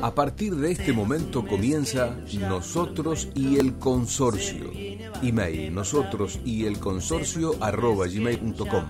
A 0.00 0.14
partir 0.14 0.54
de 0.54 0.70
este 0.70 0.92
momento 0.92 1.44
comienza 1.44 2.16
Nosotros 2.38 3.28
y 3.34 3.58
el 3.58 3.78
Consorcio. 3.78 4.70
Email 5.22 5.74
nosotros 5.74 6.38
y 6.44 6.66
el 6.66 6.78
consorcio 6.78 7.56
arroba 7.60 8.06
gmail.com. 8.06 8.84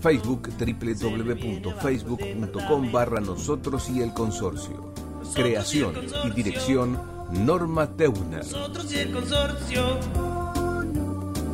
Facebook 0.00 0.48
www.facebook.com 0.58 2.92
barra 2.92 3.20
nosotros 3.20 3.90
y 3.90 4.00
el 4.00 4.14
consorcio. 4.14 4.94
Creación 5.34 5.96
y 6.24 6.30
dirección 6.30 6.98
Norma 7.30 7.94
Teuner. 7.96 8.38
Nosotros 8.38 8.90
y 8.92 8.98
el 8.98 9.12
consorcio. 9.12 9.98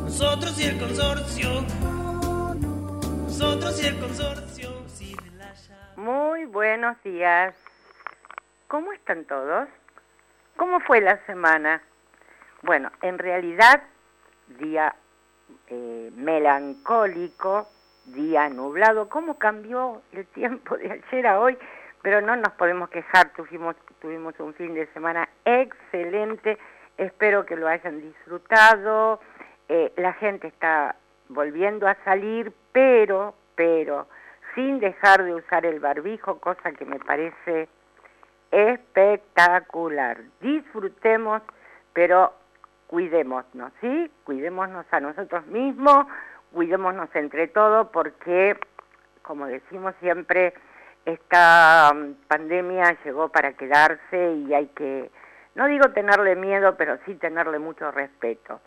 Nosotros 0.05 0.59
y 0.59 0.63
el 0.63 0.79
consorcio. 0.79 1.65
Nosotros 3.25 3.83
y 3.83 3.85
el 3.85 3.99
consorcio. 3.99 4.71
Muy 5.97 6.45
buenos 6.45 6.95
días. 7.03 7.53
¿Cómo 8.67 8.91
están 8.91 9.23
todos? 9.23 9.69
¿Cómo 10.57 10.81
fue 10.81 10.99
la 10.99 11.25
semana? 11.25 11.81
Bueno, 12.63 12.91
en 13.01 13.17
realidad, 13.17 13.81
día 14.59 14.93
eh, 15.67 16.11
melancólico, 16.13 17.69
día 18.07 18.49
nublado. 18.49 19.07
¿Cómo 19.07 19.39
cambió 19.39 20.01
el 20.11 20.25
tiempo 20.27 20.75
de 20.77 20.91
ayer 20.91 21.27
a 21.27 21.39
hoy? 21.39 21.57
Pero 22.01 22.19
no 22.19 22.35
nos 22.35 22.51
podemos 22.53 22.89
quejar, 22.89 23.31
tuvimos, 23.37 23.77
tuvimos 24.01 24.37
un 24.39 24.53
fin 24.53 24.73
de 24.73 24.85
semana 24.87 25.29
excelente. 25.45 26.57
Espero 26.97 27.45
que 27.45 27.55
lo 27.55 27.69
hayan 27.69 28.01
disfrutado. 28.01 29.21
Eh, 29.69 29.93
la 29.95 30.11
gente 30.13 30.47
está 30.47 30.97
volviendo 31.29 31.87
a 31.87 31.95
salir, 32.03 32.51
pero, 32.73 33.33
pero, 33.55 34.09
sin 34.55 34.81
dejar 34.81 35.23
de 35.23 35.35
usar 35.35 35.65
el 35.65 35.79
barbijo, 35.79 36.41
cosa 36.41 36.73
que 36.73 36.83
me 36.83 36.99
parece 36.99 37.69
espectacular. 38.51 40.17
Disfrutemos, 40.41 41.41
pero 41.93 42.33
cuidémonos, 42.87 43.71
¿sí? 43.81 44.11
Cuidémonos 44.23 44.85
a 44.91 44.99
nosotros 44.99 45.45
mismos, 45.47 46.07
cuidémonos 46.51 47.09
entre 47.15 47.47
todos, 47.47 47.87
porque, 47.89 48.57
como 49.21 49.45
decimos 49.47 49.93
siempre, 49.99 50.53
esta 51.05 51.91
um, 51.93 52.15
pandemia 52.27 52.97
llegó 53.03 53.29
para 53.29 53.53
quedarse 53.53 54.33
y 54.33 54.53
hay 54.53 54.67
que, 54.67 55.09
no 55.55 55.67
digo 55.67 55.91
tenerle 55.91 56.35
miedo, 56.35 56.75
pero 56.77 56.97
sí 57.05 57.15
tenerle 57.15 57.59
mucho 57.59 57.91
respeto. 57.91 58.59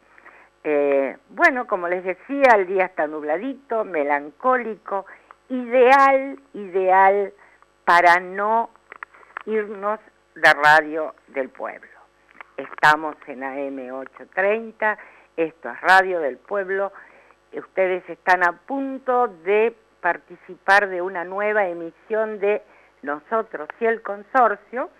Eh, 0.65 1.17
bueno, 1.31 1.67
como 1.67 1.89
les 1.89 2.05
decía, 2.05 2.53
el 2.55 2.67
día 2.67 2.87
está 2.87 3.07
nubladito, 3.07 3.85
melancólico, 3.85 5.07
ideal, 5.49 6.39
ideal 6.55 7.33
para 7.85 8.21
no 8.21 8.71
irnos 9.47 10.01
de 10.35 10.53
Radio 10.53 11.15
del 11.29 11.49
Pueblo. 11.49 11.89
Estamos 12.57 13.17
en 13.27 13.41
AM830, 13.41 14.99
esto 15.37 15.71
es 15.71 15.81
Radio 15.81 16.21
del 16.21 16.37
Pueblo. 16.37 16.93
Ustedes 17.53 18.09
están 18.09 18.43
a 18.45 18.53
punto 18.53 19.29
de 19.29 19.75
participar 20.01 20.89
de 20.89 21.03
una 21.03 21.25
nueva 21.25 21.67
emisión 21.67 22.39
de 22.39 22.63
Nosotros 23.03 23.69
y 23.81 23.87
el 23.87 24.03
Consorcio, 24.03 24.91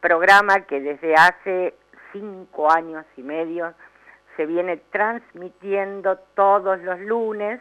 programa 0.00 0.60
que 0.60 0.80
desde 0.80 1.14
hace 1.14 1.74
cinco 2.12 2.70
años 2.70 3.04
y 3.16 3.22
medio 3.22 3.74
se 4.36 4.46
viene 4.46 4.76
transmitiendo 4.90 6.18
todos 6.34 6.80
los 6.80 7.00
lunes 7.00 7.60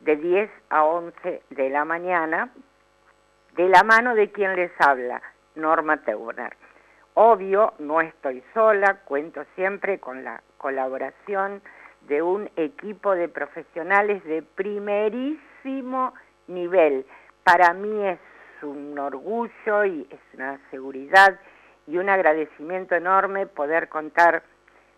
de 0.00 0.16
10 0.16 0.50
a 0.70 0.84
11 0.84 1.42
de 1.50 1.70
la 1.70 1.84
mañana, 1.84 2.50
de 3.56 3.68
la 3.68 3.82
mano 3.82 4.14
de 4.14 4.30
quien 4.30 4.54
les 4.54 4.70
habla, 4.78 5.20
Norma 5.54 5.98
Teuner. 5.98 6.56
Obvio, 7.14 7.74
no 7.78 8.00
estoy 8.00 8.42
sola, 8.54 9.00
cuento 9.04 9.44
siempre 9.54 9.98
con 9.98 10.24
la 10.24 10.42
colaboración 10.56 11.60
de 12.02 12.22
un 12.22 12.50
equipo 12.56 13.14
de 13.14 13.28
profesionales 13.28 14.24
de 14.24 14.42
primerísimo 14.42 16.14
nivel. 16.46 17.04
Para 17.44 17.74
mí 17.74 18.06
es 18.06 18.18
un 18.62 18.98
orgullo 18.98 19.84
y 19.84 20.06
es 20.10 20.20
una 20.34 20.58
seguridad 20.70 21.38
y 21.86 21.98
un 21.98 22.08
agradecimiento 22.08 22.94
enorme 22.94 23.46
poder 23.46 23.88
contar 23.88 24.42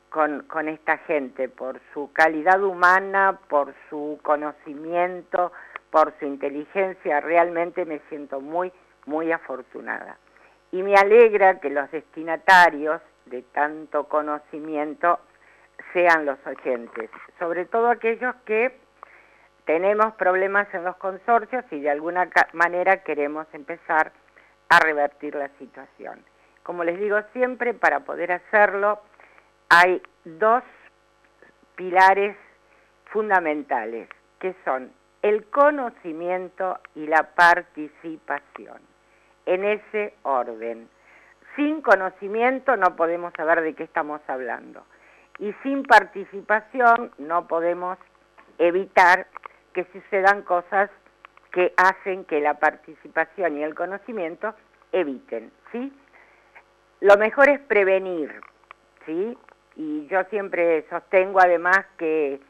con, 0.09 0.45
con 0.45 0.69
esta 0.69 0.99
gente 0.99 1.49
por 1.49 1.81
su 1.93 2.12
calidad 2.12 2.62
humana, 2.62 3.41
por 3.49 3.75
su 3.91 4.21
conocimiento, 4.23 5.50
por 5.91 6.15
su 6.21 6.27
inteligencia. 6.27 7.21
Realmente 7.21 7.84
me 7.84 7.99
siento 8.09 8.41
muy, 8.41 8.73
muy 9.06 9.33
afortunada 9.33 10.17
y 10.75 10.83
me 10.83 10.97
alegra 10.97 11.61
que 11.61 11.71
los 11.71 11.89
destinatarios 11.93 13.01
de 13.27 13.43
tanto 13.43 14.09
conocimiento 14.09 15.21
sean 15.93 16.27
los 16.27 16.37
oyentes, 16.45 17.11
sobre 17.39 17.65
todo 17.65 17.91
aquellos 17.91 18.35
que 18.45 18.77
tenemos 19.67 20.15
problemas 20.15 20.67
en 20.75 20.83
los 20.83 20.97
consorcios 20.97 21.65
y 21.71 21.79
de 21.79 21.91
alguna 21.91 22.29
manera 22.55 23.05
queremos 23.05 23.47
empezar 23.53 24.11
a 24.69 24.81
revertir 24.81 25.37
la 25.37 25.49
situación. 25.61 26.25
Como 26.65 26.83
les 26.83 26.99
digo 26.99 27.21
siempre, 27.33 27.73
para 27.73 28.01
poder 28.01 28.33
hacerlo 28.33 29.01
hay 29.69 30.03
dos 30.25 30.65
pilares 31.77 32.37
fundamentales, 33.12 34.09
que 34.41 34.56
son 34.65 34.91
el 35.23 35.45
conocimiento 35.51 36.81
y 36.97 37.06
la 37.06 37.33
participación 37.37 38.94
en 39.47 39.65
ese 39.65 40.15
orden. 40.22 40.88
Sin 41.56 41.82
conocimiento 41.82 42.77
no 42.77 42.97
podemos 42.97 43.32
saber 43.37 43.60
de 43.62 43.75
qué 43.75 43.84
estamos 43.84 44.21
hablando. 44.27 44.84
Y 45.38 45.53
sin 45.62 45.82
participación 45.82 47.12
no 47.19 47.47
podemos 47.47 47.99
evitar 48.59 49.27
que 49.72 49.84
sucedan 49.93 50.43
cosas 50.43 50.91
que 51.53 51.72
hacen 51.77 52.25
que 52.25 52.41
la 52.41 52.55
participación 52.55 53.59
y 53.59 53.62
el 53.62 53.75
conocimiento 53.75 54.55
eviten, 54.93 55.53
¿sí? 55.71 55.93
Lo 57.00 57.16
mejor 57.16 57.49
es 57.49 57.61
prevenir, 57.61 58.41
¿sí? 59.06 59.37
Y 59.76 60.06
yo 60.06 60.25
siempre 60.31 60.87
sostengo 60.88 61.41
además 61.41 61.84
que 61.99 62.41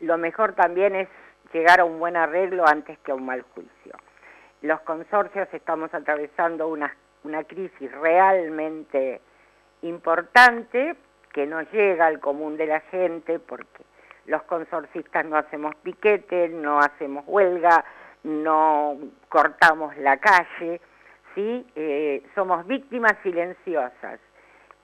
lo 0.00 0.18
mejor 0.18 0.54
también 0.54 0.96
es 0.96 1.08
llegar 1.52 1.80
a 1.80 1.84
un 1.84 1.98
buen 1.98 2.16
arreglo 2.16 2.66
antes 2.66 2.98
que 3.00 3.12
a 3.12 3.14
un 3.14 3.26
mal 3.26 3.42
juicio 3.54 3.92
los 4.62 4.80
consorcios 4.82 5.48
estamos 5.52 5.92
atravesando 5.92 6.68
una, 6.68 6.94
crisis 7.46 7.92
realmente 8.00 9.20
importante 9.82 10.96
que 11.32 11.46
no 11.46 11.62
llega 11.62 12.06
al 12.06 12.20
común 12.20 12.56
de 12.56 12.66
la 12.66 12.80
gente 12.80 13.38
porque 13.38 13.84
los 14.26 14.42
consorcistas 14.44 15.24
no 15.26 15.36
hacemos 15.36 15.74
piquete, 15.76 16.48
no 16.48 16.78
hacemos 16.78 17.24
huelga, 17.26 17.84
no 18.22 18.98
cortamos 19.28 19.96
la 19.98 20.16
calle, 20.18 20.80
¿sí? 21.34 21.66
Eh, 21.74 22.24
somos 22.34 22.66
víctimas 22.66 23.14
silenciosas, 23.22 24.20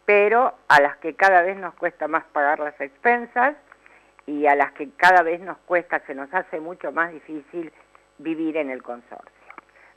pero 0.04 0.54
a 0.68 0.80
las 0.80 0.96
que 0.96 1.14
cada 1.14 1.42
vez 1.42 1.56
nos 1.56 1.74
cuesta 1.74 2.08
más 2.08 2.24
pagar 2.32 2.58
las 2.58 2.80
expensas 2.80 3.56
y 4.26 4.46
a 4.46 4.56
las 4.56 4.72
que 4.72 4.90
cada 4.96 5.22
vez 5.22 5.40
nos 5.40 5.58
cuesta, 5.58 6.00
se 6.06 6.14
nos 6.14 6.32
hace 6.34 6.58
mucho 6.58 6.90
más 6.90 7.12
difícil 7.12 7.72
vivir 8.18 8.56
en 8.56 8.70
el 8.70 8.82
consorcio. 8.82 9.37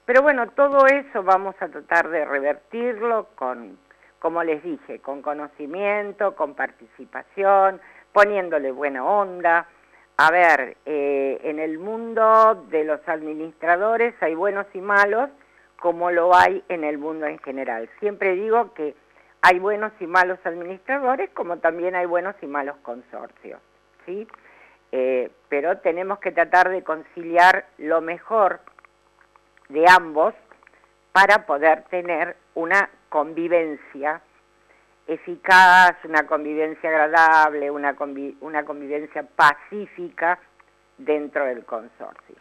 Pero 0.05 0.21
bueno, 0.21 0.49
todo 0.49 0.87
eso 0.87 1.23
vamos 1.23 1.55
a 1.59 1.67
tratar 1.67 2.09
de 2.09 2.25
revertirlo 2.25 3.27
con, 3.35 3.77
como 4.19 4.43
les 4.43 4.63
dije, 4.63 4.99
con 4.99 5.21
conocimiento, 5.21 6.35
con 6.35 6.55
participación, 6.55 7.79
poniéndole 8.11 8.71
buena 8.71 9.05
onda. 9.05 9.67
A 10.17 10.31
ver, 10.31 10.77
eh, 10.85 11.39
en 11.43 11.59
el 11.59 11.79
mundo 11.79 12.65
de 12.69 12.83
los 12.83 12.99
administradores 13.07 14.13
hay 14.21 14.35
buenos 14.35 14.67
y 14.73 14.81
malos, 14.81 15.29
como 15.79 16.11
lo 16.11 16.35
hay 16.35 16.63
en 16.69 16.83
el 16.83 16.97
mundo 16.97 17.25
en 17.25 17.39
general. 17.39 17.89
Siempre 17.99 18.35
digo 18.35 18.73
que 18.73 18.95
hay 19.41 19.59
buenos 19.59 19.91
y 19.99 20.05
malos 20.05 20.39
administradores, 20.43 21.29
como 21.31 21.57
también 21.57 21.95
hay 21.95 22.05
buenos 22.05 22.35
y 22.41 22.47
malos 22.47 22.75
consorcios, 22.83 23.59
¿sí? 24.05 24.27
Eh, 24.91 25.31
pero 25.49 25.79
tenemos 25.79 26.19
que 26.19 26.31
tratar 26.31 26.69
de 26.69 26.83
conciliar 26.83 27.65
lo 27.77 28.01
mejor 28.01 28.59
de 29.71 29.85
ambos 29.89 30.33
para 31.11 31.45
poder 31.45 31.83
tener 31.85 32.35
una 32.55 32.89
convivencia 33.09 34.21
eficaz, 35.07 35.95
una 36.05 36.25
convivencia 36.25 36.89
agradable, 36.89 37.69
una, 37.69 37.95
una 38.41 38.63
convivencia 38.63 39.23
pacífica 39.23 40.39
dentro 40.97 41.45
del 41.45 41.65
consorcio. 41.65 42.35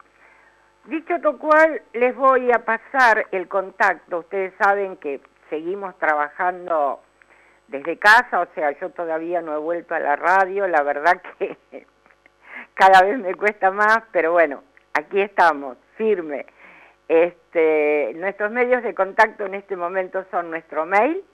Dicho 0.85 1.19
lo 1.19 1.39
cual, 1.39 1.83
les 1.93 2.15
voy 2.17 2.51
a 2.53 2.65
pasar 2.65 3.27
el 3.33 3.49
contacto. 3.49 4.21
Ustedes 4.21 4.55
saben 4.59 4.97
que 4.97 5.21
seguimos 5.49 5.97
trabajando 5.99 7.01
desde 7.69 7.99
casa, 7.99 8.41
o 8.41 8.47
sea, 8.55 8.73
yo 8.81 8.91
todavía 8.91 9.41
no 9.43 9.55
he 9.55 9.59
vuelto 9.59 9.95
a 9.95 10.01
la 10.01 10.17
radio, 10.17 10.67
la 10.67 10.83
verdad 10.83 11.21
que 11.39 11.87
cada 12.75 13.03
vez 13.03 13.19
me 13.19 13.35
cuesta 13.35 13.71
más, 13.71 14.03
pero 14.13 14.33
bueno, 14.33 14.63
aquí 14.95 15.21
estamos, 15.21 15.77
firme. 15.97 16.47
Este, 17.11 18.13
nuestros 18.15 18.53
medios 18.53 18.85
de 18.85 18.95
contacto 18.95 19.45
en 19.45 19.57
este 19.57 19.75
momento 19.75 20.25
son 20.31 20.49
nuestro 20.49 20.87
mail, 20.87 21.25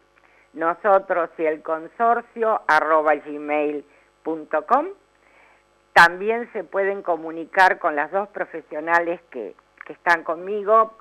nosotros 0.55 1.29
y 1.37 1.45
el 1.45 1.63
consorcio 1.63 2.63
arroba 2.67 3.15
gmail.com. 3.17 4.87
También 5.93 6.51
se 6.55 6.65
pueden 6.65 7.03
comunicar 7.03 7.79
con 7.79 7.95
las 7.95 8.11
dos 8.11 8.27
profesionales 8.31 9.21
que, 9.31 9.55
que 9.85 9.93
están 9.93 10.23
conmigo, 10.25 10.97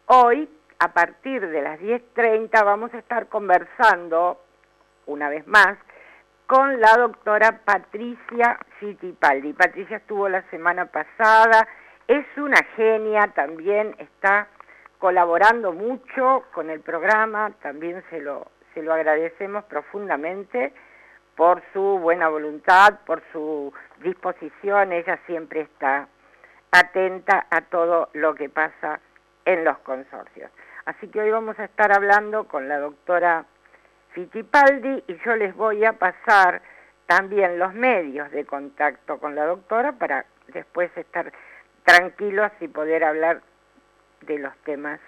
hoy, 0.05 0.49
a 0.79 0.93
partir 0.93 1.45
de 1.45 1.61
las 1.61 1.77
10.30, 1.81 2.63
vamos 2.63 2.93
a 2.93 2.99
estar 2.99 3.27
conversando, 3.27 4.41
una 5.07 5.27
vez 5.27 5.45
más, 5.45 5.77
con 6.47 6.79
la 6.79 6.95
doctora 6.95 7.59
Patricia 7.65 8.57
Fittipaldi. 8.79 9.51
Patricia 9.51 9.97
estuvo 9.97 10.29
la 10.29 10.41
semana 10.51 10.85
pasada, 10.85 11.67
es 12.07 12.25
una 12.37 12.63
genia, 12.77 13.27
también 13.35 13.93
está 13.97 14.47
colaborando 14.99 15.71
mucho 15.71 16.43
con 16.53 16.69
el 16.69 16.81
programa, 16.81 17.51
también 17.61 18.03
se 18.09 18.21
lo, 18.21 18.47
se 18.73 18.83
lo 18.83 18.93
agradecemos 18.93 19.63
profundamente 19.65 20.73
por 21.35 21.63
su 21.71 21.81
buena 21.99 22.27
voluntad, 22.27 22.99
por 23.05 23.23
su 23.31 23.73
disposición, 24.03 24.91
ella 24.91 25.17
siempre 25.25 25.61
está 25.61 26.09
atenta 26.71 27.47
a 27.49 27.61
todo 27.61 28.09
lo 28.13 28.35
que 28.35 28.49
pasa 28.49 28.99
en 29.45 29.63
los 29.63 29.77
consorcios. 29.79 30.51
Así 30.85 31.07
que 31.07 31.21
hoy 31.21 31.31
vamos 31.31 31.57
a 31.59 31.65
estar 31.65 31.91
hablando 31.93 32.43
con 32.43 32.67
la 32.67 32.77
doctora 32.77 33.45
Fittipaldi 34.11 35.03
y 35.07 35.17
yo 35.25 35.35
les 35.35 35.55
voy 35.55 35.85
a 35.85 35.93
pasar 35.93 36.61
también 37.05 37.57
los 37.57 37.73
medios 37.73 38.29
de 38.31 38.45
contacto 38.45 39.17
con 39.17 39.33
la 39.33 39.45
doctora 39.45 39.93
para 39.93 40.25
después 40.49 40.95
estar 40.97 41.31
tranquilos 41.85 42.51
y 42.59 42.67
poder 42.67 43.03
hablar 43.03 43.41
de 44.21 44.39
los 44.39 44.55
temas 44.59 45.01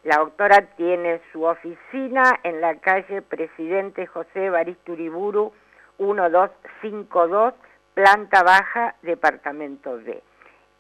La 0.03 0.17
doctora 0.19 0.61
tiene 0.77 1.21
su 1.33 1.45
oficina 1.45 2.41
en 2.43 2.61
la 2.61 2.77
calle 2.77 3.23
Presidente 3.23 4.07
José 4.07 4.51
Baristuriburu 4.51 5.53
1252, 5.99 7.55
planta 7.97 8.43
baja, 8.43 8.95
departamento 9.01 9.97
B. 9.97 10.23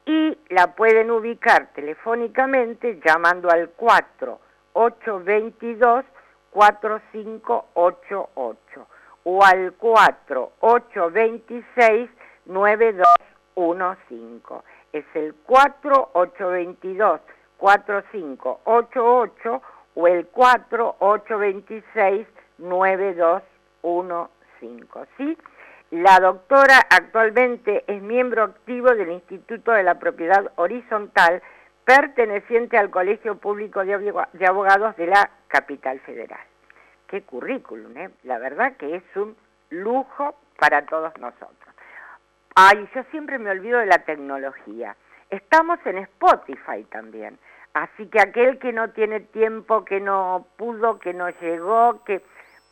Y 0.04 0.38
la 0.50 0.74
pueden 0.74 1.10
ubicar 1.10 1.72
telefónicamente 1.72 3.00
llamando 3.02 3.48
al 3.50 3.70
4 3.70 4.38
822 4.74 6.04
4588 6.50 8.86
o 9.24 9.42
al 9.42 9.72
4826 9.72 12.10
9215. 12.44 14.62
Es 14.92 15.06
el 15.14 15.32
4822 15.46 17.20
4588 17.56 19.62
o 19.94 20.06
el 20.06 20.26
4826 20.26 22.28
9215. 22.58 25.06
¿Sí? 25.16 25.38
La 25.90 26.18
doctora 26.18 26.80
actualmente 26.90 27.84
es 27.86 28.02
miembro 28.02 28.42
activo 28.42 28.94
del 28.94 29.12
Instituto 29.12 29.70
de 29.70 29.84
la 29.84 29.98
Propiedad 30.00 30.50
Horizontal 30.56 31.42
perteneciente 31.84 32.76
al 32.76 32.90
Colegio 32.90 33.38
Público 33.38 33.84
de 33.84 34.46
Abogados 34.46 34.96
de 34.96 35.06
la 35.06 35.30
Capital 35.46 36.00
Federal. 36.00 36.40
Qué 37.06 37.22
currículum, 37.22 37.96
¿eh? 37.96 38.10
La 38.24 38.38
verdad 38.38 38.76
que 38.76 38.96
es 38.96 39.04
un 39.14 39.36
lujo 39.70 40.34
para 40.58 40.84
todos 40.86 41.16
nosotros. 41.18 41.74
Ay, 42.56 42.88
yo 42.92 43.04
siempre 43.12 43.38
me 43.38 43.50
olvido 43.50 43.78
de 43.78 43.86
la 43.86 43.98
tecnología. 43.98 44.96
Estamos 45.30 45.78
en 45.84 45.98
Spotify 45.98 46.84
también. 46.90 47.38
Así 47.74 48.06
que 48.06 48.20
aquel 48.20 48.58
que 48.58 48.72
no 48.72 48.90
tiene 48.90 49.20
tiempo, 49.20 49.84
que 49.84 50.00
no 50.00 50.48
pudo, 50.56 50.98
que 50.98 51.14
no 51.14 51.28
llegó, 51.28 52.02
que 52.04 52.22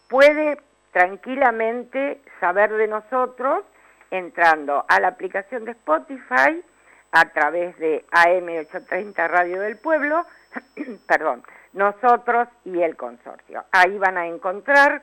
puede 0.09 0.59
tranquilamente 0.95 2.23
saber 2.39 2.73
de 2.73 2.87
nosotros 2.87 3.65
entrando 4.13 4.85
a 4.89 5.01
la 5.01 5.09
aplicación 5.09 5.65
de 5.65 5.73
Spotify 5.73 6.63
a 7.11 7.25
través 7.31 7.77
de 7.79 8.05
AM830 8.13 9.29
Radio 9.29 9.61
del 9.61 9.77
Pueblo, 9.77 10.25
perdón, 11.09 11.43
nosotros 11.73 12.47
y 12.65 12.81
el 12.81 12.97
consorcio. 12.97 13.65
Ahí 13.73 13.99
van 13.99 14.17
a 14.17 14.29
encontrar 14.29 15.03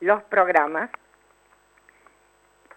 los 0.00 0.24
programas 0.24 0.90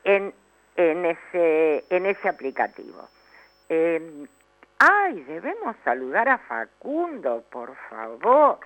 en, 0.03 0.31
en, 0.75 1.05
ese, 1.05 1.85
en 1.89 2.05
ese 2.05 2.29
aplicativo. 2.29 3.09
Em, 3.69 4.27
ay, 4.77 5.21
debemos 5.21 5.75
saludar 5.83 6.29
a 6.29 6.37
Facundo, 6.37 7.43
por 7.49 7.75
favor. 7.89 8.59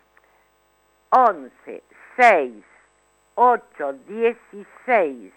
11 1.10 1.84
6 2.16 2.64
8 3.36 3.94
16 4.08 5.34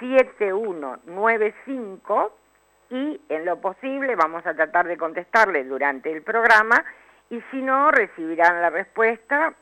7195 0.00 2.36
y 2.90 3.18
en 3.30 3.46
lo 3.46 3.58
posible 3.58 4.14
vamos 4.16 4.44
a 4.44 4.52
tratar 4.52 4.86
de 4.86 4.98
contestarle 4.98 5.64
durante 5.64 6.12
el 6.12 6.20
programa 6.20 6.84
y 7.30 7.40
si 7.50 7.62
no 7.62 7.90
recibirán 7.90 8.60
la 8.60 8.68
respuesta 8.68 9.54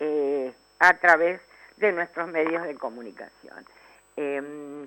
eh, 0.00 0.52
a 0.78 0.94
través 0.98 1.40
de 1.76 1.92
nuestros 1.92 2.28
medios 2.28 2.62
de 2.64 2.76
comunicación. 2.76 3.64
Em, 4.16 4.86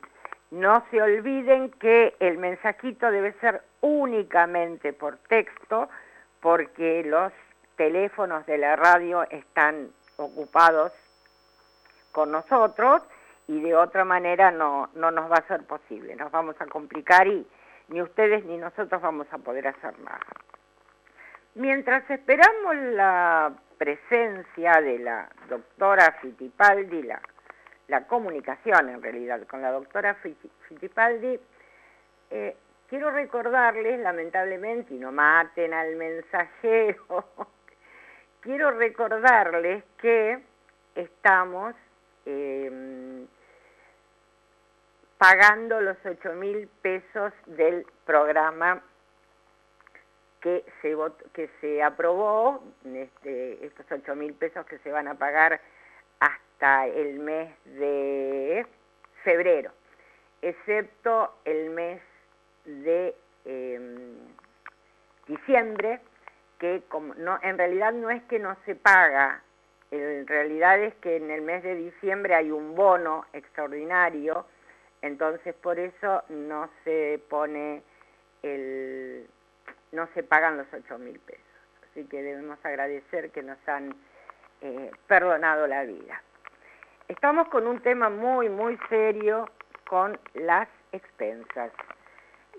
no 0.52 0.84
se 0.90 1.02
olviden 1.02 1.70
que 1.72 2.16
el 2.20 2.38
mensajito 2.38 3.12
debe 3.12 3.34
ser 3.34 3.62
únicamente 3.82 4.94
por 4.94 5.18
texto, 5.18 5.90
porque 6.42 7.04
los 7.04 7.32
teléfonos 7.76 8.46
de 8.46 8.58
la 8.58 8.76
radio 8.76 9.24
están 9.30 9.90
ocupados 10.18 10.92
con 12.12 12.32
nosotros 12.32 13.04
y 13.48 13.62
de 13.62 13.76
otra 13.76 14.06
manera 14.06 14.52
no, 14.52 14.90
no 14.96 15.12
nos 15.12 15.32
va 15.32 15.36
a 15.36 15.48
ser 15.48 15.64
posible, 15.66 16.16
nos 16.16 16.32
vamos 16.32 16.56
a 16.60 16.66
complicar 16.66 17.28
y 17.28 17.48
ni 17.88 18.02
ustedes 18.02 18.46
ni 18.46 18.58
nosotros 18.58 19.02
vamos 19.02 19.28
a 19.32 19.38
poder 19.38 19.68
hacer 19.68 19.98
nada. 20.00 20.20
Mientras 21.56 22.10
esperamos 22.10 22.76
la 22.76 23.54
presencia 23.80 24.82
de 24.82 25.00
la 25.00 25.28
doctora 25.48 26.18
Fittipaldi, 26.22 27.02
la, 27.04 27.20
la 27.88 28.06
comunicación 28.06 28.90
en 28.90 29.02
realidad 29.02 29.48
con 29.48 29.62
la 29.62 29.72
doctora 29.72 30.16
Fittipaldi, 30.68 31.40
eh, 32.30 32.58
quiero 32.90 33.10
recordarles, 33.10 34.00
lamentablemente, 34.02 34.94
y 34.94 34.98
no 34.98 35.14
maten 35.14 35.74
al 35.74 35.96
mensajero, 35.96 37.26
quiero 38.42 38.72
recordarles 38.72 39.84
que 39.98 40.40
estamos 40.96 41.74
em, 42.26 43.26
pagando 45.18 45.80
los 45.80 45.98
8 46.06 46.34
mil 46.34 46.68
pesos 46.82 47.32
del 47.46 47.86
programa 48.06 48.84
que 50.42 50.64
se, 50.82 50.96
que 51.34 51.50
se 51.62 51.84
aprobó, 51.84 52.64
este, 52.86 53.66
estos 53.66 53.86
8 53.92 54.16
mil 54.16 54.34
pesos 54.34 54.66
que 54.66 54.78
se 54.80 54.92
van 54.92 55.08
a 55.08 55.16
pagar 55.16 55.60
hasta 56.20 56.88
el 56.88 57.20
mes 57.20 57.54
de 57.66 58.66
febrero, 59.24 59.72
excepto 60.42 61.34
el 61.46 61.70
mes 61.72 62.02
de 62.66 63.16
em, 63.46 64.18
diciembre, 65.28 66.00
que 66.60 66.84
como 66.90 67.14
no, 67.16 67.40
en 67.42 67.58
realidad 67.58 67.94
no 67.94 68.10
es 68.10 68.22
que 68.24 68.40
no 68.40 68.56
se 68.66 68.76
paga, 68.76 69.42
en 69.92 70.28
realidad 70.28 70.80
es 70.80 70.94
que 70.96 71.18
en 71.18 71.32
el 71.32 71.42
mes 71.42 71.64
de 71.64 71.76
diciembre 71.76 72.36
hay 72.36 72.52
un 72.52 72.76
bono 72.76 73.26
extraordinario, 73.34 74.46
entonces 75.02 75.56
por 75.56 75.80
eso 75.80 76.24
no 76.30 76.70
se 76.84 77.22
pone 77.30 77.82
el, 78.44 79.28
no 79.92 80.08
se 80.14 80.24
pagan 80.24 80.58
los 80.58 80.68
8 80.72 80.98
mil 80.98 81.20
pesos. 81.20 81.44
Así 81.90 82.06
que 82.06 82.22
debemos 82.22 82.64
agradecer 82.64 83.32
que 83.32 83.44
nos 83.44 83.58
han 83.68 83.96
eh, 84.62 84.92
perdonado 85.08 85.68
la 85.68 85.84
vida. 85.84 86.22
Estamos 87.08 87.48
con 87.48 87.66
un 87.66 87.82
tema 87.82 88.10
muy, 88.10 88.50
muy 88.50 88.78
serio 88.90 89.50
con 89.88 90.20
las 90.34 90.68
expensas. 90.92 91.72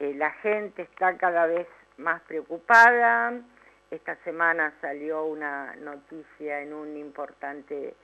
Eh, 0.01 0.15
la 0.15 0.31
gente 0.33 0.83
está 0.83 1.17
cada 1.17 1.47
vez 1.47 1.69
más 1.99 2.21
preocupada. 2.23 3.35
Esta 3.91 4.17
semana 4.25 4.73
salió 4.81 5.25
una 5.25 5.75
noticia 5.77 6.61
en 6.61 6.73
un 6.73 6.97
importante 6.97 7.95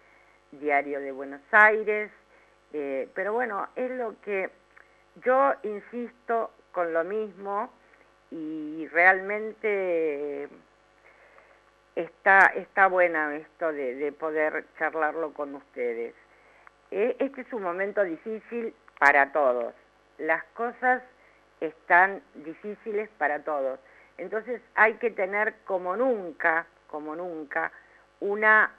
diario 0.52 1.00
de 1.00 1.12
Buenos 1.12 1.42
Aires, 1.52 2.10
eh, 2.72 3.08
pero 3.14 3.32
bueno, 3.32 3.68
es 3.76 3.90
lo 3.92 4.20
que 4.20 4.50
yo 5.24 5.54
insisto 5.62 6.52
con 6.72 6.92
lo 6.92 7.04
mismo 7.04 7.70
y 8.30 8.86
realmente 8.88 10.48
está, 11.94 12.52
está 12.54 12.86
buena 12.88 13.36
esto 13.36 13.72
de, 13.72 14.12
poder 14.12 14.64
charlarlo 14.78 15.32
con 15.32 15.54
ustedes. 15.54 16.14
Eh, 16.90 17.16
este 17.18 17.40
es 17.40 17.52
un 17.52 17.62
momento 17.62 18.02
difícil 18.04 18.74
para 18.98 19.32
todos. 19.32 19.74
Las 20.18 20.44
cosas 20.54 21.02
están 21.60 22.22
difíciles 22.34 23.08
para 23.18 23.42
todos. 23.42 23.80
Entonces 24.18 24.60
hay 24.74 24.94
que 24.94 25.10
tener 25.10 25.54
como 25.64 25.96
nunca, 25.96 26.66
como 26.86 27.16
nunca, 27.16 27.72
una 28.20 28.72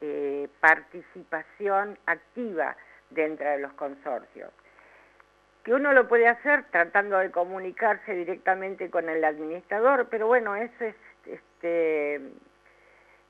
eh, 0.00 0.48
participación 0.60 1.98
activa 2.06 2.76
dentro 3.10 3.48
de 3.48 3.58
los 3.58 3.72
consorcios. 3.74 4.50
Que 5.64 5.74
uno 5.74 5.92
lo 5.92 6.08
puede 6.08 6.28
hacer 6.28 6.64
tratando 6.70 7.18
de 7.18 7.30
comunicarse 7.30 8.14
directamente 8.14 8.90
con 8.90 9.08
el 9.08 9.24
administrador, 9.24 10.08
pero 10.10 10.26
bueno, 10.26 10.56
eso 10.56 10.84
es, 10.84 10.96
este, 11.26 12.16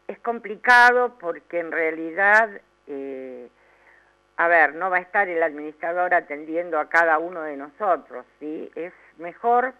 es 0.08 0.18
complicado 0.20 1.18
porque 1.18 1.58
en 1.58 1.72
realidad 1.72 2.48
eh, 2.86 3.48
a 4.36 4.48
ver, 4.48 4.74
no 4.74 4.90
va 4.90 4.96
a 4.96 5.00
estar 5.00 5.28
el 5.28 5.42
administrador 5.42 6.14
atendiendo 6.14 6.78
a 6.80 6.88
cada 6.88 7.18
uno 7.18 7.42
de 7.42 7.56
nosotros, 7.56 8.24
¿sí? 8.40 8.70
Es 8.74 8.92
mejor 9.18 9.74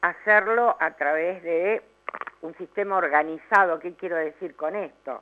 hacerlo 0.00 0.76
a 0.80 0.92
través 0.92 1.42
de 1.42 1.82
un 2.40 2.56
sistema 2.56 2.96
organizado. 2.96 3.78
¿Qué 3.78 3.94
quiero 3.94 4.16
decir 4.16 4.56
con 4.56 4.74
esto? 4.74 5.20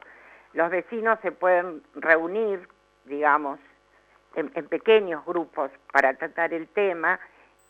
Los 0.53 0.71
vecinos 0.71 1.19
se 1.21 1.33
pueden 1.33 1.83
reunir, 1.95 2.69
digamos, 3.05 3.59
en, 4.37 4.53
en 4.55 4.69
pequeños 4.69 5.25
grupos 5.27 5.71
para 5.93 6.15
tratar 6.15 6.55
el 6.55 6.69
tema 6.69 7.19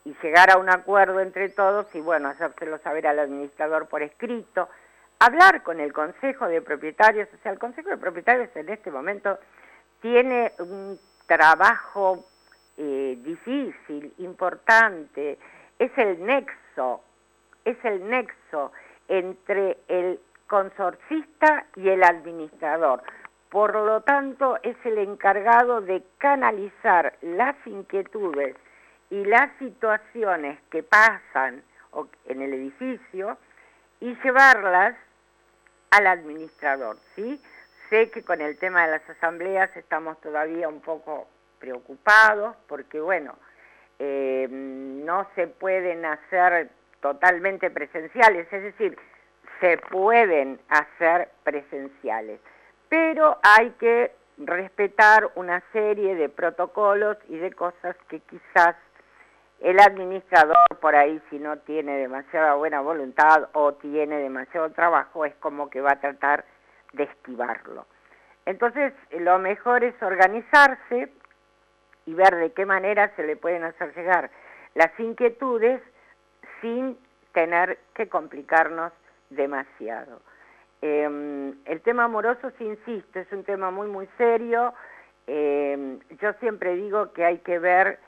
y 0.05 0.15
llegar 0.21 0.51
a 0.51 0.57
un 0.57 0.69
acuerdo 0.69 1.19
entre 1.19 1.49
todos 1.49 1.93
y, 1.93 1.99
bueno, 1.99 2.29
hacérselo 2.29 2.77
saber 2.79 3.07
al 3.07 3.19
administrador 3.19 3.87
por 3.87 4.03
escrito, 4.03 4.69
hablar 5.19 5.63
con 5.63 5.79
el 5.79 5.91
Consejo 5.91 6.47
de 6.47 6.61
Propietarios, 6.61 7.27
o 7.33 7.37
sea, 7.43 7.51
el 7.51 7.59
Consejo 7.59 7.89
de 7.89 7.97
Propietarios 7.97 8.49
en 8.55 8.69
este 8.69 8.91
momento 8.91 9.37
tiene 10.01 10.53
un 10.59 10.99
trabajo 11.25 12.25
eh, 12.77 13.17
difícil, 13.21 14.13
importante, 14.19 15.37
es 15.79 15.91
el 15.97 16.25
nexo, 16.25 17.01
es 17.65 17.77
el 17.83 18.07
nexo 18.07 18.71
entre 19.07 19.77
el 19.87 20.19
consorcista 20.47 21.65
y 21.75 21.89
el 21.89 22.03
administrador. 22.03 23.03
Por 23.57 23.73
lo 23.73 24.01
tanto, 24.01 24.59
es 24.61 24.75
el 24.83 24.99
encargado 24.99 25.81
de 25.81 26.03
canalizar 26.19 27.17
las 27.21 27.55
inquietudes 27.65 28.55
y 29.09 29.25
las 29.25 29.49
situaciones 29.57 30.59
que 30.69 30.83
pasan 30.83 31.63
en 32.25 32.41
el 32.43 32.53
edificio 32.53 33.35
y 33.99 34.13
llevarlas 34.23 34.95
al 35.89 36.05
administrador, 36.05 36.97
¿sí? 37.15 37.41
Sé 37.89 38.11
que 38.11 38.21
con 38.21 38.41
el 38.41 38.59
tema 38.59 38.85
de 38.85 38.91
las 38.91 39.09
asambleas 39.09 39.75
estamos 39.75 40.21
todavía 40.21 40.69
un 40.69 40.81
poco 40.81 41.27
preocupados 41.57 42.55
porque, 42.67 42.99
bueno, 42.99 43.33
eh, 43.97 44.47
no 44.51 45.27
se 45.33 45.47
pueden 45.47 46.05
hacer 46.05 46.69
totalmente 47.01 47.71
presenciales, 47.71 48.53
es 48.53 48.61
decir, 48.61 48.99
se 49.59 49.79
pueden 49.79 50.59
hacer 50.69 51.29
presenciales, 51.43 52.39
pero 52.89 53.37
hay 53.43 53.71
que 53.71 54.11
respetar 54.37 55.31
una 55.35 55.61
serie 55.71 56.15
de 56.15 56.29
protocolos 56.29 57.17
y 57.27 57.37
de 57.37 57.51
cosas 57.51 57.95
que 58.07 58.19
quizás 58.19 58.75
el 59.59 59.79
administrador 59.79 60.57
por 60.79 60.95
ahí 60.95 61.19
si 61.29 61.39
no 61.39 61.57
tiene 61.59 61.97
demasiada 61.97 62.53
buena 62.53 62.81
voluntad 62.81 63.49
o 63.53 63.73
tiene 63.73 64.19
demasiado 64.19 64.69
trabajo 64.71 65.25
es 65.25 65.33
como 65.35 65.69
que 65.69 65.81
va 65.81 65.93
a 65.93 65.99
tratar 65.99 66.45
de 66.93 67.03
esquivarlo. 67.03 67.87
Entonces, 68.45 68.93
lo 69.11 69.39
mejor 69.39 69.83
es 69.83 69.99
organizarse 70.01 71.11
y 72.05 72.13
ver 72.13 72.35
de 72.35 72.53
qué 72.53 72.65
manera 72.65 73.11
se 73.15 73.23
le 73.23 73.35
pueden 73.35 73.63
hacer 73.63 73.93
llegar 73.95 74.29
las 74.75 74.97
inquietudes 74.99 75.81
sin 76.61 76.97
tener 77.33 77.79
que 77.93 78.07
complicarnos 78.07 78.93
demasiado. 79.29 80.21
Em, 80.81 81.55
el 81.65 81.81
tema 81.81 82.03
amoroso, 82.03 82.51
sí 82.57 82.65
insisto, 82.65 83.19
es 83.19 83.31
un 83.31 83.43
tema 83.43 83.71
muy, 83.71 83.87
muy 83.87 84.07
serio. 84.17 84.73
Em, 85.25 85.99
yo 86.21 86.33
siempre 86.39 86.75
digo 86.75 87.11
que 87.13 87.25
hay 87.25 87.39
que 87.39 87.59
ver, 87.59 87.99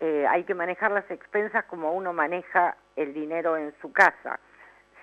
eh, 0.00 0.26
hay 0.28 0.44
que 0.44 0.54
manejar 0.54 0.90
las 0.90 1.08
expensas 1.10 1.64
como 1.66 1.92
uno 1.92 2.12
maneja 2.12 2.76
el 2.96 3.14
dinero 3.14 3.56
en 3.56 3.72
su 3.80 3.92
casa. 3.92 4.40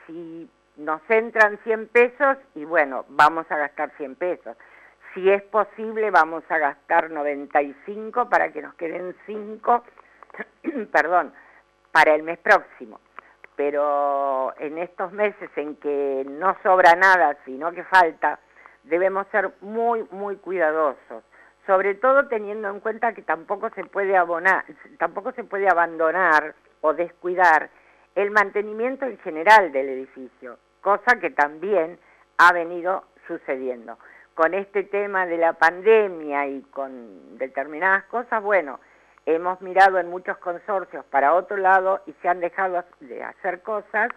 Si 0.06 0.50
nos 0.77 1.01
entran 1.10 1.58
100 1.63 1.88
pesos 1.88 2.38
y 2.56 2.65
bueno, 2.65 3.06
vamos 3.10 3.50
a 3.50 3.58
gastar 3.58 3.92
100 3.98 4.15
pesos. 4.15 4.58
Si 5.13 5.30
es 5.30 5.44
posible, 5.44 6.10
vamos 6.12 6.44
a 6.50 6.58
gastar 6.58 7.10
95 7.10 8.30
para 8.30 8.51
que 8.51 8.62
nos 8.62 8.74
queden 8.75 9.15
5, 9.25 9.84
perdón, 10.92 11.34
para 11.92 12.15
el 12.15 12.24
mes 12.24 12.39
próximo. 12.39 13.00
Pero 13.55 14.53
en 14.60 14.77
estos 14.77 15.12
meses 15.12 15.50
en 15.55 15.75
que 15.77 16.25
no 16.27 16.55
sobra 16.63 16.95
nada, 16.95 17.38
sino 17.45 17.72
que 17.72 17.83
falta, 17.83 18.39
debemos 18.83 19.27
ser 19.27 19.51
muy, 19.62 20.07
muy 20.12 20.38
cuidadosos. 20.38 21.24
Sobre 21.65 21.95
todo 21.95 22.27
teniendo 22.27 22.69
en 22.69 22.79
cuenta 22.79 23.13
que 23.13 23.22
tampoco 23.22 23.69
se 23.69 23.86
puede 23.86 24.17
abonar, 24.17 24.65
tampoco 24.98 25.31
se 25.31 25.43
puede 25.43 25.69
abandonar 25.69 26.55
o 26.81 26.93
descuidar 26.93 27.69
el 28.15 28.31
mantenimiento 28.31 29.05
en 29.05 29.17
general 29.19 29.72
del 29.72 29.89
edificio, 29.89 30.57
cosa 30.81 31.19
que 31.19 31.29
también 31.29 31.98
ha 32.38 32.51
venido 32.51 33.05
sucediendo. 33.27 33.98
Con 34.36 34.53
este 34.53 34.83
tema 34.83 35.25
de 35.25 35.38
la 35.38 35.53
pandemia 35.53 36.48
y 36.48 36.62
con 36.63 37.38
determinadas 37.38 38.03
cosas, 38.05 38.41
bueno, 38.43 38.79
hemos 39.25 39.62
mirado 39.62 40.00
en 40.00 40.10
muchos 40.10 40.38
consorcios 40.38 41.06
para 41.06 41.34
otro 41.34 41.58
lado 41.58 42.01
y 42.06 42.13
se 42.22 42.30
han 42.30 42.39
dejado 42.39 42.84
de 43.00 43.24
hacer 43.24 43.62
cosas 43.62 44.10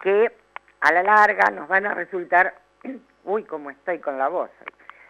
que 0.00 0.32
a 0.80 0.92
la 0.92 1.02
larga 1.02 1.50
nos 1.50 1.68
van 1.68 1.86
a 1.86 1.94
resultar, 1.94 2.54
uy, 3.24 3.44
como 3.44 3.70
estoy 3.70 3.98
con 3.98 4.18
la 4.18 4.28
voz, 4.28 4.50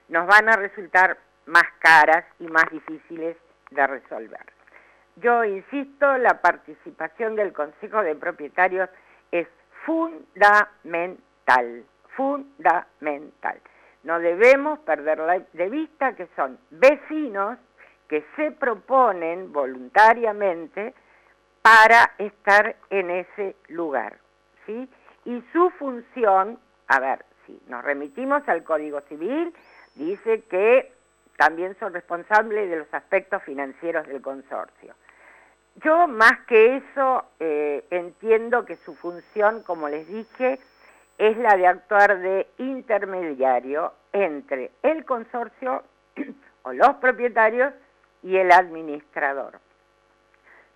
nos 0.08 0.26
van 0.26 0.48
a 0.48 0.56
resultar 0.56 1.16
más 1.46 1.64
caras 1.78 2.24
y 2.38 2.46
más 2.46 2.64
difíciles 2.70 3.36
de 3.70 3.86
resolver. 3.86 4.44
Yo 5.16 5.44
insisto, 5.44 6.18
la 6.18 6.40
participación 6.40 7.36
del 7.36 7.52
Consejo 7.52 8.02
de 8.02 8.14
Propietarios 8.14 8.88
es 9.30 9.46
fundamental, 9.84 11.84
fundamental. 12.16 13.60
No 14.02 14.18
debemos 14.18 14.78
perder 14.80 15.46
de 15.52 15.68
vista 15.68 16.14
que 16.14 16.26
son 16.36 16.58
vecinos 16.70 17.58
que 18.10 18.24
se 18.34 18.50
proponen 18.50 19.52
voluntariamente 19.52 20.94
para 21.62 22.10
estar 22.18 22.74
en 22.90 23.08
ese 23.08 23.54
lugar, 23.68 24.18
¿sí? 24.66 24.88
Y 25.24 25.40
su 25.52 25.70
función, 25.78 26.58
a 26.88 26.98
ver, 26.98 27.24
si 27.46 27.62
nos 27.68 27.84
remitimos 27.84 28.42
al 28.48 28.64
Código 28.64 29.00
Civil, 29.02 29.54
dice 29.94 30.42
que 30.50 30.92
también 31.36 31.76
son 31.78 31.94
responsables 31.94 32.68
de 32.68 32.78
los 32.78 32.92
aspectos 32.92 33.44
financieros 33.44 34.08
del 34.08 34.20
consorcio. 34.20 34.92
Yo 35.76 36.08
más 36.08 36.40
que 36.48 36.78
eso 36.78 37.24
eh, 37.38 37.84
entiendo 37.90 38.64
que 38.64 38.74
su 38.74 38.96
función, 38.96 39.62
como 39.62 39.88
les 39.88 40.08
dije, 40.08 40.58
es 41.16 41.36
la 41.36 41.56
de 41.56 41.68
actuar 41.68 42.18
de 42.18 42.48
intermediario 42.58 43.92
entre 44.12 44.72
el 44.82 45.04
consorcio 45.04 45.84
o 46.64 46.72
los 46.72 46.96
propietarios 46.96 47.72
y 48.22 48.36
el 48.36 48.52
administrador. 48.52 49.60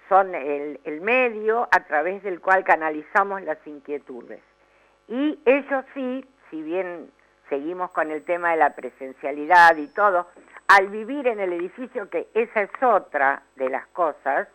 Son 0.08 0.34
el, 0.34 0.80
el, 0.84 1.00
medio 1.00 1.68
a 1.70 1.84
través 1.84 2.22
del 2.22 2.40
cual 2.40 2.64
canalizamos 2.64 3.42
las 3.42 3.58
inquietudes. 3.66 4.42
Y 5.08 5.38
ellos 5.44 5.84
sí, 5.94 6.26
si 6.50 6.62
bien 6.62 7.10
seguimos 7.48 7.90
con 7.90 8.10
el 8.10 8.24
tema 8.24 8.50
de 8.50 8.56
la 8.56 8.74
presencialidad 8.74 9.76
y 9.76 9.86
todo, 9.88 10.26
al 10.68 10.88
vivir 10.88 11.26
en 11.26 11.40
el 11.40 11.52
edificio, 11.52 12.08
que 12.08 12.28
esa 12.34 12.62
es 12.62 12.70
otra 12.82 13.42
de 13.56 13.68
las 13.68 13.86
cosas, 13.88 14.48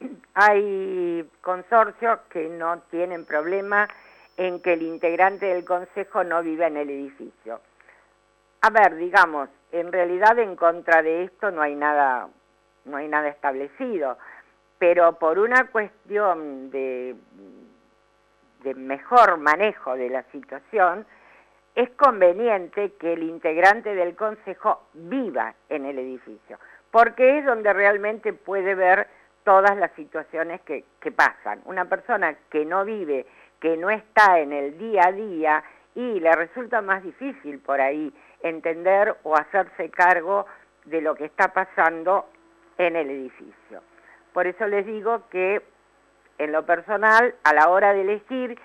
hay 0.34 1.28
consorcios 1.40 2.20
que 2.30 2.48
no 2.48 2.80
tienen 2.90 3.24
problema 3.24 3.88
en 4.36 4.60
que 4.60 4.72
el 4.72 4.82
integrante 4.82 5.46
del 5.46 5.64
consejo 5.64 6.24
no 6.24 6.42
viva 6.42 6.66
en 6.66 6.76
el 6.76 6.88
edificio. 6.88 7.60
A 8.62 8.70
ver, 8.70 8.96
digamos, 8.96 9.48
en 9.72 9.92
realidad 9.92 10.38
en 10.38 10.56
contra 10.56 11.02
de 11.02 11.24
esto 11.24 11.50
no 11.50 11.62
hay 11.62 11.74
nada, 11.74 12.28
no 12.84 12.96
hay 12.96 13.08
nada 13.08 13.28
establecido, 13.28 14.18
pero 14.78 15.18
por 15.18 15.38
una 15.38 15.66
cuestión 15.68 16.70
de, 16.70 17.14
mejor 18.74 19.38
manejo 19.38 19.94
de 19.96 20.10
la 20.10 20.22
situación, 20.24 21.06
es 21.74 21.90
conveniente 21.90 22.92
que 22.98 23.12
el 23.12 23.22
integrante 23.22 23.94
del 23.94 24.16
consejo 24.16 24.82
viva 24.94 25.54
en 25.68 25.86
el 25.86 25.98
edificio, 25.98 26.58
porque 26.90 27.38
es 27.38 27.44
donde 27.44 27.72
realmente 27.72 28.32
puede 28.32 28.74
ver 28.74 29.06
todas 29.44 29.76
las 29.76 29.92
situaciones 29.92 30.60
que, 30.62 30.84
que 31.00 31.12
pasan. 31.12 31.62
Una 31.64 31.86
persona 31.86 32.36
que 32.50 32.64
no 32.64 32.84
vive 32.84 33.26
que 33.60 33.76
no 33.76 33.90
está 33.90 34.40
en 34.40 34.52
el 34.52 34.78
día 34.78 35.02
a 35.06 35.12
día 35.12 35.62
y 35.94 36.18
le 36.18 36.32
resulta 36.32 36.80
más 36.80 37.02
difícil 37.02 37.58
por 37.60 37.80
ahí 37.80 38.12
entender 38.42 39.16
o 39.22 39.36
hacerse 39.36 39.90
cargo 39.90 40.46
de 40.84 41.00
lo 41.00 41.14
que 41.14 41.26
está 41.26 41.52
pasando 41.52 42.26
en 42.78 42.96
el 42.96 43.10
edificio. 43.10 43.82
Por 44.32 44.46
eso 44.46 44.66
les 44.66 44.86
digo 44.86 45.28
que 45.30 45.62
en 46.38 46.52
lo 46.52 46.64
personal, 46.64 47.34
a 47.44 47.52
la 47.52 47.68
hora 47.68 47.92
de 47.92 48.00
elegir, 48.02 48.58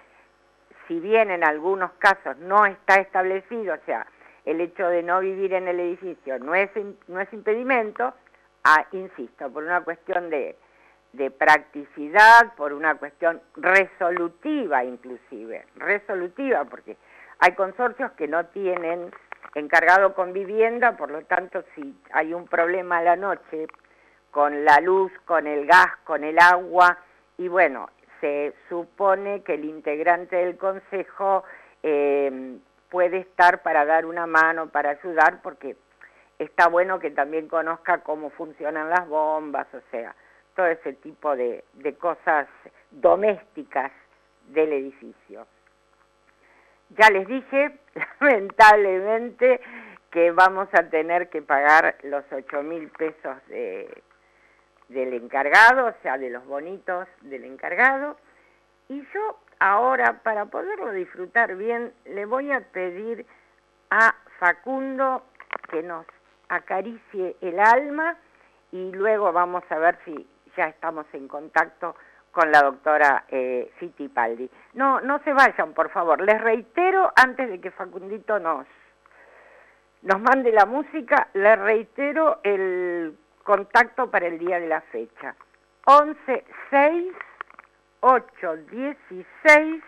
si 0.88 1.00
bien 1.00 1.32
en 1.32 1.44
algunos 1.44 1.92
casos 1.94 2.38
no 2.38 2.66
está 2.66 2.96
establecido, 2.96 3.74
o 3.74 3.86
sea, 3.86 4.08
el 4.46 4.62
hecho 4.62 4.88
de 4.88 5.04
no 5.04 5.20
vivir 5.20 5.54
en 5.54 5.68
el 5.68 5.80
edificio 5.80 6.40
no 6.40 6.56
es, 6.56 6.70
no 7.08 7.20
es 7.20 7.34
impedimento, 7.34 8.14
ah, 8.64 8.86
insisto, 8.92 9.52
por 9.52 9.64
una 9.64 9.82
cuestión 9.82 10.30
de 10.30 10.56
de 11.16 11.32
practicidad, 11.32 12.54
por 12.56 12.74
una 12.74 12.96
cuestión 12.96 13.42
resolutiva 13.56 14.84
inclusive, 14.84 15.66
resolutiva, 15.76 16.66
porque 16.66 16.98
hay 17.40 17.54
consorcios 17.54 18.12
que 18.14 18.28
no 18.28 18.46
tienen 18.48 19.12
encargado 19.56 20.14
con 20.14 20.34
vivienda, 20.34 20.96
por 20.98 21.10
lo 21.10 21.24
tanto 21.24 21.64
si 21.74 21.98
hay 22.12 22.34
un 22.34 22.46
problema 22.48 23.00
a 23.00 23.04
la 23.04 23.16
noche 23.16 23.68
con 24.32 24.66
la 24.66 24.80
luz, 24.82 25.12
con 25.26 25.48
el 25.48 25.66
gas, 25.66 25.96
con 26.04 26.24
el 26.24 26.38
agua, 26.38 26.98
y 27.38 27.48
bueno, 27.48 27.90
se 28.20 28.54
supone 28.70 29.44
que 29.44 29.54
el 29.54 29.66
integrante 29.66 30.36
del 30.36 30.58
consejo 30.58 31.44
eh, 31.84 32.58
puede 32.90 33.20
estar 33.20 33.62
para 33.62 33.86
dar 33.86 34.06
una 34.06 34.28
mano, 34.28 34.68
para 34.70 34.92
ayudar, 34.92 35.42
porque 35.42 35.76
está 36.40 36.68
bueno 36.68 37.00
que 37.00 37.12
también 37.12 37.48
conozca 37.48 38.00
cómo 38.00 38.30
funcionan 38.32 38.90
las 38.90 39.08
bombas, 39.08 39.68
o 39.74 39.82
sea, 39.92 40.16
todo 40.56 40.68
ese 40.68 40.94
tipo 40.94 41.36
de, 41.36 41.64
cosas 42.00 42.48
domésticas 42.92 43.92
del 44.48 44.74
edificio. 44.74 45.48
Ya 46.90 47.10
les 47.10 47.28
dije, 47.28 47.78
lamentablemente, 48.20 49.62
que 50.12 50.32
vamos 50.32 50.68
a 50.74 50.84
tener 50.90 51.30
que 51.30 51.42
pagar 51.42 51.96
los 52.04 52.24
8 52.32 52.64
mil 52.64 52.90
pesos 52.90 53.36
del 53.48 55.14
encargado, 55.14 55.88
o 55.88 55.94
sea, 56.02 56.18
de 56.18 56.30
los 56.30 56.46
bonitos 56.46 57.08
del 57.22 57.44
encargado. 57.46 58.18
Y 58.88 59.02
yo 59.14 59.40
ahora, 59.60 60.22
para 60.24 60.46
poderlo 60.46 60.92
disfrutar 60.92 61.56
bien, 61.56 61.94
le 62.06 62.26
voy 62.26 62.52
a 62.52 62.62
pedir 62.62 63.26
a 63.90 64.16
Facundo 64.40 65.24
que 65.70 65.82
nos 65.82 66.06
acaricie 66.50 67.36
el 67.42 67.60
alma 67.60 68.18
y 68.72 68.92
luego 68.92 69.32
vamos 69.32 69.64
a 69.70 69.80
ver 69.80 69.98
si 70.06 70.28
ya 70.56 70.66
estamos 70.66 71.06
en 71.14 71.28
contacto 71.28 71.96
con 72.36 72.52
la 72.52 72.62
doctora 72.62 73.24
eh, 73.30 73.72
Paldi. 74.14 74.52
No, 74.74 75.00
no 75.00 75.20
se 75.20 75.32
vayan, 75.32 75.74
por 75.74 75.90
favor. 75.90 76.20
Les 76.20 76.42
reitero, 76.42 77.14
antes 77.16 77.50
de 77.50 77.62
que 77.62 77.72
Facundito 77.72 78.40
nos, 78.40 78.68
nos 80.02 80.20
mande 80.20 80.52
la 80.52 80.66
música, 80.66 81.30
les 81.34 81.58
reitero 81.58 82.42
el 82.44 83.18
contacto 83.44 84.12
para 84.12 84.28
el 84.28 84.38
día 84.38 84.60
de 84.60 84.68
la 84.68 84.82
fecha. 84.82 85.34
11 85.86 86.44
6 86.72 87.14
8 88.02 88.58
16 88.70 89.82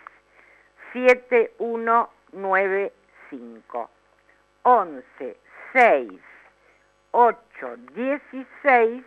7195. 0.94 3.90
11 4.62 5.36
6 5.74 6.08
8 7.10 7.76
16 7.94 9.04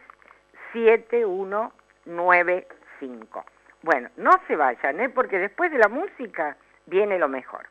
7195. 3.02 3.46
Bueno, 3.84 4.10
no 4.18 4.32
se 4.48 4.56
vayan, 4.56 5.00
¿eh? 5.00 5.10
porque 5.10 5.40
después 5.40 5.72
de 5.72 5.80
la 5.80 5.88
música 5.88 6.56
viene 6.86 7.18
lo 7.18 7.28
mejor. 7.28 7.68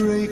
break 0.00 0.29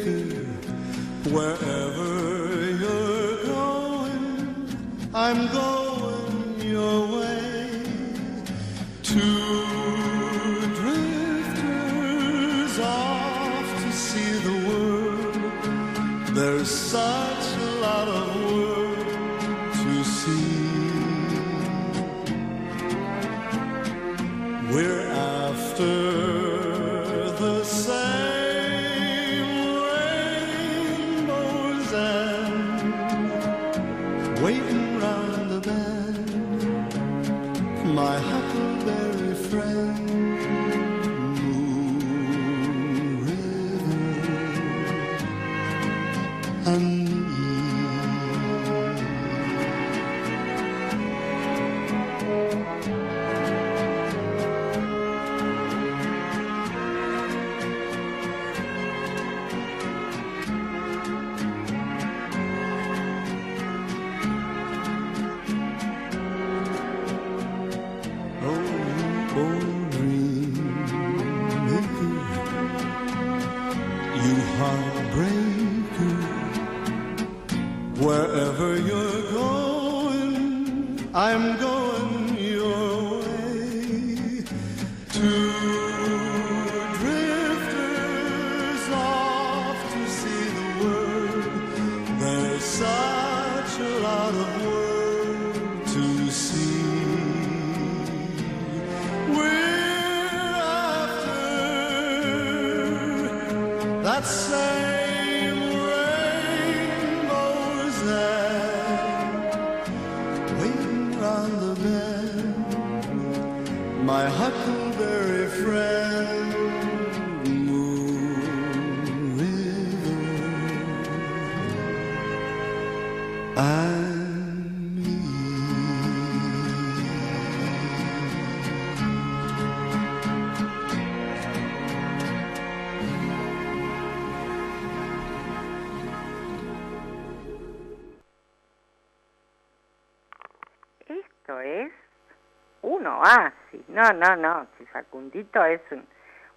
un 142.99 143.07
oasis. 143.07 143.89
No, 143.89 144.13
no, 144.13 144.37
no. 144.37 144.67
Si 144.77 144.87
Facundito 144.87 145.65
es 145.65 145.81
un 145.91 146.07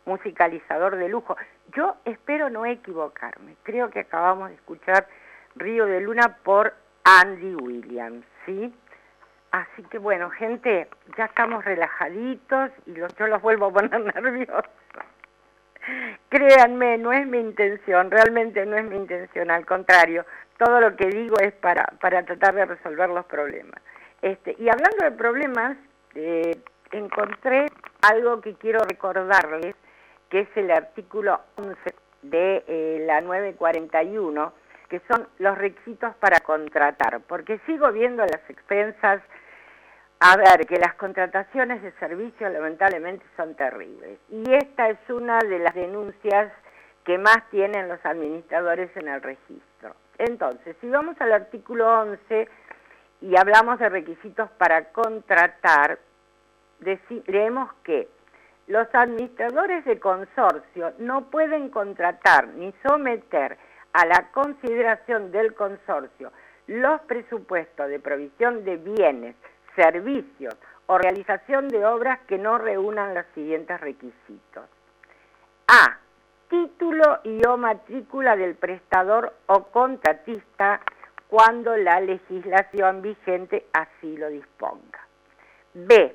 musicalizador 0.06 0.98
de 0.98 1.10
lujo. 1.10 1.36
Yo 1.74 1.96
espero 2.06 2.50
no 2.50 2.66
equivocarme. 2.66 3.56
Creo 3.64 3.90
que 3.90 4.02
acabamos 4.02 4.50
de 4.50 4.56
escuchar 4.56 5.08
Río 5.56 5.86
de 5.86 6.02
Luna 6.02 6.38
por 6.44 6.74
Andy 7.04 7.56
Williams, 7.56 8.26
¿sí? 8.46 8.74
Así 9.52 9.84
que 9.84 9.98
bueno, 9.98 10.30
gente, 10.30 10.88
ya 11.18 11.26
estamos 11.26 11.66
relajaditos 11.66 12.72
y 12.86 12.96
los, 12.96 13.14
yo 13.16 13.28
los 13.28 13.42
vuelvo 13.42 13.68
a 13.68 13.74
poner 13.74 14.00
nerviosos. 14.16 14.64
Créanme, 16.30 16.98
no 16.98 17.12
es 17.12 17.28
mi 17.28 17.40
intención, 17.40 18.12
realmente 18.12 18.66
no 18.66 18.78
es 18.78 18.86
mi 18.86 18.96
intención, 18.96 19.50
al 19.52 19.66
contrario, 19.66 20.26
todo 20.58 20.80
lo 20.80 20.96
que 20.96 21.08
digo 21.08 21.38
es 21.40 21.54
para, 21.54 21.86
para 22.00 22.24
tratar 22.24 22.54
de 22.54 22.66
resolver 22.66 23.10
los 23.10 23.26
problemas. 23.26 23.82
Este, 24.22 24.56
y 24.60 24.70
hablando 24.70 25.04
de 25.04 25.12
problemas, 25.12 25.76
eh, 26.16 26.58
encontré 26.92 27.68
algo 28.02 28.42
que 28.42 28.56
quiero 28.56 28.80
recordarles, 28.80 29.76
que 30.30 30.42
es 30.42 30.50
el 30.56 30.72
artículo 30.72 31.40
11 31.56 31.76
de 32.24 32.64
eh, 32.68 33.04
la 33.06 33.22
941, 33.22 34.54
que 34.90 35.02
son 35.08 35.28
los 35.40 35.58
requisitos 35.58 36.16
para 36.16 36.40
contratar, 36.42 37.22
porque 37.28 37.60
sigo 37.66 37.92
viendo 37.92 38.24
las 38.24 38.50
expensas, 38.50 39.22
a 40.20 40.38
ver, 40.38 40.68
que 40.68 40.78
las 40.78 40.94
contrataciones 40.96 41.82
de 41.82 41.92
servicios 41.94 42.52
lamentablemente 42.52 43.26
son 43.36 43.56
terribles. 43.56 44.20
Y 44.30 44.54
esta 44.54 44.90
es 44.90 45.00
una 45.10 45.40
de 45.40 45.60
las 45.60 45.74
denuncias 45.74 46.52
que 47.06 47.18
más 47.18 47.50
tienen 47.50 47.88
los 47.88 48.06
administradores 48.06 48.96
en 48.96 49.08
el 49.08 49.22
registro. 49.22 49.96
Entonces, 50.20 50.76
si 50.82 50.90
vamos 50.90 51.16
al 51.20 51.32
artículo 51.32 52.02
11 52.02 52.48
y 53.22 53.38
hablamos 53.38 53.80
de 53.80 53.90
requisitos 53.90 54.50
para 54.52 54.92
contratar, 54.92 56.00
leemos 57.28 57.72
que 57.84 58.08
los 58.68 58.88
administradores 58.94 59.86
de 59.86 60.00
consorcio 60.00 60.94
no 60.98 61.26
pueden 61.30 61.70
contratar 61.70 62.48
ni 62.50 62.74
someter 62.88 63.58
a 63.94 64.06
la 64.06 64.32
consideración 64.32 65.32
del 65.32 65.54
consorcio 65.54 66.32
los 66.68 67.02
presupuestos 67.02 67.90
de 67.90 68.00
provisión 68.00 68.64
de 68.64 68.78
bienes, 68.78 69.36
servicios 69.76 70.56
o 70.88 70.98
realización 70.98 71.68
de 71.68 71.86
obras 71.86 72.20
que 72.28 72.38
no 72.38 72.58
reúnan 72.58 73.14
los 73.14 73.26
siguientes 73.36 73.80
requisitos. 73.82 74.66
A. 75.68 75.98
Título 76.50 77.20
y 77.24 77.46
o 77.46 77.58
matrícula 77.58 78.36
del 78.36 78.56
prestador 78.56 79.34
o 79.48 79.64
contratista 79.66 80.82
cuando 81.32 81.78
la 81.78 82.02
legislación 82.02 83.02
vigente 83.02 83.66
así 83.72 84.18
lo 84.18 84.28
disponga. 84.28 85.00
B. 85.74 86.14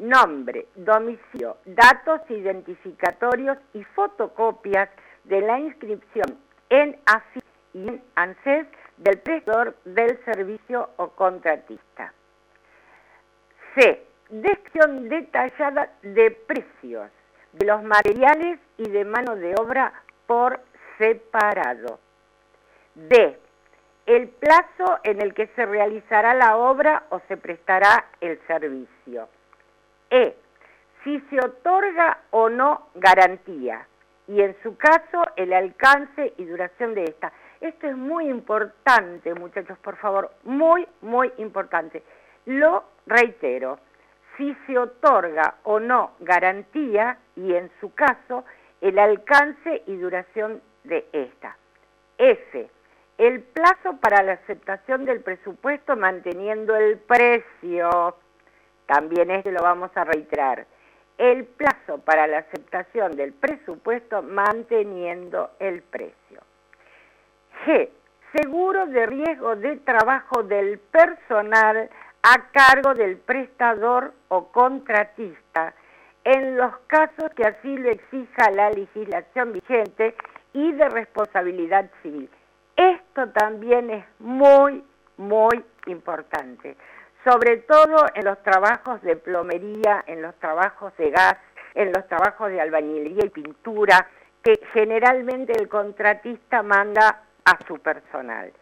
Nombre, 0.00 0.66
domicilio, 0.74 1.58
datos 1.64 2.22
identificatorios 2.28 3.56
y 3.72 3.84
fotocopias 3.84 4.88
de 5.22 5.42
la 5.42 5.60
inscripción 5.60 6.40
en 6.70 6.98
AFI 7.06 7.40
y 7.72 7.88
en 7.88 8.02
ANSES 8.16 8.66
del 8.96 9.20
prestador 9.20 9.76
del 9.84 10.18
servicio 10.24 10.90
o 10.96 11.10
contratista. 11.10 12.12
C. 13.76 14.04
Descripción 14.28 15.08
detallada 15.08 15.92
de 16.02 16.32
precios 16.32 17.12
de 17.52 17.64
los 17.64 17.84
materiales 17.84 18.58
y 18.76 18.88
de 18.88 19.04
mano 19.04 19.36
de 19.36 19.54
obra 19.56 19.92
por 20.26 20.60
separado. 20.98 22.00
D. 22.96 23.38
El 24.08 24.28
plazo 24.28 25.00
en 25.02 25.20
el 25.20 25.34
que 25.34 25.48
se 25.48 25.66
realizará 25.66 26.32
la 26.32 26.56
obra 26.56 27.02
o 27.10 27.20
se 27.28 27.36
prestará 27.36 28.06
el 28.22 28.40
servicio. 28.46 29.28
E. 30.08 30.34
Si 31.04 31.20
se 31.28 31.38
otorga 31.38 32.20
o 32.30 32.48
no 32.48 32.88
garantía 32.94 33.86
y 34.26 34.40
en 34.40 34.56
su 34.62 34.78
caso 34.78 35.24
el 35.36 35.52
alcance 35.52 36.32
y 36.38 36.46
duración 36.46 36.94
de 36.94 37.04
esta. 37.04 37.34
Esto 37.60 37.86
es 37.86 37.96
muy 37.98 38.30
importante, 38.30 39.34
muchachos, 39.34 39.78
por 39.80 39.96
favor, 39.96 40.30
muy, 40.42 40.88
muy 41.02 41.30
importante. 41.36 42.02
Lo 42.46 42.84
reitero, 43.06 43.78
si 44.38 44.56
se 44.66 44.78
otorga 44.78 45.56
o 45.64 45.80
no 45.80 46.12
garantía 46.20 47.18
y 47.36 47.52
en 47.52 47.70
su 47.78 47.92
caso 47.92 48.46
el 48.80 48.98
alcance 48.98 49.82
y 49.84 49.96
duración 49.96 50.62
de 50.84 51.06
esta. 51.12 51.58
F. 52.16 52.70
El 53.18 53.42
plazo 53.42 53.96
para 54.00 54.22
la 54.22 54.34
aceptación 54.34 55.04
del 55.04 55.20
presupuesto 55.22 55.96
manteniendo 55.96 56.76
el 56.76 56.98
precio. 56.98 58.14
También 58.86 59.32
este 59.32 59.50
lo 59.50 59.60
vamos 59.60 59.90
a 59.96 60.04
reiterar. 60.04 60.68
El 61.18 61.44
plazo 61.44 61.98
para 61.98 62.28
la 62.28 62.38
aceptación 62.38 63.16
del 63.16 63.32
presupuesto 63.32 64.22
manteniendo 64.22 65.50
el 65.58 65.82
precio. 65.82 66.42
G. 67.66 67.88
Seguro 68.40 68.86
de 68.86 69.06
riesgo 69.06 69.56
de 69.56 69.78
trabajo 69.78 70.44
del 70.44 70.78
personal 70.78 71.90
a 72.22 72.50
cargo 72.52 72.94
del 72.94 73.16
prestador 73.16 74.12
o 74.28 74.52
contratista 74.52 75.74
en 76.22 76.56
los 76.56 76.72
casos 76.86 77.30
que 77.34 77.42
así 77.42 77.76
lo 77.78 77.90
exija 77.90 78.52
la 78.52 78.70
legislación 78.70 79.54
vigente 79.54 80.14
y 80.52 80.70
de 80.70 80.88
responsabilidad 80.88 81.90
civil. 82.02 82.30
Esto 83.18 83.32
también 83.32 83.90
es 83.90 84.04
muy, 84.20 84.84
muy 85.16 85.64
importante, 85.86 86.76
sobre 87.24 87.56
todo 87.56 88.06
en 88.14 88.24
los 88.24 88.40
trabajos 88.44 89.02
de 89.02 89.16
plomería, 89.16 90.04
en 90.06 90.22
los 90.22 90.36
trabajos 90.36 90.96
de 90.98 91.10
gas, 91.10 91.36
en 91.74 91.90
los 91.92 92.06
trabajos 92.06 92.48
de 92.48 92.60
albañilería 92.60 93.24
y 93.24 93.30
pintura, 93.30 94.06
que 94.40 94.60
generalmente 94.72 95.52
el 95.60 95.68
contratista 95.68 96.62
manda 96.62 97.22
a 97.44 97.58
su 97.66 97.80
personal. 97.80 98.52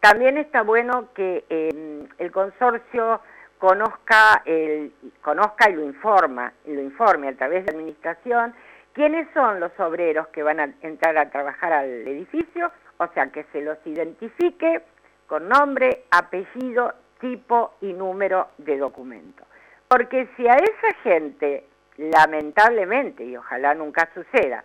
También 0.00 0.36
está 0.36 0.60
bueno 0.60 1.08
que 1.14 1.46
eh, 1.48 2.06
el 2.18 2.32
consorcio 2.32 3.22
conozca, 3.56 4.42
el, 4.44 4.92
conozca 5.22 5.70
y 5.70 5.72
lo 5.72 5.84
informa, 5.84 6.52
y 6.66 6.74
lo 6.74 6.82
informe 6.82 7.28
a 7.28 7.34
través 7.34 7.64
de 7.64 7.72
la 7.72 7.78
administración 7.78 8.52
quiénes 8.92 9.26
son 9.32 9.60
los 9.60 9.72
obreros 9.80 10.28
que 10.28 10.42
van 10.42 10.60
a 10.60 10.68
entrar 10.82 11.16
a 11.16 11.30
trabajar 11.30 11.72
al 11.72 11.88
edificio, 12.06 12.70
o 12.98 13.06
sea 13.08 13.28
que 13.28 13.44
se 13.52 13.60
los 13.62 13.78
identifique 13.86 14.82
con 15.26 15.48
nombre, 15.48 16.04
apellido, 16.10 16.94
tipo 17.20 17.74
y 17.80 17.92
número 17.92 18.48
de 18.58 18.76
documento. 18.76 19.44
Porque 19.88 20.28
si 20.36 20.46
a 20.46 20.54
esa 20.54 20.94
gente, 21.02 21.64
lamentablemente, 21.96 23.24
y 23.24 23.36
ojalá 23.36 23.74
nunca 23.74 24.08
suceda, 24.14 24.64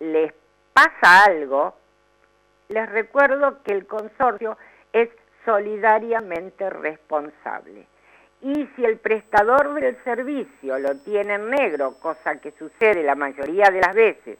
les 0.00 0.32
pasa 0.72 1.24
algo, 1.24 1.74
les 2.68 2.88
recuerdo 2.90 3.62
que 3.62 3.72
el 3.72 3.86
consorcio 3.86 4.58
es 4.92 5.08
solidariamente 5.44 6.68
responsable. 6.68 7.86
Y 8.42 8.68
si 8.76 8.84
el 8.84 8.98
prestador 8.98 9.74
del 9.74 9.96
servicio 10.04 10.78
lo 10.78 10.96
tiene 10.96 11.34
en 11.34 11.50
negro, 11.50 11.94
cosa 12.00 12.38
que 12.40 12.52
sucede 12.52 13.02
la 13.02 13.14
mayoría 13.14 13.70
de 13.70 13.80
las 13.80 13.94
veces, 13.94 14.38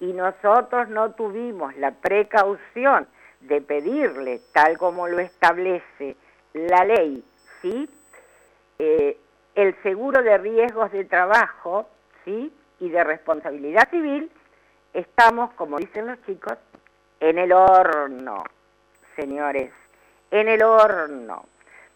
y 0.00 0.12
nosotros 0.12 0.88
no 0.88 1.12
tuvimos 1.12 1.76
la 1.76 1.92
precaución 1.92 3.06
de 3.40 3.60
pedirle, 3.60 4.40
tal 4.52 4.78
como 4.78 5.08
lo 5.08 5.18
establece 5.18 6.16
la 6.52 6.84
ley, 6.84 7.24
¿sí? 7.60 7.88
el 9.56 9.74
seguro 9.82 10.22
de 10.22 10.36
riesgos 10.38 10.92
de 10.92 11.04
trabajo, 11.04 11.88
¿sí? 12.24 12.52
Y 12.78 12.90
de 12.90 13.02
responsabilidad 13.02 13.88
civil, 13.88 14.30
estamos, 14.92 15.52
como 15.54 15.78
dicen 15.78 16.06
los 16.06 16.22
chicos, 16.26 16.58
en 17.20 17.38
el 17.38 17.52
horno, 17.52 18.44
señores, 19.16 19.72
en 20.30 20.48
el 20.48 20.62
horno. 20.62 21.46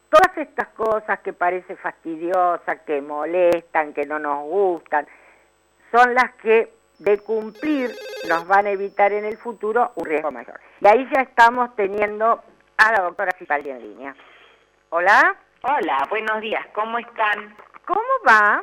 Todas 0.09 0.39
estas 0.39 0.69
cosas 0.69 1.21
que 1.21 1.35
parece 1.35 1.77
fastidiosas, 1.77 2.81
que 2.81 3.03
molestan, 3.03 3.93
que 3.93 4.07
no 4.07 4.19
nos 4.19 4.43
gustan, 4.45 5.07
son 5.93 6.15
las 6.15 6.33
que 6.37 6.73
de 7.01 7.19
cumplir 7.19 7.91
nos 8.29 8.47
van 8.47 8.67
a 8.67 8.71
evitar 8.71 9.13
en 9.13 9.25
el 9.25 9.37
futuro 9.39 9.91
un 9.97 10.05
riesgo 10.05 10.31
mayor. 10.31 10.61
Y 10.81 10.87
ahí 10.87 11.09
ya 11.15 11.23
estamos 11.23 11.75
teniendo 11.75 12.43
a 12.77 12.93
la 12.93 13.03
doctora 13.03 13.33
Cipaldi 13.39 13.71
en 13.71 13.81
línea. 13.83 14.15
Hola, 14.91 15.37
Hola, 15.63 16.07
buenos 16.09 16.41
días, 16.41 16.65
¿cómo 16.73 16.99
están? 16.99 17.55
¿cómo 17.85 18.01
va? 18.27 18.63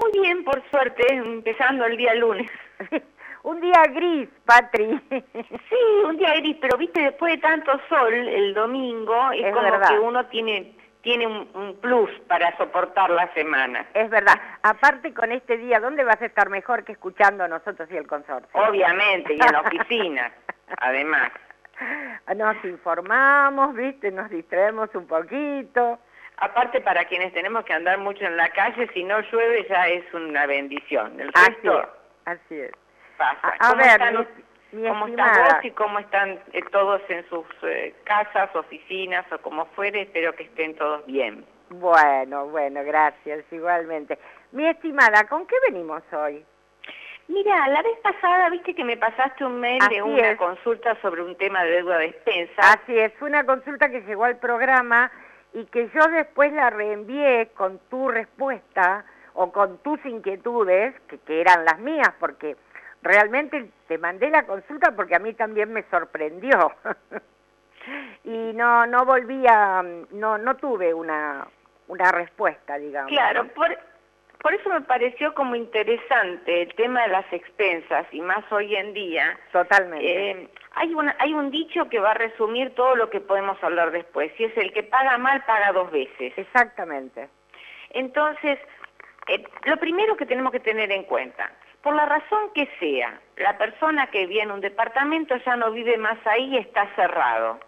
Muy 0.00 0.12
bien, 0.20 0.44
por 0.44 0.62
suerte, 0.70 1.04
empezando 1.10 1.86
el 1.86 1.96
día 1.96 2.14
lunes. 2.14 2.50
un 3.44 3.60
día 3.60 3.82
gris, 3.94 4.28
Patri. 4.44 5.00
Sí, 5.68 5.76
un 6.04 6.16
día 6.16 6.34
gris, 6.36 6.56
pero 6.60 6.76
viste, 6.76 7.00
después 7.00 7.32
de 7.34 7.38
tanto 7.38 7.72
sol 7.88 8.12
el 8.12 8.52
domingo, 8.52 9.30
es, 9.32 9.44
Es 9.44 9.54
como 9.54 9.70
verdad. 9.70 9.88
que 9.88 9.98
uno 9.98 10.26
tiene 10.26 10.74
tiene 11.02 11.26
un, 11.26 11.48
un 11.54 11.76
plus 11.80 12.10
para 12.28 12.56
soportar 12.56 13.10
la 13.10 13.32
semana. 13.34 13.86
es 13.94 14.08
verdad. 14.08 14.34
Aparte 14.62 15.12
con 15.12 15.32
este 15.32 15.56
día, 15.58 15.80
¿dónde 15.80 16.04
vas 16.04 16.20
a 16.22 16.26
estar 16.26 16.48
mejor 16.48 16.84
que 16.84 16.92
escuchando 16.92 17.44
a 17.44 17.48
nosotros 17.48 17.88
y 17.90 17.96
el 17.96 18.06
consorcio? 18.06 18.48
Obviamente, 18.52 19.34
y 19.34 19.40
en 19.40 19.52
la 19.52 19.60
oficina, 19.66 20.32
además. 20.78 21.30
Nos 22.36 22.64
informamos, 22.64 23.74
¿viste? 23.74 24.10
Nos 24.12 24.30
distraemos 24.30 24.94
un 24.94 25.06
poquito. 25.06 25.98
Aparte, 26.36 26.80
para 26.80 27.04
quienes 27.06 27.32
tenemos 27.32 27.64
que 27.64 27.72
andar 27.72 27.98
mucho 27.98 28.24
en 28.24 28.36
la 28.36 28.48
calle, 28.50 28.88
si 28.94 29.02
no 29.04 29.20
llueve 29.20 29.66
ya 29.68 29.88
es 29.88 30.04
una 30.14 30.46
bendición. 30.46 31.20
El 31.20 31.30
Así 31.34 31.50
resto 31.50 31.80
es, 31.82 31.88
así 32.24 32.60
es. 32.60 32.72
pasa. 33.16 33.48
A, 33.48 33.66
a 33.66 33.70
¿Cómo 33.70 33.76
ver, 33.82 33.90
están 33.90 34.14
mi, 34.18 34.26
mi 34.72 34.88
¿Cómo 34.88 35.06
estás 35.06 35.54
vos 35.54 35.64
y 35.64 35.70
cómo 35.72 35.98
están 35.98 36.38
eh, 36.52 36.62
todos 36.70 37.00
en 37.08 37.28
sus 37.28 37.46
eh, 37.62 37.94
casas, 38.04 38.54
oficinas 38.56 39.24
o 39.32 39.38
como 39.38 39.66
fuere? 39.66 40.02
Espero 40.02 40.34
que 40.34 40.44
estén 40.44 40.74
todos 40.76 41.04
bien. 41.06 41.44
bueno, 41.70 42.46
bueno, 42.46 42.82
gracias, 42.84 43.44
igualmente. 43.50 44.18
Mi 44.52 44.66
estimada, 44.66 45.24
¿con 45.28 45.46
qué 45.46 45.56
venimos 45.70 46.02
hoy? 46.12 46.44
Mira, 47.28 47.68
la 47.68 47.82
vez 47.82 47.98
pasada 48.02 48.50
viste 48.50 48.74
que 48.74 48.84
me 48.84 48.96
pasaste 48.96 49.44
un 49.44 49.60
mail 49.60 49.78
Así 49.82 49.94
de 49.94 50.02
una 50.02 50.30
es. 50.32 50.38
consulta 50.38 51.00
sobre 51.00 51.22
un 51.22 51.36
tema 51.36 51.62
de 51.64 51.70
deuda 51.70 51.98
de 51.98 52.06
despensa. 52.08 52.72
Así 52.72 52.98
es, 52.98 53.12
fue 53.14 53.28
una 53.28 53.46
consulta 53.46 53.88
que 53.88 54.00
llegó 54.02 54.24
al 54.24 54.36
programa 54.38 55.10
y 55.54 55.64
que 55.66 55.88
yo 55.94 56.06
después 56.08 56.52
la 56.52 56.70
reenvié 56.70 57.50
con 57.54 57.78
tu 57.90 58.08
respuesta 58.08 59.04
o 59.34 59.52
con 59.52 59.78
tus 59.78 60.04
inquietudes, 60.04 60.94
que, 61.08 61.18
que 61.20 61.40
eran 61.40 61.64
las 61.64 61.78
mías, 61.78 62.12
porque 62.18 62.56
realmente 63.02 63.70
te 63.88 63.98
mandé 63.98 64.30
la 64.30 64.46
consulta 64.46 64.94
porque 64.94 65.16
a 65.16 65.18
mí 65.18 65.34
también 65.34 65.72
me 65.72 65.82
sorprendió. 65.90 66.72
y 68.24 68.52
no 68.54 68.86
no 68.86 69.04
volví 69.04 69.44
a, 69.46 69.82
no, 70.10 70.38
no 70.38 70.56
tuve 70.56 70.94
una, 70.94 71.46
una 71.88 72.12
respuesta, 72.12 72.78
digamos. 72.78 73.10
Claro, 73.10 73.48
por, 73.48 73.76
por 74.42 74.54
eso 74.54 74.68
me 74.70 74.80
pareció 74.80 75.34
como 75.34 75.54
interesante 75.54 76.62
el 76.62 76.74
tema 76.74 77.02
de 77.02 77.08
las 77.08 77.32
expensas 77.32 78.06
y 78.12 78.20
más 78.20 78.44
hoy 78.50 78.74
en 78.74 78.92
día. 78.92 79.38
Totalmente. 79.52 80.30
Eh, 80.30 80.48
hay, 80.74 80.94
una, 80.94 81.14
hay 81.18 81.32
un 81.32 81.50
dicho 81.50 81.88
que 81.88 82.00
va 82.00 82.10
a 82.10 82.14
resumir 82.14 82.74
todo 82.74 82.96
lo 82.96 83.08
que 83.08 83.20
podemos 83.20 83.62
hablar 83.62 83.92
después, 83.92 84.32
y 84.38 84.44
es 84.44 84.56
el 84.56 84.72
que 84.72 84.82
paga 84.82 85.16
mal 85.18 85.44
paga 85.44 85.72
dos 85.72 85.90
veces. 85.92 86.32
Exactamente. 86.36 87.28
Entonces, 87.90 88.58
eh, 89.28 89.44
lo 89.64 89.76
primero 89.76 90.16
que 90.16 90.26
tenemos 90.26 90.50
que 90.50 90.60
tener 90.60 90.90
en 90.90 91.04
cuenta, 91.04 91.50
por 91.82 91.94
la 91.94 92.06
razón 92.06 92.50
que 92.54 92.68
sea, 92.78 93.20
la 93.36 93.58
persona 93.58 94.06
que 94.08 94.26
vive 94.26 94.42
en 94.42 94.52
un 94.52 94.60
departamento 94.60 95.36
ya 95.44 95.56
no 95.56 95.72
vive 95.72 95.96
más 95.98 96.18
ahí 96.26 96.54
y 96.54 96.58
está 96.58 96.86
cerrado. 96.94 97.58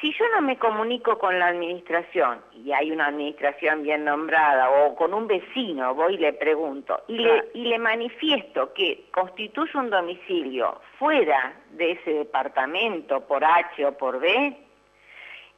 Si 0.00 0.12
yo 0.12 0.24
no 0.34 0.40
me 0.40 0.58
comunico 0.58 1.18
con 1.18 1.38
la 1.38 1.48
administración, 1.48 2.40
y 2.52 2.72
hay 2.72 2.90
una 2.90 3.06
administración 3.06 3.82
bien 3.82 4.04
nombrada, 4.04 4.70
o 4.70 4.94
con 4.96 5.14
un 5.14 5.26
vecino, 5.26 5.94
voy 5.94 6.14
y 6.14 6.18
le 6.18 6.32
pregunto, 6.32 7.02
y 7.06 7.18
le, 7.18 7.48
y 7.54 7.64
le 7.64 7.78
manifiesto 7.78 8.72
que 8.72 9.06
constituye 9.12 9.78
un 9.78 9.90
domicilio 9.90 10.80
fuera 10.98 11.54
de 11.70 11.92
ese 11.92 12.12
departamento 12.12 13.20
por 13.26 13.44
H 13.44 13.86
o 13.86 13.92
por 13.96 14.20
B, 14.20 14.56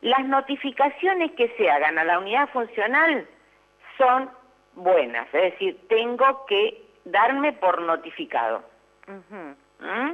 las 0.02 0.24
notificaciones 0.26 1.32
que 1.32 1.48
se 1.56 1.70
hagan 1.70 1.98
a 1.98 2.04
la 2.04 2.18
unidad 2.18 2.48
funcional 2.50 3.26
son 3.96 4.30
buenas, 4.74 5.26
es 5.32 5.52
decir, 5.52 5.88
tengo 5.88 6.44
que 6.46 6.85
darme 7.06 7.52
por 7.54 7.80
notificado. 7.82 8.62
¿Mm? 9.80 10.12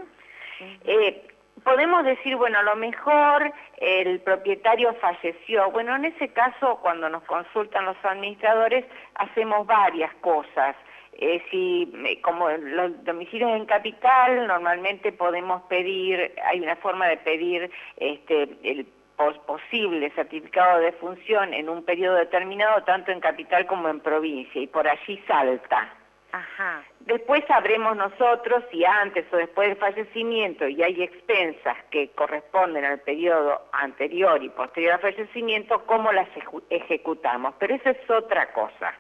Eh, 0.85 1.29
podemos 1.65 2.05
decir, 2.05 2.37
bueno, 2.37 2.59
a 2.59 2.63
lo 2.63 2.77
mejor 2.77 3.53
el 3.79 4.21
propietario 4.21 4.95
falleció. 4.95 5.71
Bueno, 5.71 5.97
en 5.97 6.05
ese 6.07 6.29
caso, 6.29 6.79
cuando 6.83 7.09
nos 7.09 7.23
consultan 7.25 7.85
los 7.87 7.97
administradores, 8.05 8.85
hacemos 9.15 9.67
varias 9.67 10.13
cosas. 10.17 10.77
Eh, 11.15 11.43
si, 11.51 11.93
eh, 12.07 12.21
como 12.23 12.49
los 12.51 13.05
domicilios 13.05 13.51
en 13.53 13.67
capital, 13.67 14.47
normalmente 14.47 15.13
podemos 15.13 15.63
pedir, 15.63 16.35
hay 16.45 16.61
una 16.61 16.77
forma 16.77 17.07
de 17.09 17.19
pedir 17.19 17.71
este, 17.97 18.43
el 18.63 18.87
pos- 19.17 19.39
posible 19.41 20.11
certificado 20.11 20.81
de 20.81 20.93
función 20.93 21.53
en 21.53 21.69
un 21.69 21.85
periodo 21.85 22.17
determinado, 22.17 22.83
tanto 22.85 23.13
en 23.13 23.21
capital 23.21 23.67
como 23.67 23.89
en 23.89 24.01
provincia, 24.01 24.61
y 24.61 24.67
por 24.67 24.89
allí 24.89 25.23
salta. 25.27 25.95
Ajá. 26.33 26.83
Después 27.01 27.45
sabremos 27.47 27.95
nosotros 27.95 28.65
si 28.71 28.85
antes 28.85 29.27
o 29.33 29.37
después 29.37 29.69
del 29.69 29.77
fallecimiento 29.77 30.67
y 30.67 30.83
hay 30.83 31.03
expensas 31.03 31.77
que 31.91 32.09
corresponden 32.13 32.85
al 32.87 33.01
periodo 33.01 33.61
anterior 33.73 34.43
y 34.43 34.49
posterior 34.49 34.95
al 34.95 35.01
fallecimiento, 35.01 35.85
cómo 35.85 36.11
las 36.11 36.29
ejecutamos. 36.71 37.55
Pero 37.59 37.75
eso 37.75 37.91
es 37.91 38.11
otra 38.11 38.51
cosa. 38.53 38.95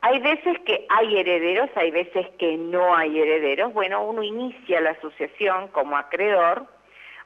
Hay 0.00 0.18
veces 0.18 0.58
que 0.66 0.86
hay 0.90 1.18
herederos, 1.18 1.70
hay 1.76 1.92
veces 1.92 2.26
que 2.38 2.56
no 2.56 2.96
hay 2.96 3.20
herederos. 3.20 3.72
Bueno, 3.72 4.04
uno 4.04 4.22
inicia 4.22 4.80
la 4.80 4.90
asociación 4.90 5.68
como 5.68 5.96
acreedor 5.96 6.66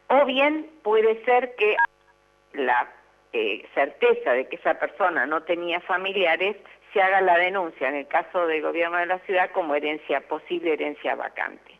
o 0.08 0.24
bien 0.26 0.70
puede 0.82 1.24
ser 1.24 1.54
que 1.56 1.76
la 2.52 2.88
eh, 3.32 3.66
certeza 3.74 4.32
de 4.32 4.48
que 4.48 4.56
esa 4.56 4.74
persona 4.74 5.26
no 5.26 5.42
tenía 5.42 5.80
familiares, 5.80 6.56
se 6.92 7.02
haga 7.02 7.20
la 7.20 7.36
denuncia 7.38 7.88
en 7.88 7.96
el 7.96 8.08
caso 8.08 8.46
del 8.46 8.62
gobierno 8.62 8.96
de 8.98 9.06
la 9.06 9.18
ciudad 9.20 9.50
como 9.52 9.74
herencia 9.74 10.20
posible 10.22 10.72
herencia 10.72 11.14
vacante. 11.14 11.78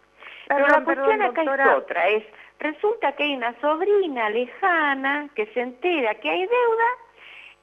Pero 0.49 0.67
la 0.67 0.85
cuestión 0.85 1.19
perdón, 1.19 1.23
acá 1.23 1.45
doctora. 1.45 1.65
es 1.65 1.77
otra, 1.77 2.09
es 2.09 2.25
resulta 2.59 3.13
que 3.13 3.23
hay 3.25 3.35
una 3.37 3.59
sobrina 3.61 4.31
lejana 4.31 5.29
que 5.35 5.47
se 5.47 5.61
entera 5.61 6.15
que 6.17 6.31
hay 6.31 6.47
deuda 6.47 6.89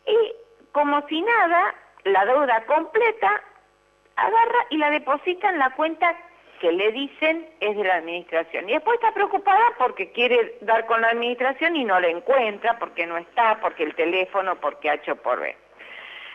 y 0.08 0.34
como 0.72 1.02
si 1.08 1.22
nada, 1.22 1.74
la 2.04 2.26
deuda 2.26 2.66
completa 2.66 3.42
agarra 4.18 4.68
y 4.70 4.78
la 4.78 4.92
deposita 4.92 5.50
en 5.50 5.60
la 5.60 5.70
cuenta 5.72 6.16
que 6.60 6.72
le 6.72 6.92
dicen 6.92 7.48
es 7.60 7.78
de 7.78 7.84
la 7.84 7.96
administración. 7.96 8.70
Y 8.70 8.74
después 8.74 8.96
está 8.96 9.14
preocupada 9.14 9.64
porque 9.78 10.12
quiere 10.12 10.58
dar 10.62 10.86
con 10.86 11.02
la 11.02 11.10
administración 11.10 11.76
y 11.76 11.86
no 11.86 12.00
la 12.00 12.08
encuentra, 12.08 12.78
porque 12.78 13.06
no 13.06 13.18
está, 13.18 13.60
porque 13.62 13.84
el 13.84 13.96
teléfono, 13.96 14.56
porque 14.56 14.90
ha 14.90 14.96
hecho 14.96 15.16
por 15.16 15.40
ver. 15.40 15.56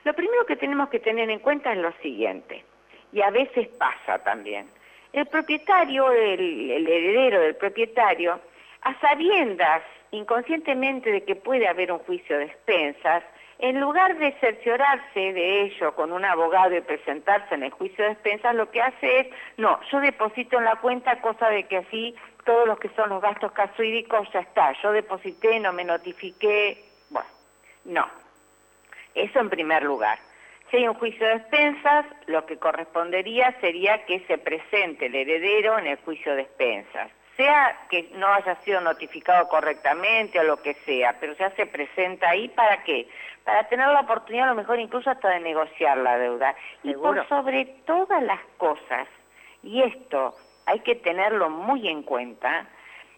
Lo 0.05 0.15
primero 0.15 0.47
que 0.47 0.57
tenemos 0.57 0.89
que 0.89 0.99
tener 0.99 1.29
en 1.31 1.41
cuenta 1.41 1.73
es 1.73 1.79
lo 1.79 1.93
siguiente, 2.03 2.65
y 3.13 3.21
a 3.23 3.31
veces 3.31 3.69
pasa 3.69 4.19
también. 4.23 4.67
El 5.13 5.27
propietario, 5.27 6.13
el, 6.13 6.87
heredero 6.87 7.41
del 7.41 7.57
propietario, 7.57 8.41
a 8.83 8.99
sabiendas 9.01 9.83
inconscientemente 10.13 11.11
de 11.11 11.25
que 11.25 11.37
puede 11.37 11.69
haber 11.69 11.93
un 11.93 11.99
juicio 12.01 12.39
de 12.39 12.45
expensas, 12.47 13.23
en 13.59 13.79
lugar 13.79 14.17
de 14.17 14.33
cerciorarse 14.41 15.33
de 15.33 15.63
ello 15.63 15.95
con 15.95 16.13
un 16.13 16.25
abogado 16.25 16.75
y 16.75 16.81
presentarse 16.81 17.55
en 17.55 17.65
el 17.65 17.71
juicio 17.71 18.05
de 18.05 18.13
expensas, 18.13 18.55
lo 18.55 18.71
que 18.71 18.81
hace 18.81 19.21
es, 19.21 19.27
no, 19.59 19.79
yo 19.91 20.01
deposito 20.01 20.59
en 20.59 20.65
la 20.65 20.77
cuenta, 20.77 21.21
cosa 21.21 21.51
de 21.51 21.65
que 21.65 21.77
así 21.77 22.15
todos 22.45 22.67
los 22.67 22.79
que 22.79 22.89
son 22.91 23.11
los 23.11 23.21
gastos 23.21 23.53
casuídicos 23.53 24.27
ya 24.33 24.41
está, 24.41 24.73
yo 24.83 24.93
deposité, 24.93 25.61
no 25.61 25.73
me 25.73 25.85
notifiqué, 25.85 26.83
bueno, 27.11 27.29
no. 27.85 28.20
Eso 29.15 29.41
en 29.41 29.51
primer 29.51 29.83
lugar. 29.83 30.19
Si 30.71 30.77
hay 30.77 30.87
un 30.87 30.95
juicio 30.95 31.27
de 31.27 31.35
expensas, 31.35 32.07
lo 32.27 32.47
que 32.47 32.59
correspondería 32.59 33.57
sería 33.61 34.05
que 34.07 34.21
se 34.21 34.39
presente 34.39 35.07
el 35.07 35.17
heredero 35.17 35.79
en 35.79 35.89
el 35.89 35.97
juicio 35.99 36.35
de 36.37 36.43
expensas. 36.43 37.11
Sea 37.37 37.87
que 37.91 38.09
no 38.15 38.29
haya 38.29 38.55
sido 38.63 38.81
notificado 38.81 39.49
correctamente 39.49 40.39
o 40.39 40.45
lo 40.45 40.63
que 40.63 40.75
sea, 40.75 41.19
pero 41.19 41.33
ya 41.35 41.51
se 41.57 41.67
presenta 41.67 42.31
ahí 42.31 42.49
para 42.49 42.85
qué? 42.85 43.09
Para 43.45 43.65
tener 43.69 43.89
la 43.89 44.01
oportunidad 44.01 44.47
a 44.47 44.51
lo 44.51 44.57
mejor 44.57 44.79
incluso 44.79 45.11
hasta 45.11 45.31
de 45.31 45.41
negociar 45.41 45.99
la 45.99 46.19
deuda. 46.19 46.55
Y 46.85 46.95
por 46.95 47.27
sobre 47.29 47.65
todas 47.87 48.23
las 48.23 48.41
cosas, 48.57 49.09
y 49.63 49.83
esto 49.83 50.37
hay 50.67 50.81
que 50.81 50.95
tenerlo 50.95 51.51
muy 51.51 51.89
en 51.89 52.03
cuenta, 52.03 52.69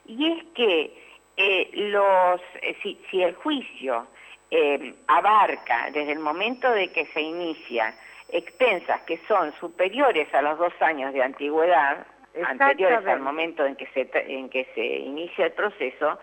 y 0.06 0.32
es 0.32 0.44
que 0.54 1.02
eh, 1.36 1.70
los, 1.74 2.40
eh, 2.62 2.76
si, 2.82 2.98
si 3.10 3.22
el 3.22 3.34
juicio 3.34 4.06
eh, 4.54 4.94
abarca 5.06 5.88
desde 5.92 6.12
el 6.12 6.18
momento 6.18 6.70
de 6.70 6.92
que 6.92 7.06
se 7.06 7.22
inicia 7.22 7.94
expensas 8.28 9.00
que 9.02 9.18
son 9.26 9.50
superiores 9.54 10.32
a 10.34 10.42
los 10.42 10.58
dos 10.58 10.74
años 10.82 11.14
de 11.14 11.22
antigüedad, 11.22 12.06
anteriores 12.46 13.06
al 13.06 13.20
momento 13.20 13.64
en 13.64 13.76
que 13.76 13.86
se, 13.88 14.08
en 14.12 14.50
que 14.50 14.66
se 14.74 14.84
inicia 14.84 15.46
el 15.46 15.52
proceso, 15.52 16.18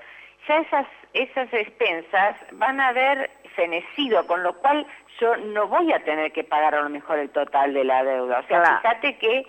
ya 0.48 0.60
esas, 0.60 0.86
esas 1.14 1.52
expensas 1.54 2.36
van 2.52 2.80
a 2.80 2.90
haber 2.90 3.32
fenecido, 3.56 4.26
con 4.28 4.44
lo 4.44 4.54
cual 4.54 4.86
yo 5.20 5.36
no 5.38 5.68
voy 5.68 5.92
a 5.92 6.04
tener 6.04 6.32
que 6.32 6.44
pagar 6.44 6.76
a 6.76 6.82
lo 6.84 6.90
mejor 6.90 7.18
el 7.18 7.32
total 7.32 7.74
de 7.74 7.84
la 7.84 8.04
deuda. 8.04 8.40
O 8.40 8.48
sea, 8.48 8.62
Claro. 8.62 8.82
fíjate 8.82 9.18
que 9.18 9.46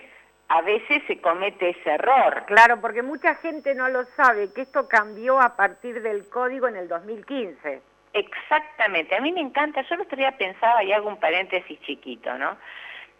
a 0.49 0.61
veces 0.61 1.03
se 1.05 1.21
comete 1.21 1.69
ese 1.69 1.91
error. 1.91 2.43
Claro, 2.47 2.81
porque 2.81 3.03
mucha 3.03 3.35
gente 3.35 3.75
no 3.75 3.89
lo 3.89 4.05
sabe, 4.17 4.51
que 4.53 4.61
esto 4.61 4.87
cambió 4.87 5.39
a 5.39 5.55
partir 5.55 6.01
del 6.01 6.27
código 6.29 6.67
en 6.67 6.75
el 6.77 6.87
2015. 6.87 7.81
Exactamente, 8.13 9.15
a 9.15 9.21
mí 9.21 9.31
me 9.31 9.41
encanta, 9.41 9.81
yo 9.81 9.95
el 9.95 10.01
otro 10.01 10.17
día 10.17 10.31
pensaba, 10.37 10.83
y 10.83 10.91
hago 10.91 11.07
un 11.07 11.17
paréntesis 11.19 11.79
chiquito, 11.81 12.37
¿no? 12.37 12.57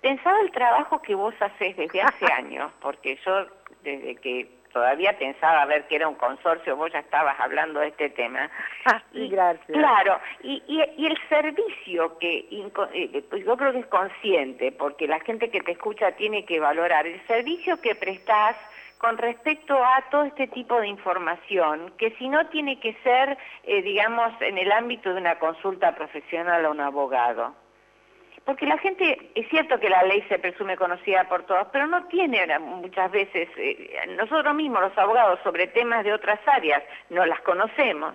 Pensaba 0.02 0.40
el 0.42 0.52
trabajo 0.52 1.02
que 1.02 1.16
vos 1.16 1.34
haces 1.40 1.78
desde 1.78 2.02
hace 2.02 2.26
años, 2.34 2.72
porque 2.82 3.18
yo 3.26 3.46
desde 3.84 4.16
que 4.18 4.50
todavía 4.74 5.18
pensaba 5.18 5.66
ver 5.66 5.86
que 5.88 5.96
era 5.98 6.08
un 6.08 6.16
consorcio, 6.16 6.76
vos 6.78 6.92
ya 6.94 7.00
estabas 7.00 7.38
hablando 7.40 7.80
de 7.82 7.90
este 7.90 8.10
tema. 8.10 8.50
Ah, 8.86 9.02
sí, 9.12 9.28
gracias. 9.28 9.68
Claro, 9.68 10.20
y, 10.44 10.64
y, 10.68 10.82
y 10.98 11.06
el 11.08 11.18
servicio 11.28 12.18
que 12.20 12.48
inco- 12.52 12.90
eh, 12.94 13.22
pues 13.30 13.44
yo 13.46 13.58
creo 13.58 13.74
que 13.74 13.80
es 13.80 13.86
consciente, 13.88 14.72
porque 14.72 15.08
la 15.08 15.20
gente 15.20 15.50
que 15.52 15.60
te 15.62 15.72
escucha 15.74 16.14
tiene 16.14 16.46
que 16.46 16.60
valorar 16.60 17.06
el 17.06 17.20
servicio 17.28 17.80
que 17.82 17.96
prestás 17.96 18.56
con 19.02 19.18
respecto 19.18 19.74
a 19.84 20.04
todo 20.12 20.26
este 20.26 20.46
tipo 20.50 20.80
de 20.80 20.88
información, 20.88 21.92
que 21.98 22.12
si 22.20 22.30
no 22.30 22.48
tiene 22.50 22.80
que 22.80 22.94
ser, 23.02 23.36
eh, 23.64 23.82
digamos, 23.82 24.32
en 24.42 24.60
el 24.60 24.72
ámbito 24.72 25.12
de 25.12 25.20
una 25.20 25.40
consulta 25.40 25.96
profesional 25.96 26.64
a 26.64 26.70
un 26.70 26.80
abogado. 26.80 27.56
Porque 28.46 28.68
la 28.68 28.78
gente, 28.78 29.32
es 29.34 29.50
cierto 29.50 29.80
que 29.80 29.90
la 29.90 30.04
ley 30.04 30.24
se 30.30 30.38
presume 30.38 30.78
conocida 30.78 31.28
por 31.28 31.44
todos, 31.48 31.68
pero 31.72 31.88
no 31.88 32.06
tiene 32.10 32.60
muchas 32.60 33.12
veces, 33.12 33.50
eh, 33.58 34.06
nosotros 34.20 34.54
mismos 34.54 34.82
los 34.82 34.98
abogados 35.00 35.40
sobre 35.44 35.66
temas 35.66 36.04
de 36.04 36.14
otras 36.14 36.40
áreas, 36.46 36.84
no 37.10 37.26
las 37.26 37.42
conocemos. 37.42 38.14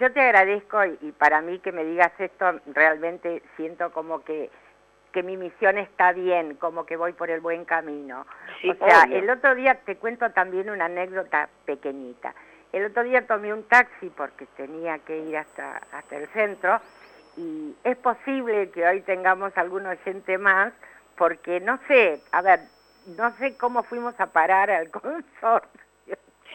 Yo 0.00 0.12
te 0.12 0.20
agradezco 0.20 0.84
y 0.84 1.12
para 1.12 1.40
mí 1.42 1.60
que 1.60 1.70
me 1.70 1.84
digas 1.84 2.12
esto, 2.18 2.60
realmente 2.66 3.40
siento 3.56 3.92
como 3.92 4.24
que, 4.24 4.50
que 5.14 5.22
mi 5.22 5.36
misión 5.36 5.78
está 5.78 6.12
bien, 6.12 6.56
como 6.56 6.84
que 6.84 6.96
voy 6.96 7.12
por 7.12 7.30
el 7.30 7.40
buen 7.40 7.64
camino. 7.64 8.26
Sí, 8.60 8.68
o 8.68 8.74
sea, 8.74 9.04
obvio. 9.04 9.16
el 9.16 9.30
otro 9.30 9.54
día 9.54 9.76
te 9.86 9.96
cuento 9.96 10.28
también 10.32 10.68
una 10.68 10.86
anécdota 10.86 11.48
pequeñita. 11.64 12.34
El 12.72 12.86
otro 12.86 13.04
día 13.04 13.24
tomé 13.24 13.54
un 13.54 13.62
taxi 13.62 14.10
porque 14.10 14.46
tenía 14.56 14.98
que 14.98 15.16
ir 15.16 15.36
hasta, 15.36 15.80
hasta 15.92 16.16
el 16.16 16.26
centro 16.30 16.80
y 17.36 17.76
es 17.84 17.96
posible 17.96 18.70
que 18.70 18.84
hoy 18.84 19.02
tengamos 19.02 19.56
algún 19.56 19.86
oyente 19.86 20.36
más 20.36 20.72
porque 21.16 21.60
no 21.60 21.78
sé, 21.86 22.20
a 22.32 22.42
ver, 22.42 22.60
no 23.16 23.32
sé 23.36 23.56
cómo 23.56 23.84
fuimos 23.84 24.18
a 24.18 24.26
parar 24.26 24.68
al 24.68 24.90
consorcio. 24.90 25.70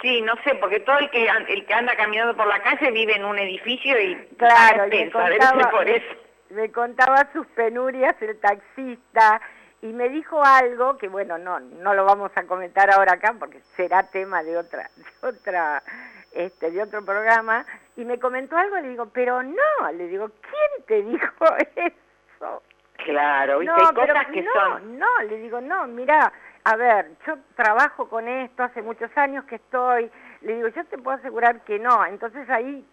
Sí, 0.02 0.22
no 0.22 0.34
sé, 0.44 0.56
porque 0.56 0.82
todo 0.82 1.00
el 1.00 1.10
que, 1.10 1.30
el 1.48 1.66
que 1.66 1.74
anda 1.74 1.96
caminando 1.96 2.36
por 2.36 2.48
la 2.48 2.62
calle 2.62 2.92
vive 2.92 3.16
en 3.16 3.24
un 3.24 3.40
edificio 3.40 4.00
y 4.02 4.16
Claro, 4.38 4.88
y 4.94 5.10
contaba, 5.10 5.72
por 5.72 5.90
eso. 5.90 6.29
Me 6.50 6.72
contaba 6.72 7.28
sus 7.34 7.46
penurias 7.48 8.16
el 8.22 8.40
taxista 8.40 9.42
y 9.82 9.88
me 9.88 10.10
dijo 10.10 10.44
algo 10.44 10.98
que 10.98 11.08
bueno, 11.08 11.38
no 11.38 11.60
no 11.60 11.94
lo 11.94 12.06
vamos 12.06 12.32
a 12.36 12.44
comentar 12.44 12.92
ahora 12.92 13.14
acá 13.14 13.36
porque 13.40 13.62
será 13.76 14.04
tema 14.04 14.44
de 14.44 14.58
otra 14.58 14.90
de 14.96 15.28
otra 15.28 15.84
este 16.32 16.72
de 16.72 16.82
otro 16.82 17.04
programa 17.04 17.66
y 17.96 18.06
me 18.06 18.20
comentó 18.20 18.58
algo 18.58 18.76
le 18.78 18.90
digo, 18.90 19.08
"Pero 19.14 19.42
no", 19.42 19.92
le 19.94 20.08
digo, 20.08 20.30
"¿Quién 20.42 20.86
te 20.86 21.02
dijo 21.04 21.46
eso?" 21.76 22.64
Claro, 23.06 23.60
¿viste? 23.60 23.74
No, 23.74 23.88
Hay 23.88 23.96
cosas 23.96 24.26
pero 24.26 24.34
que 24.34 24.42
no, 24.42 24.52
son... 24.54 25.00
no, 25.00 25.08
le 25.28 25.38
digo, 25.38 25.62
no, 25.62 25.88
mira, 25.88 26.32
a 26.66 26.76
ver, 26.76 27.12
yo 27.26 27.38
trabajo 27.56 28.10
con 28.10 28.28
esto, 28.28 28.64
hace 28.64 28.82
muchos 28.82 29.10
años 29.18 29.46
que 29.46 29.56
estoy, 29.56 30.12
le 30.42 30.56
digo, 30.56 30.68
yo 30.68 30.86
te 30.86 30.98
puedo 30.98 31.18
asegurar 31.18 31.62
que 31.62 31.80
no. 31.80 32.06
Entonces 32.06 32.50
ahí 32.50 32.86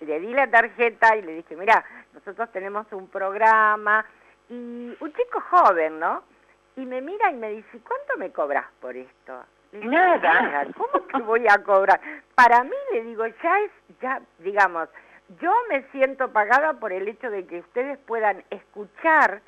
le 0.00 0.20
di 0.20 0.32
la 0.32 0.50
tarjeta 0.50 1.16
y 1.16 1.22
le 1.22 1.34
dije, 1.34 1.56
mira, 1.56 1.84
nosotros 2.12 2.50
tenemos 2.52 2.86
un 2.92 3.08
programa 3.08 4.04
y 4.48 4.96
un 4.98 5.12
chico 5.12 5.40
joven, 5.50 5.98
¿no? 5.98 6.22
Y 6.76 6.86
me 6.86 7.00
mira 7.00 7.30
y 7.30 7.36
me 7.36 7.50
dice, 7.50 7.80
¿cuánto 7.86 8.16
me 8.16 8.30
cobras 8.32 8.66
por 8.80 8.96
esto? 8.96 9.44
Nada. 9.72 10.66
¿Cómo 10.76 11.06
que 11.06 11.22
voy 11.22 11.46
a 11.48 11.62
cobrar? 11.62 12.00
Para 12.34 12.64
mí, 12.64 12.76
le 12.92 13.04
digo, 13.04 13.26
ya 13.26 13.60
es, 13.60 13.70
ya, 14.00 14.20
digamos, 14.38 14.88
yo 15.40 15.52
me 15.68 15.82
siento 15.92 16.32
pagada 16.32 16.74
por 16.74 16.92
el 16.92 17.06
hecho 17.06 17.30
de 17.30 17.46
que 17.46 17.60
ustedes 17.60 17.98
puedan 17.98 18.42
escuchar 18.50 19.42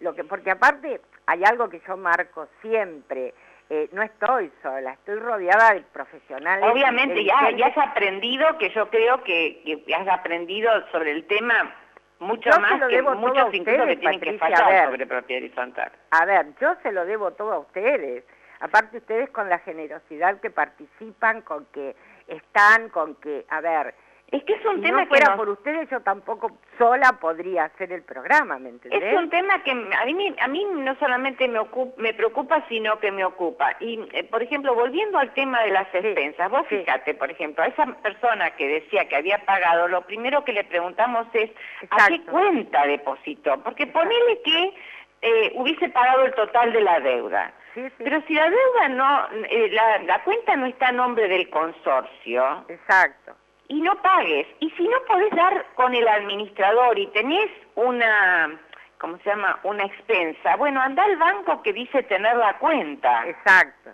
lo 0.00 0.14
que, 0.14 0.24
porque 0.24 0.50
aparte 0.50 1.00
hay 1.26 1.44
algo 1.44 1.68
que 1.68 1.80
yo 1.86 1.96
marco 1.96 2.48
siempre, 2.60 3.34
eh, 3.70 3.88
no 3.92 4.02
estoy 4.02 4.50
sola, 4.62 4.92
estoy 4.92 5.16
rodeada 5.16 5.74
de 5.74 5.82
profesionales. 5.82 6.64
Obviamente 6.70 7.24
ya, 7.24 7.36
has 7.66 7.78
aprendido, 7.78 8.56
que 8.58 8.70
yo 8.70 8.88
creo 8.88 9.22
que, 9.22 9.82
que 9.86 9.94
has 9.94 10.08
aprendido 10.08 10.70
sobre 10.90 11.10
el 11.12 11.26
tema 11.26 11.74
mucho 12.20 12.50
Yo 12.50 12.60
más 12.60 12.82
que 12.88 13.02
muchos 13.02 13.54
incluso 13.54 13.86
que 13.86 13.96
tienen 13.96 14.20
que 14.20 14.32
Patricia, 14.32 14.38
fallar 14.38 14.72
ver. 14.72 14.84
sobre 14.86 15.06
propiedad 15.06 15.42
horizontal. 15.42 15.92
A 16.10 16.24
ver, 16.24 16.46
yo 16.60 16.74
se 16.82 16.92
lo 16.92 17.04
debo 17.04 17.32
todo 17.32 17.52
a 17.52 17.58
ustedes. 17.60 18.24
Aparte 18.60 18.98
ustedes 18.98 19.30
con 19.30 19.48
la 19.48 19.58
generosidad 19.60 20.40
que 20.40 20.50
participan, 20.50 21.42
con 21.42 21.66
que 21.66 21.94
están, 22.26 22.88
con 22.88 23.14
que, 23.16 23.46
a 23.48 23.60
ver, 23.60 23.94
Es 24.30 24.44
que 24.44 24.52
es 24.52 24.64
un 24.66 24.76
si 24.76 24.82
tema 24.82 25.00
no 25.02 25.06
fuera 25.06 25.24
que 25.24 25.30
nos- 25.30 25.38
por 25.38 25.48
ustedes 25.48 25.88
yo 25.88 26.00
tampoco 26.00 26.58
sola 26.76 27.12
podría 27.18 27.64
hacer 27.64 27.90
el 27.92 28.02
programa, 28.02 28.58
¿me 28.58 28.68
entendés? 28.68 29.02
Es 29.02 29.18
un 29.18 29.30
tema 29.30 29.62
que 29.62 29.70
a 29.70 30.04
mí, 30.04 30.34
a 30.38 30.48
mí 30.48 30.66
no 30.70 30.94
solamente 30.96 31.48
me, 31.48 31.60
me 31.96 32.12
preocupa, 32.12 32.62
sino 32.68 32.98
que 33.00 33.10
me 33.10 33.24
ocupa. 33.24 33.74
Y, 33.80 34.06
eh, 34.12 34.24
por 34.24 34.42
ejemplo, 34.42 34.74
volviendo 34.74 35.16
al 35.18 35.32
tema 35.32 35.62
de 35.62 35.70
las 35.70 35.86
expensas, 35.94 36.50
vos 36.50 36.66
sí. 36.68 36.76
fíjate, 36.76 37.14
por 37.14 37.30
ejemplo, 37.30 37.64
a 37.64 37.68
esa 37.68 37.86
persona 37.86 38.50
que 38.50 38.68
decía 38.68 39.08
que 39.08 39.16
había 39.16 39.38
pagado, 39.46 39.88
lo 39.88 40.02
primero 40.02 40.44
que 40.44 40.52
le 40.52 40.64
preguntamos 40.64 41.26
es 41.32 41.50
a 41.90 42.08
qué 42.08 42.16
Exacto. 42.16 42.30
cuenta 42.32 42.86
depositó, 42.86 43.58
porque 43.62 43.86
ponele 43.86 44.42
que 44.42 44.74
eh, 45.22 45.52
hubiese 45.54 45.88
pagado 45.88 46.26
el 46.26 46.34
total 46.34 46.72
de 46.74 46.80
la 46.82 47.00
deuda. 47.00 47.50
Sí, 47.74 47.82
sí, 47.96 48.04
Pero 48.04 48.20
si 48.26 48.34
la 48.34 48.50
deuda 48.50 48.88
no, 48.90 49.26
eh, 49.48 49.68
la, 49.72 49.98
la 50.02 50.22
cuenta 50.22 50.54
no 50.56 50.66
está 50.66 50.88
a 50.88 50.92
nombre 50.92 51.28
del 51.28 51.48
consorcio, 51.48 52.64
exacto. 52.68 53.34
Y 53.68 53.80
no 53.80 53.94
pagues. 54.02 54.46
Y 54.60 54.70
si 54.70 54.88
no 54.88 54.96
podés 55.06 55.30
dar 55.30 55.66
con 55.74 55.94
el 55.94 56.08
administrador 56.08 56.98
y 56.98 57.06
tenés 57.08 57.50
una, 57.74 58.58
¿cómo 58.98 59.18
se 59.18 59.30
llama? 59.30 59.60
Una 59.62 59.84
expensa, 59.84 60.56
bueno, 60.56 60.80
anda 60.80 61.04
al 61.04 61.16
banco 61.16 61.62
que 61.62 61.72
dice 61.72 62.02
tener 62.04 62.36
la 62.36 62.58
cuenta 62.58 63.26
Exacto. 63.26 63.90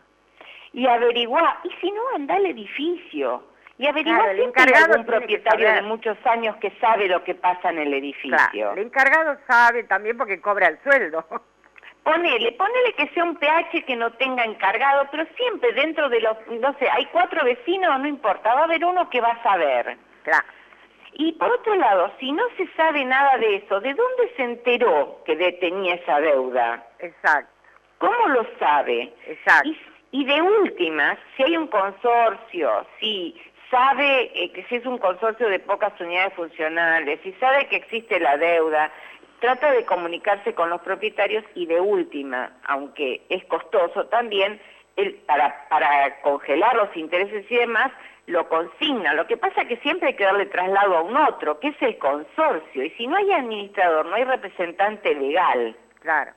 y 0.72 0.86
averiguá. 0.86 1.60
Y 1.64 1.70
si 1.80 1.90
no, 1.90 2.02
anda 2.14 2.36
al 2.36 2.46
edificio. 2.46 3.42
Y 3.76 3.88
averiguá 3.88 4.18
Claro, 4.18 4.30
el 4.30 4.40
encargado 4.40 4.94
que 4.94 5.02
propietario 5.04 5.72
de 5.74 5.82
muchos 5.82 6.16
años 6.26 6.56
que 6.56 6.70
sabe 6.80 7.08
lo 7.08 7.24
que 7.24 7.34
pasa 7.34 7.70
en 7.70 7.78
el 7.78 7.92
edificio. 7.92 8.38
Claro. 8.52 8.72
El 8.74 8.86
encargado 8.86 9.36
sabe 9.48 9.82
también 9.82 10.16
porque 10.16 10.40
cobra 10.40 10.68
el 10.68 10.78
sueldo. 10.84 11.26
Ponele, 12.04 12.52
ponele 12.52 12.92
que 12.94 13.08
sea 13.14 13.24
un 13.24 13.36
PH 13.36 13.84
que 13.86 13.96
no 13.96 14.12
tenga 14.12 14.44
encargado, 14.44 15.08
pero 15.10 15.24
siempre 15.36 15.72
dentro 15.72 16.08
de 16.10 16.20
los, 16.20 16.36
no 16.60 16.74
sé, 16.78 16.88
hay 16.90 17.06
cuatro 17.06 17.42
vecinos, 17.44 17.98
no 17.98 18.06
importa, 18.06 18.54
va 18.54 18.60
a 18.60 18.64
haber 18.64 18.84
uno 18.84 19.08
que 19.08 19.20
va 19.20 19.28
a 19.30 19.42
saber. 19.42 19.96
claro. 20.22 20.44
Y 21.16 21.30
por 21.34 21.48
otro 21.52 21.76
lado, 21.76 22.10
si 22.18 22.32
no 22.32 22.42
se 22.56 22.66
sabe 22.76 23.04
nada 23.04 23.38
de 23.38 23.56
eso, 23.56 23.80
¿de 23.80 23.94
dónde 23.94 24.32
se 24.36 24.42
enteró 24.42 25.22
que 25.24 25.36
de- 25.36 25.52
tenía 25.52 25.94
esa 25.94 26.20
deuda? 26.20 26.84
Exacto. 26.98 27.52
¿Cómo 27.98 28.28
lo 28.30 28.44
sabe? 28.58 29.12
Exacto. 29.28 29.68
Y, 29.68 29.78
y 30.10 30.24
de 30.24 30.42
últimas, 30.42 31.16
si 31.36 31.44
hay 31.44 31.56
un 31.56 31.68
consorcio, 31.68 32.84
si 32.98 33.40
sabe 33.70 34.30
eh, 34.34 34.50
que 34.52 34.64
si 34.64 34.74
es 34.74 34.86
un 34.86 34.98
consorcio 34.98 35.48
de 35.48 35.60
pocas 35.60 35.92
unidades 36.00 36.34
funcionales, 36.34 37.20
si 37.22 37.32
sabe 37.34 37.68
que 37.68 37.76
existe 37.76 38.18
la 38.18 38.36
deuda, 38.36 38.90
trata 39.44 39.72
de 39.72 39.84
comunicarse 39.84 40.54
con 40.54 40.70
los 40.70 40.80
propietarios 40.80 41.44
y 41.54 41.66
de 41.66 41.78
última, 41.78 42.50
aunque 42.64 43.20
es 43.28 43.44
costoso 43.44 44.06
también, 44.06 44.58
el- 44.96 45.14
para, 45.26 45.68
para 45.68 46.20
congelar 46.22 46.74
los 46.76 46.96
intereses 46.96 47.44
y 47.50 47.56
demás, 47.56 47.92
lo 48.26 48.48
consigna. 48.48 49.12
Lo 49.12 49.26
que 49.26 49.36
pasa 49.36 49.62
es 49.62 49.68
que 49.68 49.76
siempre 49.78 50.08
hay 50.08 50.14
que 50.14 50.24
darle 50.24 50.46
traslado 50.46 50.96
a 50.96 51.02
un 51.02 51.14
otro, 51.14 51.60
que 51.60 51.68
es 51.68 51.82
el 51.82 51.98
consorcio. 51.98 52.84
Y 52.84 52.90
si 52.96 53.06
no 53.06 53.16
hay 53.16 53.30
administrador, 53.32 54.06
no 54.06 54.14
hay 54.14 54.24
representante 54.24 55.14
legal. 55.14 55.76
Claro. 56.00 56.32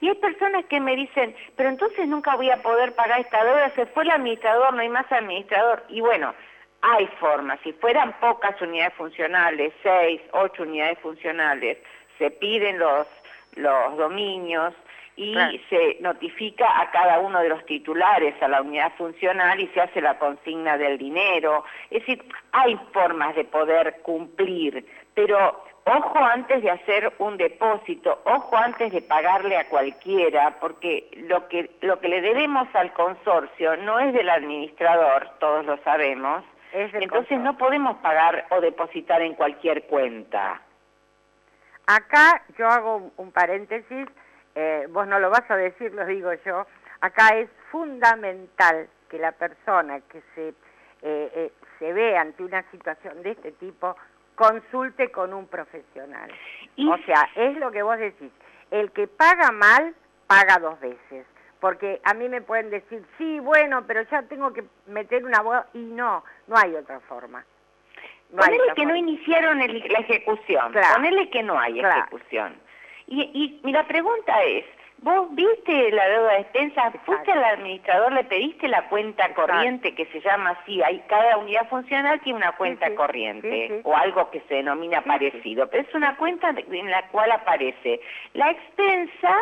Y 0.00 0.08
hay 0.10 0.14
personas 0.16 0.66
que 0.66 0.78
me 0.78 0.94
dicen, 0.94 1.34
pero 1.56 1.70
entonces 1.70 2.06
nunca 2.06 2.36
voy 2.36 2.50
a 2.50 2.58
poder 2.62 2.94
pagar 2.94 3.20
esta 3.20 3.42
deuda, 3.44 3.70
se 3.70 3.86
fue 3.86 4.02
el 4.02 4.10
administrador, 4.10 4.74
no 4.74 4.82
hay 4.82 4.90
más 4.90 5.10
administrador. 5.10 5.84
Y 5.88 6.02
bueno, 6.02 6.34
hay 6.82 7.06
formas, 7.18 7.58
si 7.62 7.72
fueran 7.74 8.12
pocas 8.20 8.60
unidades 8.60 8.92
funcionales, 8.94 9.72
seis, 9.82 10.20
ocho 10.32 10.64
unidades 10.64 10.98
funcionales, 10.98 11.78
se 12.22 12.30
piden 12.30 12.78
los, 12.78 13.06
los 13.56 13.96
dominios, 13.96 14.72
y 15.16 15.32
Claro. 15.34 15.58
se 15.68 15.96
notifica 16.00 16.80
a 16.80 16.90
cada 16.90 17.18
uno 17.18 17.40
de 17.40 17.48
los 17.50 17.66
titulares, 17.66 18.34
a 18.42 18.48
la 18.48 18.62
unidad 18.62 18.92
funcional 18.96 19.60
y 19.60 19.66
se 19.68 19.80
hace 19.82 20.00
la 20.00 20.18
consigna 20.18 20.78
del 20.78 20.96
dinero. 20.96 21.64
Es 21.90 22.00
decir, 22.00 22.24
hay 22.52 22.78
formas 22.92 23.34
de 23.34 23.44
poder 23.44 24.00
cumplir, 24.02 24.86
pero 25.14 25.64
ojo 25.84 26.18
antes 26.18 26.62
de 26.62 26.70
hacer 26.70 27.12
un 27.18 27.36
depósito, 27.36 28.22
ojo 28.24 28.56
antes 28.56 28.90
de 28.92 29.02
pagarle 29.02 29.58
a 29.58 29.68
cualquiera, 29.68 30.56
porque 30.60 31.10
lo 31.28 31.46
que, 31.48 31.70
lo 31.82 32.00
que 32.00 32.08
le 32.08 32.22
debemos 32.22 32.66
al 32.72 32.92
consorcio 32.94 33.76
no 33.78 33.98
es 33.98 34.14
del 34.14 34.30
administrador, 34.30 35.28
todos 35.40 35.66
lo 35.66 35.76
sabemos, 35.84 36.42
entonces 36.72 37.38
no 37.38 37.58
podemos 37.58 37.98
pagar 37.98 38.46
o 38.48 38.62
depositar 38.62 39.20
en 39.20 39.34
cualquier 39.34 39.82
cuenta. 39.88 40.62
Acá 41.86 42.42
yo 42.58 42.68
hago 42.68 43.12
un, 43.16 43.32
paréntesis, 43.32 44.08
eh, 44.54 44.86
vos 44.90 45.06
no 45.06 45.18
lo 45.18 45.30
vas 45.30 45.50
a 45.50 45.56
decir, 45.56 45.92
lo 45.94 46.06
digo 46.06 46.32
yo. 46.44 46.66
Acá 47.00 47.28
es 47.36 47.50
fundamental 47.70 48.88
que 49.08 49.18
la 49.18 49.32
persona 49.32 50.00
que 50.00 50.22
se, 50.34 50.48
eh, 50.48 50.54
eh, 51.02 51.52
se 51.78 51.92
ve 51.92 52.16
ante 52.16 52.44
una 52.44 52.62
situación 52.70 53.22
de 53.22 53.32
este 53.32 53.52
tipo 53.52 53.96
consulte 54.34 55.10
con 55.10 55.34
un 55.34 55.46
profesional. 55.46 56.30
Y 56.76 56.88
O 56.88 56.96
sea, 57.04 57.28
es 57.34 57.56
lo 57.58 57.70
que 57.70 57.82
vos 57.82 57.98
decís. 57.98 58.32
El 58.70 58.90
que 58.92 59.06
paga 59.06 59.50
mal, 59.50 59.94
paga 60.26 60.58
dos 60.58 60.78
veces. 60.80 61.26
Porque 61.60 62.00
a 62.04 62.14
mí 62.14 62.28
me 62.28 62.40
pueden 62.40 62.70
decir, 62.70 63.04
sí, 63.18 63.38
bueno, 63.40 63.84
pero 63.86 64.02
ya 64.02 64.22
tengo 64.22 64.52
que 64.52 64.64
meter 64.86 65.24
una 65.24 65.38
abogado. 65.38 65.66
Y 65.74 65.84
no, 65.84 66.24
no 66.46 66.56
hay 66.56 66.74
otra 66.74 67.00
forma. 67.00 67.44
No 68.32 68.42
hay 68.42 68.58
que 68.74 68.86
no 68.86 68.96
iniciaron 68.96 69.60
el- 69.60 69.84
la 69.88 69.98
ejecución, 70.00 70.72
Claro. 70.72 70.94
ponele 70.94 71.28
que 71.30 71.42
no 71.42 71.58
hay 71.58 71.74
Claro. 71.78 72.00
ejecución. 72.00 72.54
Y, 73.06 73.20
y, 73.34 73.60
y 73.68 73.72
la 73.72 73.86
pregunta 73.86 74.42
es, 74.44 74.64
¿vos 74.98 75.26
viste 75.34 75.90
la 75.90 76.08
deuda 76.08 76.30
de 76.32 76.38
despensa? 76.38 76.90
¿Fuiste 77.04 77.30
Exacto. 77.30 77.32
al 77.32 77.44
administrador, 77.44 78.12
le 78.12 78.24
pediste 78.24 78.68
la 78.68 78.88
cuenta 78.88 79.26
Exacto. 79.26 79.42
corriente 79.52 79.94
que 79.94 80.06
se 80.06 80.20
llama 80.20 80.50
así? 80.62 80.82
Hay, 80.82 81.00
cada 81.08 81.36
unidad 81.36 81.68
funcional 81.68 82.20
tiene 82.20 82.38
una 82.38 82.52
cuenta 82.52 82.86
sí. 82.88 82.94
corriente 82.94 83.68
Sí, 83.68 83.74
sí. 83.74 83.80
o 83.84 83.94
algo 83.96 84.30
que 84.30 84.40
se 84.48 84.54
denomina 84.54 85.02
parecido, 85.02 85.68
pero 85.68 85.82
es 85.86 85.94
una 85.94 86.16
cuenta 86.16 86.50
en 86.56 86.90
la 86.90 87.08
cual 87.08 87.32
aparece 87.32 88.00
la 88.34 88.50
expensa 88.50 89.36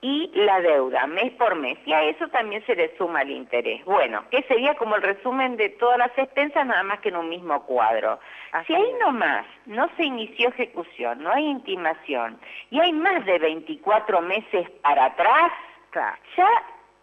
y 0.00 0.30
la 0.34 0.60
deuda 0.60 1.06
mes 1.06 1.32
por 1.32 1.54
mes. 1.56 1.76
Y 1.84 1.92
a 1.92 2.04
eso 2.04 2.28
también 2.28 2.64
se 2.66 2.76
le 2.76 2.96
suma 2.96 3.22
el 3.22 3.30
interés. 3.30 3.84
Bueno, 3.84 4.22
que 4.30 4.42
sería 4.42 4.74
como 4.76 4.96
el 4.96 5.02
resumen 5.02 5.56
de 5.56 5.70
todas 5.70 5.98
las 5.98 6.16
expensas, 6.16 6.64
nada 6.66 6.82
más 6.84 7.00
que 7.00 7.08
en 7.08 7.16
un 7.16 7.28
mismo 7.28 7.64
cuadro. 7.64 8.18
Así 8.52 8.66
si 8.68 8.74
ahí 8.74 8.92
nomás 9.00 9.44
no 9.66 9.88
se 9.96 10.04
inició 10.04 10.48
ejecución, 10.50 11.22
no 11.22 11.32
hay 11.32 11.44
intimación, 11.46 12.38
y 12.70 12.80
hay 12.80 12.92
más 12.92 13.24
de 13.26 13.38
24 13.38 14.20
meses 14.22 14.68
para 14.82 15.06
atrás, 15.06 15.52
Claro. 15.90 16.16
ya 16.36 16.48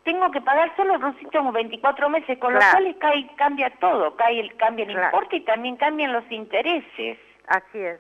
tengo 0.04 0.30
que 0.32 0.39
pagar 0.41 0.72
solo 0.76 0.98
los 0.98 1.16
últimos 1.22 1.54
24 1.54 2.10
meses, 2.10 2.38
con 2.38 2.52
Claro. 2.54 2.80
lo 2.80 2.86
cual 2.86 2.98
cae, 3.00 3.28
cambia 3.36 3.70
todo, 3.80 4.16
cae 4.16 4.39
el, 4.39 4.56
cambia 4.58 4.86
el 4.86 4.91
Claro. 4.91 5.08
importe 5.08 5.36
y 5.38 5.41
también 5.41 5.76
cambian 5.78 6.14
los 6.14 6.24
intereses. 6.32 7.18
Así 7.48 7.80
es. 7.80 8.00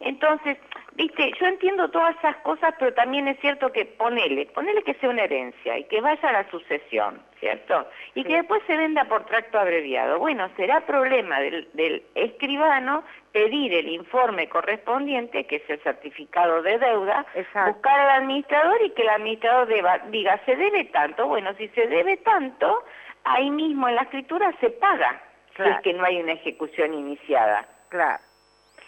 Entonces, 0.00 0.58
viste, 0.92 1.32
yo 1.40 1.46
entiendo 1.46 1.90
todas 1.90 2.16
esas 2.18 2.36
cosas, 2.38 2.74
pero 2.78 2.92
también 2.94 3.28
es 3.28 3.38
cierto 3.40 3.72
que 3.72 3.84
ponele, 3.86 4.46
ponele 4.46 4.82
que 4.82 4.94
sea 4.94 5.08
una 5.10 5.24
herencia 5.24 5.78
y 5.78 5.84
que 5.84 6.00
vaya 6.00 6.28
a 6.28 6.32
la 6.32 6.50
sucesión, 6.50 7.22
¿cierto? 7.40 7.88
Y 8.14 8.22
Sí. 8.22 8.28
que 8.28 8.36
después 8.36 8.62
se 8.66 8.76
venda 8.76 9.04
por 9.06 9.24
tracto 9.24 9.58
abreviado. 9.58 10.18
Bueno, 10.18 10.48
será 10.56 10.80
problema 10.82 11.40
del, 11.40 11.68
del 11.72 12.02
escribano 12.14 13.04
pedir 13.32 13.72
el 13.74 13.88
informe 13.88 14.48
correspondiente, 14.48 15.46
que 15.46 15.56
es 15.56 15.70
el 15.70 15.80
certificado 15.80 16.62
de 16.62 16.78
deuda, 16.78 17.24
Exacto. 17.34 17.72
buscar 17.72 17.98
al 18.00 18.22
administrador 18.22 18.82
y 18.84 18.90
que 18.90 19.02
el 19.02 19.08
administrador 19.10 19.66
deba- 19.68 20.00
diga, 20.10 20.40
se 20.44 20.56
debe 20.56 20.84
tanto. 20.84 21.26
Bueno, 21.26 21.52
si 21.54 21.68
se 21.68 21.86
debe 21.86 22.18
tanto, 22.18 22.82
ahí 23.24 23.50
mismo 23.50 23.88
en 23.88 23.96
la 23.96 24.02
escritura 24.02 24.52
se 24.60 24.70
paga, 24.70 25.20
si 25.56 25.62
es 25.62 25.80
que 25.80 25.92
no 25.94 26.04
hay 26.04 26.20
una 26.20 26.32
ejecución 26.32 26.92
iniciada. 26.94 27.66
Claro. 27.88 28.22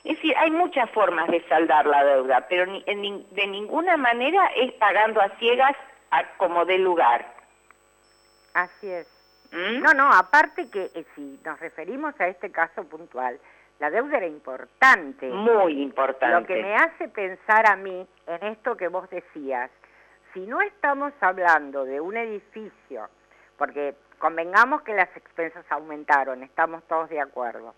Es 0.08 0.16
decir, 0.16 0.34
hay 0.38 0.50
muchas 0.50 0.90
formas 0.90 1.28
de 1.28 1.46
saldar 1.48 1.84
la 1.86 2.02
deuda, 2.02 2.46
pero 2.48 2.64
ni- 2.66 2.82
en 2.86 3.26
de 3.34 3.46
ninguna 3.46 3.96
manera 3.98 4.46
es 4.56 4.72
pagando 4.74 5.20
a 5.20 5.28
ciegas 5.38 5.76
a 6.10 6.24
como 6.38 6.64
de 6.64 6.78
lugar. 6.78 7.26
Así 8.54 8.90
es. 8.90 9.06
¿Mm? 9.52 9.82
No, 9.82 9.92
no, 9.94 10.10
aparte 10.12 10.68
que 10.70 10.90
eh, 10.94 11.04
si 11.14 11.38
nos 11.44 11.60
referimos 11.60 12.18
a 12.20 12.28
este 12.28 12.50
caso 12.50 12.84
puntual, 12.84 13.38
la 13.78 13.90
deuda 13.90 14.16
era 14.16 14.26
importante. 14.26 15.28
Muy 15.28 15.82
importante. 15.82 16.40
Lo 16.40 16.46
que 16.46 16.62
me 16.62 16.74
hace 16.74 17.08
pensar 17.08 17.70
a 17.70 17.76
mí 17.76 18.06
en 18.26 18.44
esto 18.46 18.76
que 18.76 18.88
vos 18.88 19.08
decías, 19.10 19.70
si 20.34 20.40
no 20.40 20.60
estamos 20.62 21.12
hablando 21.20 21.84
de 21.84 22.00
un 22.00 22.16
edificio, 22.16 23.08
porque 23.56 23.94
convengamos 24.18 24.82
que 24.82 24.94
las 24.94 25.14
expensas 25.16 25.64
aumentaron, 25.70 26.42
estamos 26.42 26.82
todos 26.88 27.08
de 27.08 27.20
acuerdo, 27.20 27.74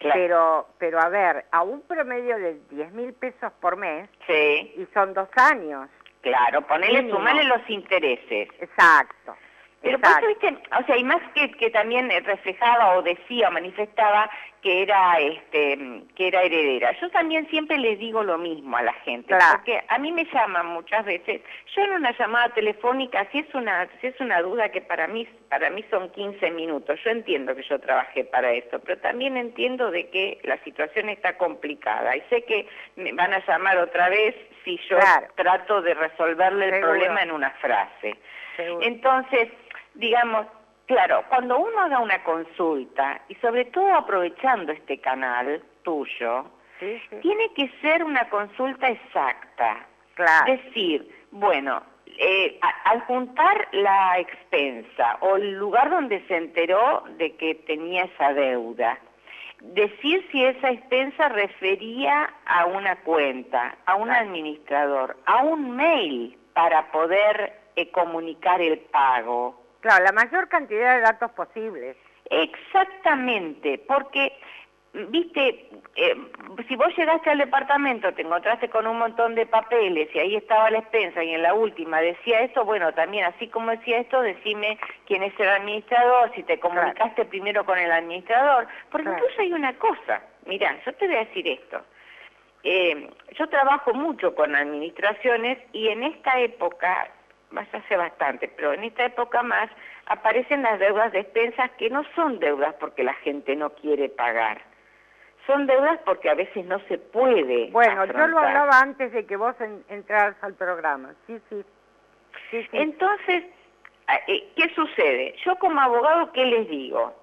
Claro. 0.00 0.14
pero, 0.18 0.68
pero 0.78 0.98
a 0.98 1.08
ver, 1.10 1.44
a 1.52 1.62
un 1.62 1.82
promedio 1.82 2.36
de 2.38 2.58
10 2.70 2.92
mil 2.92 3.12
pesos 3.12 3.52
por 3.60 3.76
mes, 3.76 4.08
Sí, 4.26 4.74
y 4.76 4.86
son 4.94 5.12
dos 5.12 5.28
años, 5.36 5.88
claro, 6.22 6.62
ponerle, 6.62 7.02
Mínimo. 7.02 7.18
sumarle 7.18 7.44
los 7.44 7.68
intereses. 7.68 8.48
exacto. 8.60 9.36
Pero 9.82 9.98
por 9.98 10.10
eso, 10.10 10.26
viste, 10.28 10.58
o 10.78 10.84
sea, 10.84 10.96
y 10.98 11.04
más 11.04 11.22
que, 11.34 11.50
que 11.52 11.70
también 11.70 12.10
reflejaba 12.24 12.96
o 12.98 13.02
decía 13.02 13.48
o 13.48 13.50
manifestaba 13.52 14.30
que 14.60 14.82
era 14.82 15.18
este 15.20 16.02
que 16.14 16.28
era 16.28 16.42
heredera. 16.42 16.92
Yo 17.00 17.08
también 17.10 17.48
siempre 17.48 17.78
les 17.78 17.98
digo 17.98 18.22
lo 18.22 18.36
mismo 18.36 18.76
a 18.76 18.82
la 18.82 18.92
gente, 18.92 19.28
Claro. 19.28 19.56
porque 19.56 19.82
a 19.88 19.98
mí 19.98 20.12
me 20.12 20.26
llaman 20.26 20.66
muchas 20.66 21.06
veces. 21.06 21.40
Yo 21.74 21.82
en 21.82 21.92
una 21.92 22.10
llamada 22.18 22.50
telefónica, 22.50 23.26
si 23.32 23.38
es 23.38 23.54
una 23.54 23.88
si 24.02 24.08
es 24.08 24.20
una 24.20 24.42
duda 24.42 24.68
que 24.68 24.82
para 24.82 25.06
mí 25.08 25.26
para 25.48 25.70
mí 25.70 25.82
son 25.90 26.10
15 26.10 26.50
minutos. 26.50 27.00
Yo 27.02 27.10
entiendo 27.10 27.56
que 27.56 27.62
yo 27.62 27.78
trabajé 27.80 28.24
para 28.24 28.52
eso, 28.52 28.80
pero 28.80 28.98
también 29.00 29.38
entiendo 29.38 29.90
de 29.90 30.10
que 30.10 30.38
la 30.42 30.58
situación 30.58 31.08
está 31.08 31.38
complicada 31.38 32.14
y 32.16 32.20
sé 32.28 32.42
que 32.44 32.68
me 32.96 33.12
van 33.14 33.32
a 33.32 33.42
llamar 33.46 33.78
otra 33.78 34.10
vez 34.10 34.34
si 34.62 34.76
yo 34.90 34.98
Claro. 34.98 35.26
trato 35.36 35.80
de 35.80 35.94
resolverle 35.94 36.66
el 36.66 36.70
Seguro. 36.74 36.90
problema 36.92 37.22
en 37.22 37.30
una 37.30 37.50
frase. 37.52 38.14
Seguro. 38.56 38.84
Entonces, 38.86 39.48
digamos, 40.00 40.46
claro, 40.86 41.22
cuando 41.28 41.58
uno 41.58 41.80
haga 41.80 42.00
una 42.00 42.22
consulta, 42.24 43.20
y 43.28 43.34
sobre 43.36 43.66
todo 43.66 43.94
aprovechando 43.94 44.72
este 44.72 44.98
canal 45.00 45.62
tuyo, 45.82 46.46
Sí, 46.80 47.00
sí, 47.10 47.16
tiene 47.20 47.52
que 47.52 47.70
ser 47.82 48.02
una 48.02 48.28
consulta 48.30 48.88
exacta. 48.88 49.86
claro. 50.14 50.52
Decir, 50.52 51.14
bueno, 51.30 51.82
eh, 52.18 52.58
al 52.84 53.00
juntar 53.02 53.68
la 53.72 54.18
expensa 54.18 55.18
o 55.20 55.36
el 55.36 55.52
lugar 55.52 55.90
donde 55.90 56.26
se 56.26 56.36
enteró 56.36 57.04
de 57.18 57.36
que 57.36 57.54
tenía 57.54 58.04
esa 58.04 58.32
deuda, 58.32 58.98
decir 59.60 60.26
si 60.32 60.44
esa 60.44 60.70
expensa 60.70 61.28
refería 61.28 62.32
a 62.46 62.64
una 62.64 62.96
cuenta, 63.02 63.76
a 63.84 63.94
un 63.96 64.10
administrador, 64.10 65.18
a 65.26 65.42
un 65.42 65.76
mail 65.76 66.38
para 66.54 66.90
poder 66.90 67.60
eh, 67.76 67.90
comunicar 67.90 68.60
el 68.60 68.78
pago. 68.78 69.59
Claro, 69.80 70.04
la 70.04 70.12
mayor 70.12 70.48
cantidad 70.48 70.96
de 70.96 71.00
datos 71.02 71.30
posibles. 71.32 71.96
Exactamente, 72.28 73.78
porque, 73.88 74.32
viste, 74.92 75.68
eh, 75.96 76.16
si 76.68 76.76
vos 76.76 76.96
llegaste 76.96 77.30
al 77.30 77.38
departamento, 77.38 78.12
te 78.14 78.22
encontraste 78.22 78.68
con 78.68 78.86
un 78.86 78.98
montón 78.98 79.34
de 79.34 79.46
papeles 79.46 80.08
y 80.14 80.18
ahí 80.18 80.36
estaba 80.36 80.70
la 80.70 80.78
expensa 80.78 81.24
y 81.24 81.34
en 81.34 81.42
la 81.42 81.54
última 81.54 82.00
decía 82.00 82.40
eso, 82.42 82.64
bueno, 82.64 82.92
también 82.92 83.24
así 83.24 83.48
como 83.48 83.70
decía 83.70 83.98
esto, 83.98 84.20
decime 84.22 84.78
quién 85.06 85.22
es 85.22 85.32
el 85.40 85.48
administrador, 85.48 86.30
si 86.34 86.42
te 86.44 86.60
comunicaste 86.60 87.24
primero 87.24 87.64
con 87.64 87.78
el 87.78 87.90
administrador, 87.90 88.68
porque 88.90 89.06
Claro. 89.08 89.18
incluso 89.18 89.40
hay 89.42 89.52
una 89.52 89.72
cosa, 89.78 90.22
mira, 90.46 90.78
yo 90.84 90.92
te 90.94 91.06
voy 91.06 91.16
a 91.16 91.24
decir 91.24 91.48
esto. 91.48 91.82
Eh, 92.62 93.08
yo 93.38 93.48
trabajo 93.48 93.94
mucho 93.94 94.34
con 94.34 94.54
administraciones 94.54 95.58
y 95.72 95.88
en 95.88 96.02
esta 96.02 96.38
época, 96.38 97.08
más 97.50 97.66
hace 97.74 97.96
bastante, 97.96 98.48
pero 98.48 98.72
en 98.72 98.84
esta 98.84 99.04
época 99.04 99.42
más, 99.42 99.70
aparecen 100.06 100.62
las 100.62 100.78
deudas 100.78 101.12
de 101.12 101.20
expensas 101.20 101.70
que 101.72 101.90
no 101.90 102.04
son 102.14 102.38
deudas 102.38 102.74
porque 102.80 103.02
la 103.04 103.14
gente 103.14 103.56
no 103.56 103.70
quiere 103.70 104.08
pagar. 104.08 104.60
Son 105.46 105.66
deudas 105.66 105.98
porque 106.04 106.30
a 106.30 106.34
veces 106.34 106.64
no 106.66 106.78
se 106.88 106.98
puede. 106.98 107.70
Bueno, 107.70 108.04
yo 108.04 108.26
lo 108.26 108.38
hablaba 108.38 108.80
antes 108.80 109.12
de 109.12 109.26
que 109.26 109.36
vos 109.36 109.54
en- 109.60 109.82
entraras 109.88 110.36
al 110.42 110.54
programa. 110.54 111.14
Sí, 111.26 111.40
sí. 111.48 111.64
Sí, 112.50 112.62
sí. 112.62 112.68
Entonces, 112.72 113.44
eh, 114.28 114.52
¿qué 114.56 114.68
sucede? 114.74 115.34
Yo 115.44 115.56
como 115.56 115.80
abogado, 115.80 116.30
¿qué 116.32 116.44
les 116.44 116.68
digo? 116.68 117.14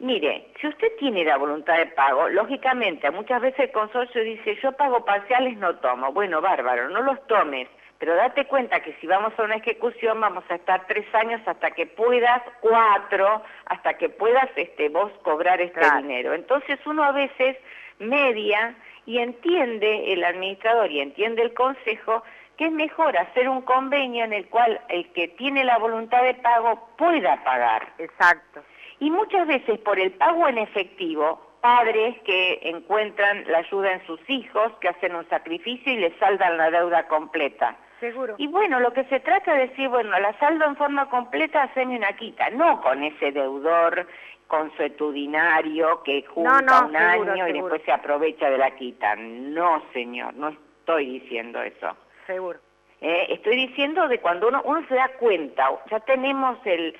Mire, 0.00 0.48
si 0.60 0.66
usted 0.68 0.88
tiene 0.98 1.24
la 1.24 1.36
voluntad 1.36 1.76
de 1.78 1.86
pago, 1.86 2.28
lógicamente, 2.28 3.10
muchas 3.10 3.40
veces 3.40 3.60
el 3.60 3.72
consorcio 3.72 4.22
dice, 4.22 4.56
yo 4.62 4.72
pago 4.72 5.04
parciales, 5.04 5.56
no 5.56 5.76
tomo. 5.76 6.12
Bueno, 6.12 6.40
bárbaro, 6.40 6.88
no 6.90 7.00
los 7.00 7.24
tomes, 7.26 7.68
pero 8.04 8.16
date 8.16 8.44
cuenta 8.44 8.80
que 8.80 8.92
si 9.00 9.06
vamos 9.06 9.32
a 9.38 9.44
una 9.44 9.54
ejecución 9.54 10.20
vamos 10.20 10.44
a 10.50 10.56
estar 10.56 10.86
tres 10.86 11.06
años 11.14 11.40
hasta 11.46 11.70
que 11.70 11.86
puedas, 11.86 12.42
cuatro, 12.60 13.42
hasta 13.64 13.94
que 13.94 14.10
puedas 14.10 14.50
este, 14.56 14.90
vos 14.90 15.10
cobrar 15.22 15.58
este 15.62 15.80
Claro. 15.80 16.02
dinero. 16.02 16.34
Entonces 16.34 16.78
uno 16.84 17.02
a 17.02 17.12
veces 17.12 17.56
media 17.98 18.74
y 19.06 19.20
entiende 19.20 20.12
el 20.12 20.22
administrador 20.22 20.90
y 20.90 21.00
entiende 21.00 21.40
el 21.40 21.54
consejo 21.54 22.22
que 22.58 22.66
es 22.66 22.72
mejor 22.72 23.16
hacer 23.16 23.48
un 23.48 23.62
convenio 23.62 24.26
en 24.26 24.34
el 24.34 24.50
cual 24.50 24.78
el 24.90 25.10
que 25.14 25.28
tiene 25.28 25.64
la 25.64 25.78
voluntad 25.78 26.22
de 26.24 26.34
pago 26.34 26.86
pueda 26.98 27.42
pagar. 27.42 27.90
Exacto. 27.96 28.62
Y 29.00 29.10
muchas 29.10 29.46
veces 29.46 29.78
por 29.78 29.98
el 29.98 30.12
pago 30.12 30.46
en 30.46 30.58
efectivo, 30.58 31.40
padres 31.62 32.20
que 32.26 32.60
encuentran 32.64 33.44
la 33.50 33.60
ayuda 33.60 33.92
en 33.92 34.06
sus 34.06 34.20
hijos, 34.28 34.72
que 34.82 34.88
hacen 34.88 35.16
un 35.16 35.26
sacrificio 35.30 35.90
y 35.90 35.96
les 35.96 36.14
saldan 36.18 36.58
la 36.58 36.70
deuda 36.70 37.08
completa. 37.08 37.78
Seguro. 38.04 38.34
Y 38.36 38.48
bueno, 38.48 38.80
lo 38.80 38.92
que 38.92 39.04
se 39.04 39.20
trata 39.20 39.54
de 39.54 39.68
decir, 39.68 39.88
bueno, 39.88 40.10
la 40.18 40.38
saldo 40.38 40.66
en 40.66 40.76
forma 40.76 41.08
completa, 41.08 41.62
haceme 41.62 41.96
una 41.96 42.12
quita, 42.12 42.50
no 42.50 42.82
con 42.82 43.02
ese 43.02 43.32
deudor 43.32 44.06
consuetudinario 44.46 46.02
que 46.02 46.22
junta 46.24 46.60
no, 46.60 46.86
un 46.86 46.92
seguro, 46.92 47.32
año 47.32 47.48
y 47.48 47.52
después 47.54 47.82
se 47.82 47.92
aprovecha 47.92 48.50
de 48.50 48.58
la 48.58 48.72
quita. 48.72 49.16
No, 49.16 49.82
señor, 49.94 50.34
no 50.34 50.50
estoy 50.50 51.18
diciendo 51.20 51.62
eso. 51.62 51.96
Seguro. 52.26 52.58
Eh, 53.00 53.26
estoy 53.30 53.56
diciendo 53.56 54.06
de 54.06 54.20
cuando 54.20 54.48
uno, 54.48 54.60
uno 54.64 54.86
se 54.86 54.96
da 54.96 55.08
cuenta, 55.18 55.70
ya 55.90 56.00
tenemos 56.00 56.58
el, 56.66 56.94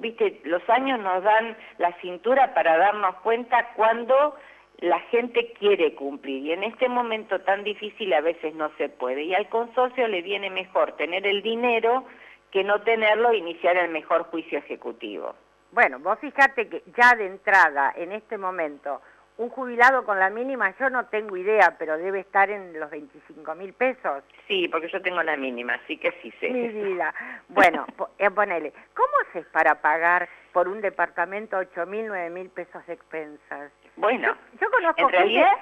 viste, 0.00 0.40
los 0.44 0.66
años 0.70 0.98
nos 1.00 1.22
dan 1.22 1.56
la 1.76 1.92
cintura 2.00 2.54
para 2.54 2.78
darnos 2.78 3.16
cuenta 3.16 3.72
cuando 3.76 4.34
la 4.78 5.00
gente 5.00 5.52
quiere 5.58 5.94
cumplir 5.94 6.44
y 6.44 6.52
en 6.52 6.64
este 6.64 6.88
momento 6.88 7.40
tan 7.40 7.64
difícil 7.64 8.12
a 8.12 8.20
veces 8.20 8.54
no 8.54 8.70
se 8.76 8.88
puede 8.88 9.22
y 9.22 9.34
al 9.34 9.48
consorcio 9.48 10.06
le 10.06 10.22
viene 10.22 10.50
mejor 10.50 10.92
tener 10.96 11.26
el 11.26 11.42
dinero 11.42 12.04
que 12.50 12.62
no 12.62 12.82
tenerlo 12.82 13.30
e 13.30 13.38
iniciar 13.38 13.76
el 13.76 13.90
mejor 13.90 14.24
juicio 14.24 14.58
ejecutivo. 14.58 15.34
Bueno, 15.72 15.98
vos 15.98 16.18
fíjate 16.20 16.68
que 16.68 16.82
ya 16.96 17.14
de 17.14 17.26
entrada, 17.26 17.92
en 17.96 18.12
este 18.12 18.38
momento, 18.38 19.00
un 19.38 19.50
jubilado 19.50 20.04
con 20.04 20.18
la 20.18 20.30
mínima, 20.30 20.74
yo 20.78 20.88
no 20.88 21.06
tengo 21.06 21.36
idea, 21.36 21.76
pero 21.78 21.98
debe 21.98 22.20
estar 22.20 22.48
en 22.48 22.78
los 22.78 22.90
25 22.90 23.54
mil 23.54 23.74
pesos. 23.74 24.24
Sí, 24.48 24.68
porque 24.68 24.88
yo 24.88 25.02
tengo 25.02 25.22
la 25.22 25.36
mínima, 25.36 25.74
así 25.74 25.98
que 25.98 26.12
sí 26.22 26.32
sé. 26.40 26.48
Mi 26.50 26.68
vida. 26.84 27.14
Bueno, 27.48 27.86
eh, 28.18 28.30
ponele, 28.30 28.72
¿cómo 28.94 29.12
haces 29.28 29.46
para 29.46 29.82
pagar 29.82 30.28
por 30.52 30.68
un 30.68 30.80
departamento 30.80 31.58
8 31.58 31.84
mil, 31.86 32.06
9 32.06 32.30
mil 32.30 32.48
pesos 32.48 32.86
de 32.86 32.94
expensas? 32.94 33.72
Bueno, 33.96 34.34
Yo, 34.54 34.60
yo 34.60 34.70
conozco 34.70 35.00
en 35.02 35.08
realidad 35.10 35.52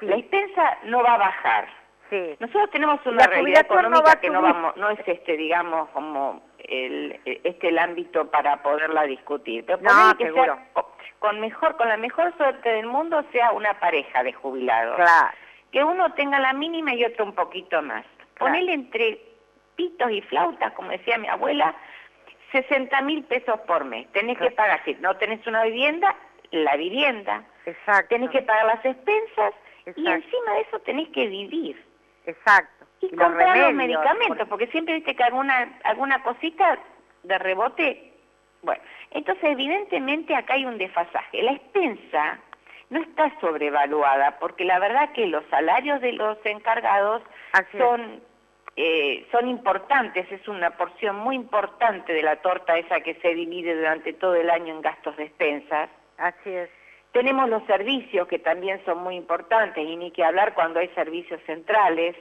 la 0.00 0.16
expensa 0.16 0.78
no 0.84 1.02
va 1.02 1.14
a 1.14 1.18
bajar. 1.18 1.68
sí. 2.10 2.36
Nosotros 2.38 2.70
tenemos 2.70 3.04
una 3.06 3.26
realidad 3.26 3.66
no 3.68 3.74
económica 3.80 4.20
que 4.20 4.30
no 4.30 4.42
vamos, 4.42 4.76
no 4.76 4.90
es 4.90 4.98
este, 5.06 5.36
digamos, 5.36 5.88
como 5.90 6.42
el, 6.58 7.20
este 7.24 7.68
el 7.68 7.78
ámbito 7.78 8.30
para 8.30 8.62
poderla 8.62 9.04
discutir. 9.04 9.64
Pero 9.66 9.78
No, 9.82 10.16
que 10.16 10.24
seguro. 10.26 10.44
sea 10.56 10.84
con 11.20 11.40
mejor, 11.40 11.76
con 11.78 11.88
la 11.88 11.96
mejor 11.96 12.36
suerte 12.36 12.68
del 12.68 12.86
mundo 12.86 13.24
sea 13.32 13.52
una 13.52 13.72
pareja 13.80 14.22
de 14.22 14.32
jubilados. 14.34 14.96
Claro, 14.96 15.34
Que 15.72 15.82
uno 15.82 16.12
tenga 16.12 16.38
la 16.38 16.52
mínima 16.52 16.92
y 16.94 17.02
otro 17.04 17.24
un 17.24 17.34
poquito 17.34 17.80
más. 17.80 18.04
Ponele 18.38 18.74
entre 18.74 19.18
pitos 19.74 20.10
y 20.10 20.20
flautas, 20.22 20.72
como 20.74 20.90
decía 20.90 21.16
mi 21.16 21.28
abuela, 21.28 21.74
60 22.52 23.00
mil 23.02 23.24
pesos 23.24 23.58
por 23.60 23.84
mes. 23.84 24.06
Tenés 24.12 24.36
que 24.36 24.50
Claro. 24.50 24.56
pagar, 24.56 24.84
si 24.84 24.94
no 24.96 25.16
tenés 25.16 25.44
una 25.46 25.64
vivienda, 25.64 26.14
la 26.50 26.76
vivienda. 26.76 27.42
Exacto. 27.66 28.08
Tenés 28.08 28.30
que 28.30 28.42
pagar 28.42 28.66
las 28.66 28.84
expensas 28.84 29.54
y 29.96 30.06
encima 30.08 30.52
de 30.54 30.60
eso 30.62 30.78
tenés 30.80 31.08
que 31.10 31.26
vivir. 31.26 31.82
Exacto. 32.26 32.86
Y, 33.00 33.08
comprar 33.10 33.56
los 33.56 33.66
remedios, 33.66 33.74
medicamentos, 33.74 34.48
porque 34.48 34.66
siempre 34.68 34.94
viste 34.94 35.14
que 35.14 35.22
alguna, 35.22 35.78
alguna 35.84 36.22
cosita 36.22 36.78
de 37.22 37.38
rebote. 37.38 38.12
Bueno, 38.62 38.82
entonces 39.10 39.44
evidentemente 39.44 40.34
acá 40.34 40.54
hay 40.54 40.64
un 40.64 40.78
desfasaje. 40.78 41.42
La 41.42 41.52
expensa 41.52 42.38
no 42.90 43.00
está 43.00 43.32
sobrevaluada, 43.40 44.38
porque 44.38 44.64
la 44.64 44.78
verdad 44.78 45.12
que 45.12 45.26
los 45.26 45.44
salarios 45.50 46.00
de 46.00 46.12
los 46.12 46.38
encargados 46.44 47.22
Así 47.52 47.76
son, 47.76 48.22
eh, 48.76 49.26
son 49.30 49.48
importantes, 49.48 50.30
es 50.30 50.46
una 50.48 50.70
porción 50.76 51.16
muy 51.16 51.34
importante 51.36 52.12
de 52.12 52.22
la 52.22 52.36
torta 52.36 52.78
esa 52.78 53.00
que 53.00 53.14
se 53.16 53.34
divide 53.34 53.74
durante 53.74 54.12
todo 54.12 54.34
el 54.34 54.48
año 54.48 54.74
en 54.74 54.80
gastos 54.80 55.16
de 55.16 55.24
expensas. 55.24 55.90
Así 56.18 56.50
es. 56.50 56.70
Tenemos 57.14 57.48
los 57.48 57.62
servicios 57.64 58.28
que 58.28 58.38
también 58.40 58.84
son 58.84 58.98
muy 58.98 59.14
importantes 59.16 59.82
y 59.86 59.96
ni 59.96 60.10
que 60.10 60.24
hablar 60.24 60.52
cuando 60.52 60.80
hay 60.80 60.88
servicios 60.88 61.40
centrales. 61.46 62.16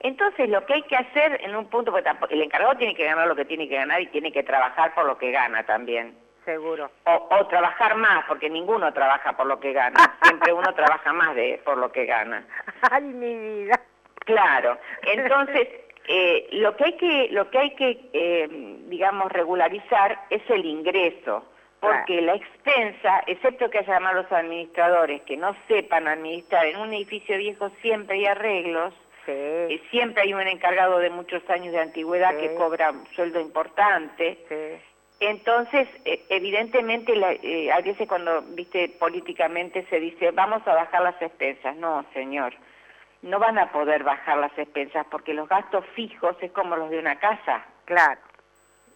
Entonces 0.00 0.48
lo 0.50 0.66
que 0.66 0.74
hay 0.74 0.82
que 0.82 0.96
hacer 0.96 1.40
en 1.42 1.54
un 1.56 1.66
punto, 1.70 1.90
porque 1.92 2.02
tampoco- 2.04 2.34
el 2.34 2.42
encargado 2.42 2.74
tiene 2.76 2.94
que 2.94 3.04
ganar 3.06 3.26
lo 3.28 3.36
que 3.36 3.44
tiene 3.44 3.68
que 3.68 3.76
ganar 3.76 4.02
y 4.02 4.08
tiene 4.08 4.32
que 4.32 4.42
trabajar 4.42 4.94
por 4.94 5.06
lo 5.06 5.16
que 5.16 5.30
gana 5.30 5.64
también. 5.64 6.18
Seguro. 6.44 6.90
O, 7.06 7.28
o 7.30 7.46
trabajar 7.46 7.94
más, 7.94 8.24
porque 8.26 8.50
ninguno 8.50 8.92
trabaja 8.92 9.34
por 9.34 9.46
lo 9.46 9.58
que 9.60 9.72
gana. 9.72 10.18
Siempre 10.24 10.52
uno 10.52 10.74
trabaja 10.74 11.12
más 11.12 11.34
de 11.36 11.62
por 11.64 11.78
lo 11.78 11.90
que 11.90 12.04
gana. 12.04 12.44
Ay, 12.90 13.04
mi 13.04 13.34
vida. 13.64 13.80
Claro. 14.26 14.76
Entonces, 15.02 15.68
eh, 16.08 16.48
lo 16.52 16.76
que 16.76 16.84
hay 16.84 16.92
que, 16.96 17.28
lo 17.30 17.48
que, 17.48 17.58
hay 17.58 17.70
que 17.76 18.10
eh, 18.12 18.48
digamos, 18.88 19.30
regularizar 19.32 20.18
es 20.28 20.42
el 20.50 20.66
ingreso. 20.66 21.44
Porque 21.86 22.20
la 22.22 22.34
expensa, 22.34 23.22
excepto 23.26 23.70
que 23.70 23.78
haya 23.78 24.00
malos 24.00 24.30
administradores 24.32 25.22
que 25.22 25.36
no 25.36 25.54
sepan 25.68 26.08
administrar, 26.08 26.66
en 26.66 26.76
un 26.78 26.92
edificio 26.92 27.36
viejo 27.36 27.70
siempre 27.82 28.16
hay 28.16 28.26
arreglos, 28.26 28.94
Sí. 29.26 29.32
eh, 29.32 29.82
siempre 29.90 30.22
hay 30.22 30.34
un 30.34 30.46
encargado 30.46 30.98
de 30.98 31.10
muchos 31.10 31.42
años 31.48 31.72
de 31.72 31.80
antigüedad 31.80 32.32
Sí. 32.32 32.40
que 32.40 32.54
cobra 32.56 32.90
un 32.90 33.06
sueldo 33.14 33.40
importante. 33.40 34.38
Sí. 34.48 34.82
Entonces, 35.20 35.88
eh, 36.04 36.24
evidentemente, 36.28 37.14
la- 37.16 37.32
eh, 37.32 37.72
a 37.72 37.80
veces 37.80 38.06
cuando, 38.06 38.42
viste, 38.42 38.88
políticamente 38.98 39.86
se 39.88 39.98
dice, 40.00 40.30
vamos 40.32 40.66
a 40.66 40.74
bajar 40.74 41.02
las 41.02 41.20
expensas. 41.22 41.76
No, 41.76 42.04
señor, 42.12 42.52
no 43.22 43.38
van 43.38 43.58
a 43.58 43.72
poder 43.72 44.02
bajar 44.04 44.36
las 44.38 44.52
expensas 44.58 45.06
porque 45.10 45.32
los 45.32 45.48
gastos 45.48 45.86
fijos 45.94 46.36
es 46.42 46.50
como 46.52 46.76
los 46.76 46.90
de 46.90 46.98
una 46.98 47.16
casa. 47.18 47.64
Claro. 47.86 48.20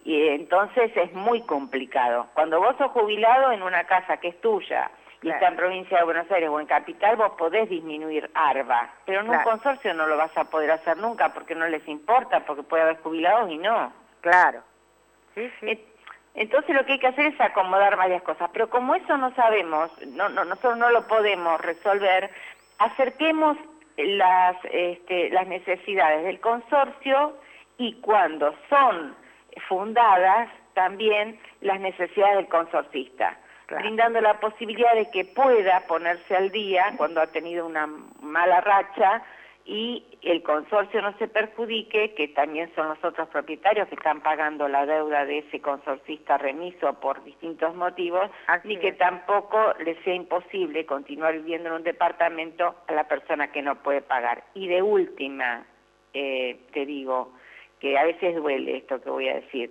Y 0.09 0.27
entonces 0.29 0.91
es 0.97 1.13
muy 1.13 1.43
complicado. 1.43 2.29
Cuando 2.33 2.59
vos 2.61 2.75
sos 2.79 2.91
jubilado 2.93 3.53
en 3.53 3.63
una 3.63 3.85
casa 3.85 4.17
que 4.17 4.29
es 4.29 4.41
tuya 4.41 4.91
y 5.19 5.21
Claro. 5.21 5.37
está 5.37 5.49
en 5.49 5.57
provincia 5.57 5.99
de 5.99 6.05
Buenos 6.05 6.31
Aires 6.31 6.49
o 6.49 6.59
en 6.59 6.67
capital, 6.67 7.17
vos 7.17 7.33
podés 7.37 7.69
disminuir 7.69 8.31
ARBA. 8.33 8.89
Pero 9.05 9.21
en 9.21 9.29
un 9.29 9.39
consorcio 9.43 9.93
no 9.93 10.07
lo 10.07 10.17
vas 10.17 10.35
a 10.35 10.45
poder 10.45 10.71
hacer 10.71 10.97
nunca 10.97 11.35
porque 11.35 11.55
no 11.55 11.69
les 11.69 11.87
importa, 11.87 12.41
porque 12.47 12.63
puede 12.63 12.85
haber 12.85 12.97
jubilados 13.03 13.51
y 13.51 13.59
no. 13.59 13.93
Claro. 14.23 14.63
Sí, 15.35 15.53
sí. 15.61 15.85
Entonces 16.33 16.75
lo 16.75 16.87
que 16.87 16.93
hay 16.93 17.01
que 17.01 17.09
hacer 17.09 17.27
es 17.27 17.39
acomodar 17.39 17.99
varias 17.99 18.23
cosas, 18.23 18.49
pero 18.51 18.71
como 18.71 18.95
eso 18.95 19.15
no 19.19 19.35
sabemos, 19.35 19.91
no, 20.07 20.31
no, 20.31 20.43
nosotros 20.47 20.79
no 20.79 20.89
lo 20.89 21.07
podemos 21.07 21.61
resolver, 21.61 22.31
acerquemos 22.79 23.59
las, 23.99 24.57
este, 24.71 25.29
las 25.29 25.47
necesidades 25.49 26.25
del 26.25 26.41
consorcio 26.41 27.37
y 27.77 28.01
cuando 28.01 28.55
son 28.71 29.15
fundadas 29.61 30.49
también 30.75 31.39
las 31.61 31.81
necesidades 31.81 32.37
del 32.37 32.49
consorcista, 32.49 33.37
Claro. 33.67 33.83
brindando 33.83 34.21
la 34.23 34.41
posibilidad 34.41 34.95
de 34.95 35.11
que 35.11 35.27
pueda 35.27 35.81
ponerse 35.87 36.35
al 36.35 36.51
día 36.51 36.95
cuando 36.97 37.21
ha 37.21 37.27
tenido 37.27 37.67
una 37.67 37.87
mala 38.23 38.63
racha 38.63 39.23
y 39.67 40.03
el 40.23 40.43
consorcio 40.43 41.03
no 41.03 41.13
se 41.19 41.29
perjudique, 41.29 42.15
que 42.15 42.29
también 42.29 42.73
son 42.75 42.89
los 42.89 43.05
otros 43.05 43.29
propietarios 43.29 43.87
que 43.89 43.97
están 43.97 44.23
pagando 44.23 44.67
la 44.67 44.87
deuda 44.87 45.27
de 45.27 45.41
ese 45.41 45.61
consorcista 45.61 46.39
remiso 46.39 46.95
por 46.95 47.23
distintos 47.23 47.75
motivos, 47.75 48.31
Así 48.47 48.69
ni 48.69 48.79
que 48.79 48.93
tampoco 48.93 49.75
le 49.85 50.03
sea 50.03 50.15
imposible 50.15 50.87
continuar 50.87 51.35
viviendo 51.35 51.69
en 51.69 51.75
un 51.75 51.83
departamento 51.83 52.77
a 52.87 52.93
la 52.95 53.05
persona 53.05 53.53
que 53.53 53.61
no 53.61 53.75
puede 53.83 54.01
pagar. 54.01 54.43
Y 54.55 54.69
de 54.69 54.81
última, 54.81 55.67
eh, 56.15 56.59
te 56.73 56.87
digo, 56.87 57.35
que 57.81 57.99
a 57.99 58.05
veces 58.05 58.37
duele 58.37 58.79
esto 58.79 59.01
que 59.01 59.11
voy 59.11 59.29
a 59.29 59.35
decir, 59.35 59.71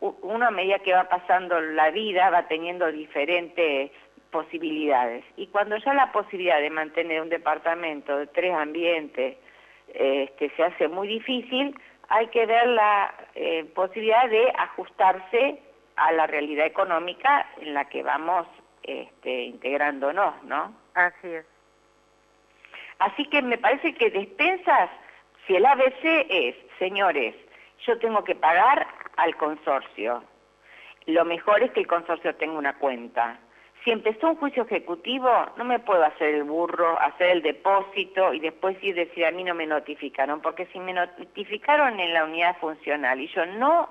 uno 0.00 0.46
a 0.46 0.50
medida 0.50 0.78
que 0.78 0.92
va 0.92 1.08
pasando 1.08 1.60
la 1.60 1.90
vida 1.90 2.30
va 2.30 2.46
teniendo 2.46 2.90
diferentes 2.92 3.90
posibilidades. 4.30 5.24
Y 5.36 5.48
cuando 5.48 5.76
ya 5.76 5.94
la 5.94 6.12
posibilidad 6.12 6.60
de 6.60 6.70
mantener 6.70 7.22
un 7.22 7.28
departamento 7.28 8.16
de 8.18 8.26
tres 8.28 8.54
ambientes 8.54 9.36
este, 9.94 10.50
se 10.50 10.62
hace 10.62 10.88
muy 10.88 11.08
difícil, 11.08 11.74
hay 12.08 12.28
que 12.28 12.46
ver 12.46 12.66
la 12.68 13.14
eh, 13.34 13.64
posibilidad 13.74 14.28
de 14.28 14.52
ajustarse 14.56 15.60
a 15.96 16.12
la 16.12 16.26
realidad 16.26 16.66
económica 16.66 17.48
en 17.60 17.74
la 17.74 17.86
que 17.86 18.02
vamos 18.02 18.46
este, 18.82 19.42
integrándonos, 19.42 20.42
¿no? 20.44 20.74
Así 20.94 21.28
es. 21.28 21.46
Así 22.98 23.24
que 23.26 23.42
me 23.42 23.58
parece 23.58 23.94
que 23.94 24.10
despensas, 24.10 24.90
si 25.46 25.56
el 25.56 25.66
ABC 25.66 26.26
es, 26.28 26.56
señores, 26.78 27.34
yo 27.86 27.98
tengo 27.98 28.24
que 28.24 28.34
pagar 28.34 28.86
al 29.16 29.36
consorcio, 29.36 30.22
lo 31.06 31.24
mejor 31.24 31.62
es 31.62 31.70
que 31.72 31.80
el 31.80 31.86
consorcio 31.86 32.34
tenga 32.36 32.58
una 32.58 32.78
cuenta. 32.78 33.38
Si 33.84 33.90
empezó 33.90 34.30
un 34.30 34.36
juicio 34.36 34.64
ejecutivo, 34.64 35.30
no 35.56 35.64
me 35.64 35.78
puedo 35.78 36.04
hacer 36.04 36.34
el 36.34 36.44
burro, 36.44 37.00
hacer 37.00 37.30
el 37.30 37.42
depósito 37.42 38.34
y 38.34 38.40
después 38.40 38.76
ir 38.82 38.94
decir 38.94 39.24
a 39.24 39.30
mí 39.30 39.44
no 39.44 39.54
me 39.54 39.66
notificaron, 39.66 40.40
porque 40.42 40.66
si 40.66 40.80
me 40.80 40.92
notificaron 40.92 41.98
en 41.98 42.12
la 42.12 42.24
unidad 42.24 42.58
funcional 42.58 43.20
y 43.20 43.28
yo 43.28 43.46
no 43.46 43.88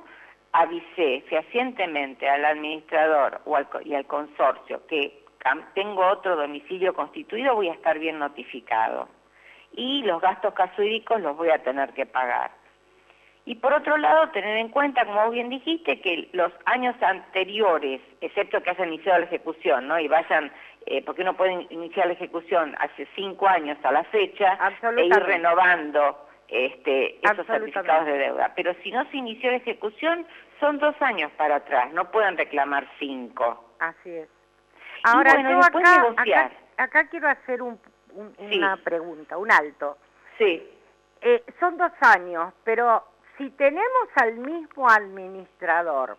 avisé 0.51 1.23
fehacientemente 1.29 2.29
al 2.29 2.45
administrador 2.45 3.41
o 3.45 3.55
al, 3.55 3.67
y 3.85 3.95
al 3.95 4.05
consorcio 4.05 4.85
que 4.87 5.23
tengo 5.73 6.05
otro 6.05 6.35
domicilio 6.35 6.93
constituido, 6.93 7.55
voy 7.55 7.69
a 7.69 7.73
estar 7.73 7.97
bien 7.97 8.19
notificado. 8.19 9.07
y 9.71 10.01
los 10.03 10.21
gastos 10.21 10.53
casuídicos 10.53 11.21
los 11.21 11.35
voy 11.37 11.49
a 11.49 11.63
tener 11.63 11.93
que 11.93 12.05
pagar. 12.05 12.51
Y 13.47 13.55
por 13.55 13.71
otro 13.73 13.95
lado, 13.95 14.27
tener 14.31 14.57
en 14.57 14.67
cuenta, 14.67 15.05
como 15.05 15.29
bien 15.29 15.47
dijiste, 15.47 16.01
que 16.01 16.27
los 16.33 16.51
años 16.65 17.01
anteriores, 17.01 18.01
excepto 18.19 18.61
que 18.61 18.71
hayan 18.71 18.89
iniciado 18.89 19.19
la 19.19 19.25
ejecución, 19.25 19.87
¿no? 19.87 19.97
Y 19.97 20.09
vayan, 20.09 20.51
eh, 20.85 21.01
porque 21.05 21.21
uno 21.21 21.33
puede 21.37 21.65
iniciar 21.69 22.07
la 22.07 22.13
ejecución 22.13 22.75
hace 22.77 23.07
cinco 23.15 23.47
años 23.47 23.77
a 23.85 23.93
la 23.93 24.03
fecha 24.03 24.59
e 24.97 25.05
ir 25.05 25.13
renovando 25.13 26.27
este, 26.49 27.25
esos 27.25 27.47
certificados 27.47 28.05
de 28.05 28.17
deuda. 28.17 28.51
Pero 28.53 28.73
si 28.83 28.91
no 28.91 29.09
se 29.11 29.15
inició 29.15 29.49
la 29.51 29.57
ejecución, 29.57 30.27
son 30.59 30.77
dos 30.79 30.95
años 31.01 31.31
para 31.37 31.55
atrás, 31.55 31.93
no 31.93 32.11
pueden 32.11 32.35
reclamar 32.37 32.85
cinco. 32.99 33.63
Así 33.79 34.09
es. 34.09 34.27
Ahora 35.03 35.35
bueno, 35.35 35.51
yo 35.51 35.57
después 35.59 35.87
acá, 35.87 36.01
negociar. 36.01 36.45
acá, 36.75 36.83
acá 36.99 37.07
quiero 37.09 37.29
hacer 37.29 37.61
un- 37.61 37.79
un- 38.13 38.35
Sí. 38.49 38.57
una 38.57 38.75
pregunta, 38.75 39.37
un 39.37 39.49
alto. 39.53 39.97
Sí, 40.37 40.73
Eh, 41.21 41.43
son 41.59 41.77
dos 41.77 41.91
años, 42.01 42.53
pero 42.63 43.03
si 43.37 43.49
tenemos 43.51 44.07
al 44.15 44.33
mismo 44.35 44.89
administrador 44.89 46.17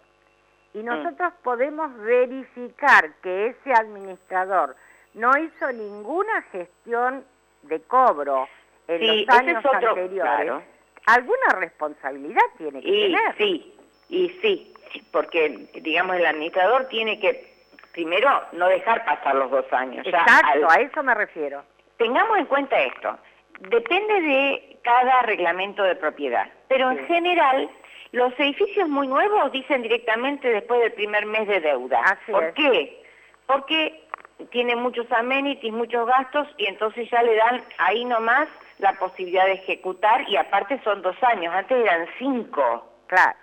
Mm. 0.75 0.79
y 0.79 0.83
nosotros 0.83 1.33
podemos 1.43 1.97
verificar 1.99 3.13
que 3.23 3.49
ese 3.49 3.73
administrador 3.73 4.77
no 5.15 5.31
hizo 5.39 5.73
ninguna 5.73 6.43
gestión 6.53 7.25
de 7.63 7.81
cobro 7.83 8.49
en 8.87 9.01
Sí, 9.01 9.25
los 9.27 9.37
años 9.37 9.59
es 9.65 9.67
otro, 9.67 9.89
anteriores, 9.91 10.23
claro. 10.23 10.63
alguna 11.07 11.49
responsabilidad 11.59 12.43
tiene 12.57 12.81
que 12.83 12.89
y 12.89 13.13
tener. 13.13 13.37
sí, 13.37 13.75
y 14.09 14.29
sí, 14.43 14.75
porque 15.11 15.69
digamos 15.83 16.17
el 16.17 16.27
administrador 16.27 16.85
tiene 16.89 17.19
que 17.19 17.57
primero 17.93 18.31
no 18.53 18.69
dejar 18.69 19.05
pasar 19.05 19.35
los 19.35 19.51
dos 19.51 19.71
años. 19.73 20.05
Ya 20.05 20.19
Exacto, 20.21 20.49
al- 20.69 20.71
a 20.71 20.81
eso 20.83 21.03
me 21.03 21.15
refiero. 21.15 21.65
Tengamos 21.97 22.39
en 22.39 22.47
cuenta 22.47 22.79
esto, 22.81 23.19
depende 23.61 24.21
de 24.21 24.79
cada 24.85 25.23
reglamento 25.23 25.83
de 25.83 25.97
propiedad, 25.97 26.49
pero 26.69 26.91
en 26.91 27.07
general 27.07 27.69
los 28.13 28.33
edificios 28.39 28.89
muy 28.89 29.07
nuevos 29.07 29.53
dicen 29.53 29.83
directamente 29.83 30.49
después 30.49 30.81
del 30.81 30.93
primer 30.93 31.27
mes 31.27 31.47
de 31.49 31.61
deuda. 31.61 32.01
Así 32.05 32.33
¿Por 32.33 32.45
es. 32.45 32.55
qué? 32.55 33.03
Porque 33.47 34.05
tienen 34.51 34.81
muchos 34.81 35.11
amenities, 35.13 35.73
muchos 35.73 36.07
gastos 36.07 36.47
y 36.57 36.67
entonces 36.67 37.09
ya 37.11 37.23
le 37.23 37.35
dan 37.37 37.63
ahí 37.79 38.05
nomás 38.05 38.49
la 38.79 38.93
posibilidad 38.95 39.45
de 39.47 39.55
ejecutar 39.55 40.25
y 40.29 40.37
aparte 40.37 40.81
son 40.85 41.03
dos 41.03 41.17
años, 41.23 41.53
antes 41.55 41.77
eran 41.85 42.07
cinco. 42.19 42.85
Claro, 43.09 43.37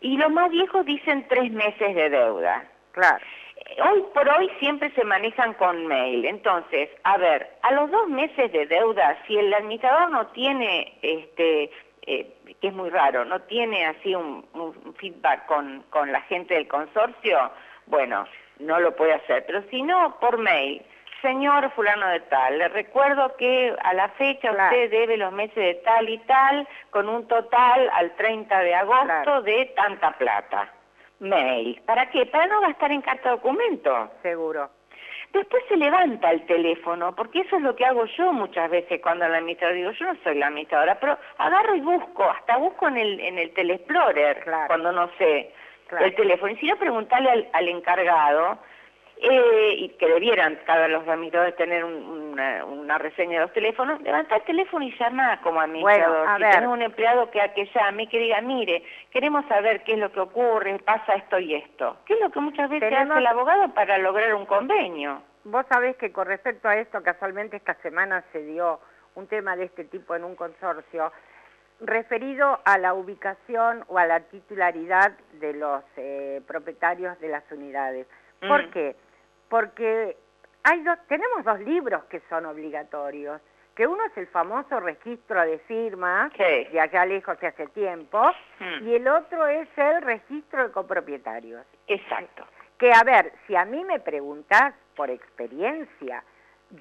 Y 0.00 0.16
los 0.18 0.30
más 0.30 0.50
viejos 0.50 0.84
dicen 0.86 1.26
tres 1.28 1.50
meses 1.50 1.94
de 1.94 2.10
deuda. 2.10 2.64
claro. 2.92 3.18
Hoy 3.82 4.04
por 4.14 4.28
hoy 4.28 4.48
siempre 4.60 4.90
se 4.92 5.02
manejan 5.02 5.54
con 5.54 5.86
mail. 5.88 6.24
Entonces, 6.24 6.88
a 7.02 7.16
ver, 7.16 7.50
a 7.62 7.72
los 7.72 7.90
dos 7.90 8.06
meses 8.08 8.52
de 8.52 8.64
deuda, 8.66 9.18
si 9.26 9.36
el 9.36 9.52
administrador 9.52 10.10
no 10.10 10.28
tiene, 10.28 10.96
este, 11.02 11.70
eh, 12.06 12.32
que 12.60 12.68
es 12.68 12.74
muy 12.74 12.88
raro, 12.90 13.24
no 13.24 13.40
tiene 13.42 13.86
así 13.86 14.14
un, 14.14 14.46
un 14.54 14.94
feedback 14.94 15.46
con, 15.46 15.82
con 15.90 16.10
la 16.12 16.20
gente 16.22 16.54
del 16.54 16.68
consorcio, 16.68 17.50
bueno, 17.86 18.26
no 18.58 18.80
lo 18.80 18.94
puede 18.96 19.14
hacer. 19.14 19.44
Pero 19.46 19.62
si 19.70 19.82
no, 19.82 20.18
por 20.20 20.38
mail, 20.38 20.82
señor 21.22 21.70
fulano 21.72 22.08
de 22.08 22.20
tal, 22.20 22.58
le 22.58 22.68
recuerdo 22.68 23.34
que 23.36 23.74
a 23.82 23.92
la 23.94 24.08
fecha 24.10 24.50
Claro. 24.50 24.74
usted 24.76 24.90
debe 24.90 25.16
los 25.16 25.32
meses 25.32 25.56
de 25.56 25.74
tal 25.84 26.08
y 26.08 26.18
tal, 26.18 26.66
con 26.90 27.08
un 27.08 27.26
total 27.28 27.90
al 27.92 28.14
30 28.16 28.60
de 28.60 28.74
agosto 28.74 29.06
Claro. 29.06 29.42
de 29.42 29.72
tanta 29.76 30.12
plata. 30.12 30.72
Mail. 31.18 31.80
¿Para 31.86 32.10
qué? 32.10 32.26
Para 32.26 32.46
no 32.46 32.60
gastar 32.60 32.92
en 32.92 33.00
carta 33.00 33.30
documento. 33.30 34.10
Seguro. 34.22 34.70
Después 35.32 35.62
se 35.68 35.76
levanta 35.76 36.30
el 36.30 36.46
teléfono, 36.46 37.14
porque 37.14 37.40
eso 37.40 37.56
es 37.56 37.62
lo 37.62 37.76
que 37.76 37.84
hago 37.84 38.04
yo 38.06 38.32
muchas 38.32 38.70
veces 38.70 39.00
cuando 39.02 39.26
el 39.26 39.34
administrador 39.34 39.76
digo, 39.76 39.90
yo 39.92 40.06
no 40.06 40.18
soy 40.24 40.36
la 40.38 40.46
administradora, 40.46 40.98
pero 40.98 41.18
agarro 41.38 41.74
y 41.74 41.80
busco, 41.80 42.24
hasta 42.24 42.56
busco 42.56 42.88
en 42.88 42.96
el, 42.96 43.20
en 43.20 43.38
el 43.38 43.52
Telexplorer, 43.52 44.40
Claro. 44.44 44.66
cuando 44.68 44.92
no 44.92 45.10
sé 45.18 45.52
Claro. 45.88 46.06
el 46.06 46.14
teléfono. 46.14 46.52
Y 46.52 46.56
si 46.56 46.66
no, 46.66 46.76
preguntarle 46.76 47.30
al, 47.30 47.48
al 47.52 47.68
encargado, 47.68 48.58
eh, 49.18 49.74
y 49.78 49.88
que 49.90 50.06
debieran 50.08 50.58
cada 50.66 50.88
los 50.88 51.06
administradores 51.08 51.56
tener 51.56 51.84
un- 51.84 52.26
una, 52.36 52.64
una 52.66 52.98
reseña 52.98 53.34
de 53.40 53.46
los 53.46 53.52
teléfonos, 53.54 54.00
levanta 54.02 54.36
el 54.36 54.42
teléfono 54.44 54.84
y 54.84 54.94
llama 54.98 55.40
como 55.42 55.60
administrador. 55.60 56.18
Bueno, 56.18 56.30
a 56.32 56.36
si 56.36 56.42
ver. 56.42 56.52
tenés 56.52 56.68
un 56.68 56.82
empleado 56.82 57.30
que, 57.30 57.40
que 57.54 57.64
llame, 57.74 58.08
que 58.08 58.18
diga, 58.18 58.40
mire, 58.42 58.82
queremos 59.10 59.46
saber 59.46 59.82
qué 59.84 59.92
es 59.94 59.98
lo 59.98 60.12
que 60.12 60.20
ocurre, 60.20 60.78
pasa 60.80 61.14
esto 61.14 61.38
y 61.38 61.54
esto. 61.54 61.96
¿Qué 62.04 62.12
es 62.14 62.20
lo 62.20 62.30
que 62.30 62.40
muchas 62.40 62.68
veces 62.68 62.90
Tenemos- 62.90 63.12
hace 63.12 63.20
el 63.20 63.26
abogado 63.26 63.68
para 63.72 63.96
lograr 63.98 64.34
un 64.34 64.44
convenio? 64.44 65.22
Vos 65.44 65.64
sabés 65.70 65.96
que 65.96 66.12
con 66.12 66.26
respecto 66.26 66.68
a 66.68 66.76
esto, 66.76 67.02
casualmente 67.02 67.56
esta 67.56 67.74
semana 67.76 68.22
se 68.32 68.42
dio 68.42 68.80
un 69.14 69.26
tema 69.28 69.56
de 69.56 69.64
este 69.64 69.84
tipo 69.84 70.14
en 70.14 70.24
un 70.24 70.34
consorcio 70.36 71.10
referido 71.80 72.58
a 72.64 72.78
la 72.78 72.94
ubicación 72.94 73.84
o 73.88 73.98
a 73.98 74.06
la 74.06 74.20
titularidad 74.20 75.12
de 75.34 75.52
los 75.54 75.82
eh, 75.96 76.40
propietarios 76.46 77.18
de 77.20 77.28
las 77.28 77.44
unidades. 77.50 78.06
¿Por 78.40 78.66
Mm. 78.66 78.70
qué? 78.70 78.96
Porque 79.48 80.16
hay 80.64 80.82
dos, 80.82 80.98
tenemos 81.08 81.44
dos 81.44 81.60
libros 81.60 82.04
que 82.04 82.20
son 82.28 82.46
obligatorios, 82.46 83.40
que 83.74 83.86
uno 83.86 84.02
es 84.06 84.16
el 84.16 84.26
famoso 84.28 84.80
registro 84.80 85.40
de 85.42 85.58
firmas, 85.60 86.32
Sí. 86.36 86.64
de 86.72 86.80
allá 86.80 87.04
lejos 87.04 87.38
de 87.40 87.46
hace 87.48 87.66
tiempo, 87.68 88.22
Mm. 88.58 88.88
y 88.88 88.94
el 88.94 89.06
otro 89.08 89.46
es 89.46 89.68
el 89.76 90.02
registro 90.02 90.64
de 90.66 90.72
copropietarios. 90.72 91.64
Exacto. 91.86 92.46
Que 92.78 92.90
a 92.92 93.02
ver, 93.04 93.32
si 93.46 93.54
a 93.54 93.64
mí 93.64 93.84
me 93.84 94.00
preguntás 94.00 94.74
por 94.96 95.10
experiencia, 95.10 96.24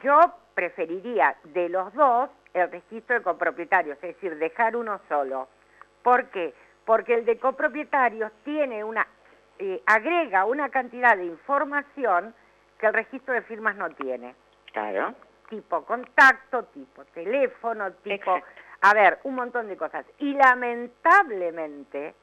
yo 0.03 0.19
preferiría 0.53 1.35
de 1.43 1.69
los 1.69 1.93
dos 1.93 2.29
el 2.53 2.71
registro 2.71 3.17
de 3.17 3.21
copropietarios, 3.23 3.97
es 3.97 4.15
decir, 4.15 4.37
dejar 4.37 4.75
uno 4.77 4.99
solo. 5.09 5.49
¿Por 6.01 6.25
qué? 6.29 6.53
Porque 6.85 7.13
el 7.15 7.25
de 7.25 7.37
copropietarios 7.37 8.31
tiene 8.45 8.83
una, 8.83 9.05
eh, 9.59 9.81
agrega 9.85 10.45
una 10.45 10.69
cantidad 10.69 11.17
de 11.17 11.25
información 11.25 12.33
que 12.79 12.87
el 12.87 12.93
registro 12.93 13.33
de 13.33 13.41
firmas 13.43 13.75
no 13.75 13.89
tiene. 13.91 14.35
Claro. 14.71 15.13
Tipo 15.49 15.85
contacto, 15.85 16.63
tipo 16.65 17.05
teléfono, 17.05 17.91
tipo... 17.93 18.35
Exacto. 18.35 18.61
A 18.81 18.93
ver, 18.93 19.19
un 19.23 19.35
montón 19.35 19.67
de 19.67 19.77
cosas. 19.77 20.05
Y 20.19 20.33
lamentablemente, 20.33 22.13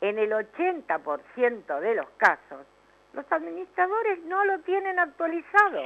en 0.00 0.18
el 0.18 0.32
80% 0.32 1.80
de 1.80 1.94
los 1.94 2.06
casos, 2.16 2.66
los 3.12 3.24
administradores 3.32 4.18
no 4.24 4.44
lo 4.44 4.58
tienen 4.60 4.98
actualizado. 4.98 5.82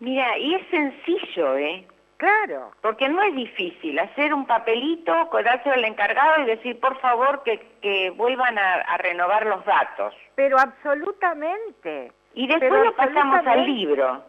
Mira, 0.00 0.36
y 0.38 0.54
es 0.54 0.66
sencillo, 0.70 1.56
¿eh? 1.56 1.86
Claro, 2.16 2.72
Porque 2.82 3.08
no 3.08 3.22
es 3.22 3.34
difícil 3.34 3.98
hacer 3.98 4.34
un 4.34 4.46
papelito, 4.46 5.30
dárselo 5.42 5.74
al 5.74 5.84
encargado 5.86 6.42
y 6.42 6.46
decir, 6.46 6.78
por 6.78 7.00
favor, 7.00 7.42
que, 7.44 7.58
que 7.80 8.10
vuelvan 8.10 8.58
a, 8.58 8.74
a 8.74 8.98
renovar 8.98 9.46
los 9.46 9.64
datos. 9.64 10.14
pero 10.34 10.58
absolutamente. 10.58 12.12
Y 12.34 12.46
después 12.46 12.70
Pero 12.70 12.84
lo 12.84 12.94
pasamos 12.96 13.46
al 13.46 13.66
libro. 13.66 14.24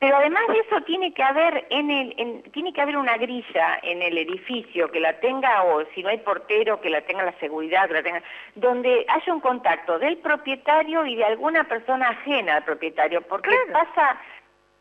Pero 0.00 0.16
además 0.16 0.42
de 0.48 0.58
eso 0.58 0.80
tiene 0.82 1.14
que 1.14 1.22
haber 1.22 1.66
en 1.70 1.90
el 1.90 2.14
en- 2.18 2.42
tiene 2.52 2.72
que 2.72 2.80
haber 2.82 2.96
una 2.98 3.16
grilla 3.16 3.78
en 3.82 4.02
el 4.02 4.18
edificio 4.18 4.90
que 4.90 5.00
la 5.00 5.18
tenga 5.20 5.62
o 5.62 5.82
si 5.94 6.02
no 6.02 6.08
hay 6.10 6.18
portero 6.18 6.80
que 6.80 6.90
la 6.90 7.00
tenga 7.02 7.22
la 7.22 7.32
seguridad, 7.38 7.86
que 7.88 7.94
la 7.94 8.02
tenga 8.02 8.22
donde 8.56 9.06
haya 9.08 9.32
un 9.32 9.40
contacto 9.40 9.98
del 9.98 10.18
propietario 10.18 11.06
y 11.06 11.14
de 11.16 11.24
alguna 11.24 11.64
persona 11.64 12.08
ajena 12.10 12.56
al 12.56 12.64
propietario, 12.64 13.22
porque 13.22 13.48
Claro. 13.68 13.72
pasa 13.86 14.20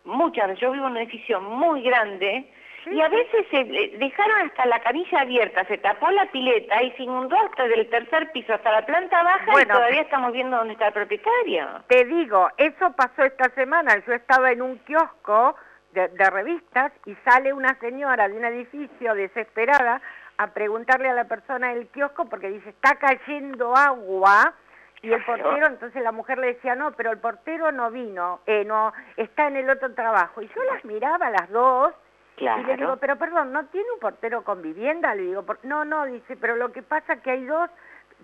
muchas 0.03 0.47
veces, 0.47 0.61
yo 0.61 0.71
vivo 0.71 0.88
en 0.88 0.91
un 0.93 0.97
edificio 0.97 1.39
muy 1.39 1.84
grande 1.84 2.51
y 2.86 3.01
a 3.01 3.07
veces 3.07 3.45
se 3.49 3.63
dejaron 3.97 4.41
hasta 4.47 4.65
la 4.65 4.79
canilla 4.79 5.21
abierta, 5.21 5.65
se 5.65 5.77
tapó 5.77 6.09
la 6.11 6.25
pileta 6.27 6.81
y 6.81 6.91
se 6.91 7.03
inundó 7.03 7.38
hasta 7.38 7.67
del 7.67 7.89
tercer 7.89 8.31
piso 8.31 8.53
hasta 8.53 8.71
la 8.71 8.86
planta 8.86 9.23
baja 9.23 9.61
y 9.61 9.65
todavía 9.65 10.01
estamos 10.01 10.31
viendo 10.34 10.57
dónde 10.57 10.73
está 10.73 10.88
el 10.88 10.93
propietario. 10.93 11.67
Te 11.88 12.05
digo, 12.05 12.49
eso 12.57 12.91
pasó 12.93 13.23
esta 13.23 13.49
semana. 13.51 14.03
Yo 14.05 14.13
estaba 14.13 14.51
en 14.51 14.61
un 14.61 14.77
kiosco 14.79 15.55
de, 15.91 16.07
de 16.09 16.29
revistas 16.29 16.91
y 17.05 17.15
sale 17.23 17.53
una 17.53 17.77
señora 17.79 18.27
de 18.27 18.36
un 18.36 18.45
edificio 18.45 19.13
desesperada 19.13 20.01
a 20.38 20.47
preguntarle 20.47 21.09
a 21.09 21.13
la 21.13 21.25
persona 21.25 21.73
del 21.73 21.88
kiosco 21.88 22.25
porque 22.25 22.49
dice, 22.49 22.69
está 22.69 22.95
cayendo 22.95 23.75
agua. 23.75 24.53
Y 25.01 25.11
el 25.11 25.23
portero, 25.25 25.67
entonces 25.67 26.01
la 26.01 26.13
mujer 26.13 26.38
le 26.38 26.47
decía, 26.47 26.75
no, 26.75 26.93
pero 26.93 27.11
el 27.11 27.17
portero 27.17 27.73
no 27.73 27.91
vino, 27.91 28.39
eh, 28.45 28.63
no, 28.63 28.93
está 29.17 29.47
en 29.47 29.57
el 29.57 29.69
otro 29.69 29.93
trabajo. 29.93 30.41
Y 30.41 30.47
yo 30.47 30.63
las 30.63 30.86
miraba 30.86 31.27
a 31.27 31.29
las 31.29 31.49
dos 31.49 31.93
y 32.38 32.43
le 32.45 32.51
digo, 32.55 32.75
Claro. 32.75 32.97
pero 32.99 33.15
perdón, 33.17 33.53
¿no 33.53 33.65
tiene 33.67 33.88
un 33.93 33.99
portero 33.99 34.43
con 34.43 34.61
vivienda? 34.61 35.13
Le 35.15 35.23
digo, 35.23 35.43
"Por- 35.43 35.63
no, 35.63 35.86
no, 35.86 36.05
dice, 36.05 36.36
pero 36.38 36.55
lo 36.55 36.71
que 36.71 36.81
pasa 36.81 37.13
es 37.13 37.21
que 37.21 37.31
hay 37.31 37.45
dos, 37.45 37.69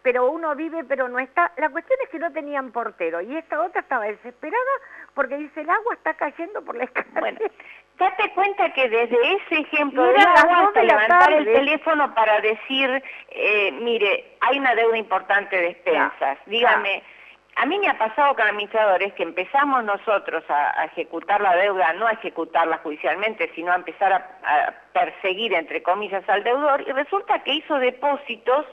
pero 0.01 0.29
uno 0.31 0.55
vive, 0.55 0.83
pero 0.85 1.07
no 1.09 1.19
está. 1.19 1.51
La 1.57 1.69
cuestión 1.69 1.99
es 2.03 2.09
que 2.09 2.19
no 2.19 2.31
tenían 2.31 2.71
portero 2.71 3.21
y 3.21 3.35
esta 3.35 3.61
otra 3.61 3.81
estaba 3.81 4.05
desesperada 4.05 4.63
porque 5.13 5.37
dice, 5.37 5.61
el 5.61 5.69
agua 5.69 5.93
está 5.93 6.13
cayendo 6.13 6.61
por 6.63 6.75
la 6.75 6.85
escalera. 6.85 7.19
Bueno, 7.19 7.39
date 7.97 8.31
cuenta 8.33 8.71
que 8.73 8.87
desde 8.89 9.33
ese 9.35 9.59
ejemplo 9.59 10.03
hasta 10.05 10.79
de 10.79 10.85
la 10.87 10.93
levantar 10.93 11.33
el 11.33 11.45
teléfono 11.45 12.13
para 12.15 12.39
decir, 12.39 13.03
eh, 13.29 13.71
mire, 13.73 14.37
hay 14.39 14.57
una 14.57 14.73
deuda 14.73 14.97
importante 14.97 15.55
de 15.57 15.67
expensas, 15.71 16.17
Claro, 16.19 16.41
dígame, 16.45 17.03
a 17.61 17.65
mí 17.65 17.77
me 17.77 17.89
ha 17.89 17.97
pasado 17.97 18.35
con 18.35 18.47
administradores 18.47 19.13
que 19.15 19.23
empezamos 19.23 19.83
nosotros 19.83 20.43
a, 20.49 20.79
a 20.81 20.85
ejecutar 20.85 21.41
la 21.41 21.55
deuda, 21.57 21.91
no 21.93 22.07
a 22.07 22.13
ejecutarla 22.13 22.77
judicialmente, 22.77 23.51
sino 23.53 23.71
a 23.73 23.75
empezar 23.75 24.13
a, 24.13 24.17
a 24.43 24.73
perseguir, 24.93 25.53
entre 25.53 25.83
comillas, 25.83 26.23
al 26.29 26.43
deudor, 26.45 26.81
y 26.87 26.91
resulta 26.93 27.39
que 27.43 27.53
hizo 27.55 27.75
depósitos 27.79 28.65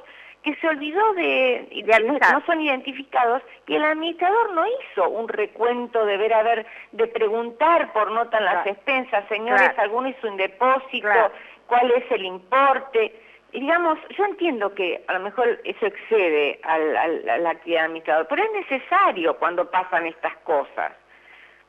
que 0.45 0.55
se 0.61 0.69
olvidó 0.69 1.15
de, 1.15 1.67
y 1.73 1.83
De 1.83 1.99
no, 2.01 2.41
son 2.47 2.61
identificados, 2.61 3.43
y 3.67 3.75
el 3.75 3.85
administrador 3.85 4.53
no 4.53 4.65
hizo 4.69 5.09
un 5.09 5.27
recuento 5.27 6.07
de 6.07 6.17
ver 6.19 6.33
a 6.35 6.45
ver, 6.45 6.65
de 6.93 7.09
preguntar 7.09 7.93
por 7.93 8.13
nota 8.13 8.39
en 8.39 8.45
las 8.45 8.63
Claro. 8.63 8.71
expensas, 8.71 9.25
señores, 9.29 9.71
Claro. 9.71 9.83
alguno 9.83 10.09
hizo 10.09 10.29
un 10.29 10.37
depósito, 10.37 11.09
Claro. 11.09 11.33
cuál 11.67 11.91
es 11.91 12.09
el 12.13 12.25
importe. 12.25 13.21
Y 13.57 13.61
digamos, 13.61 13.99
yo 14.19 14.25
entiendo 14.27 14.75
que 14.75 15.03
a 15.09 15.15
lo 15.15 15.21
mejor 15.21 15.59
eso 15.65 15.87
excede 15.87 16.61
al, 16.63 16.95
al- 16.95 17.27
a 17.31 17.39
la 17.39 17.51
actividad 17.51 17.87
administrador, 17.87 18.27
pero 18.29 18.43
es 18.43 18.53
necesario 18.53 19.39
cuando 19.39 19.71
pasan 19.71 20.05
estas 20.05 20.37
cosas. 20.45 20.93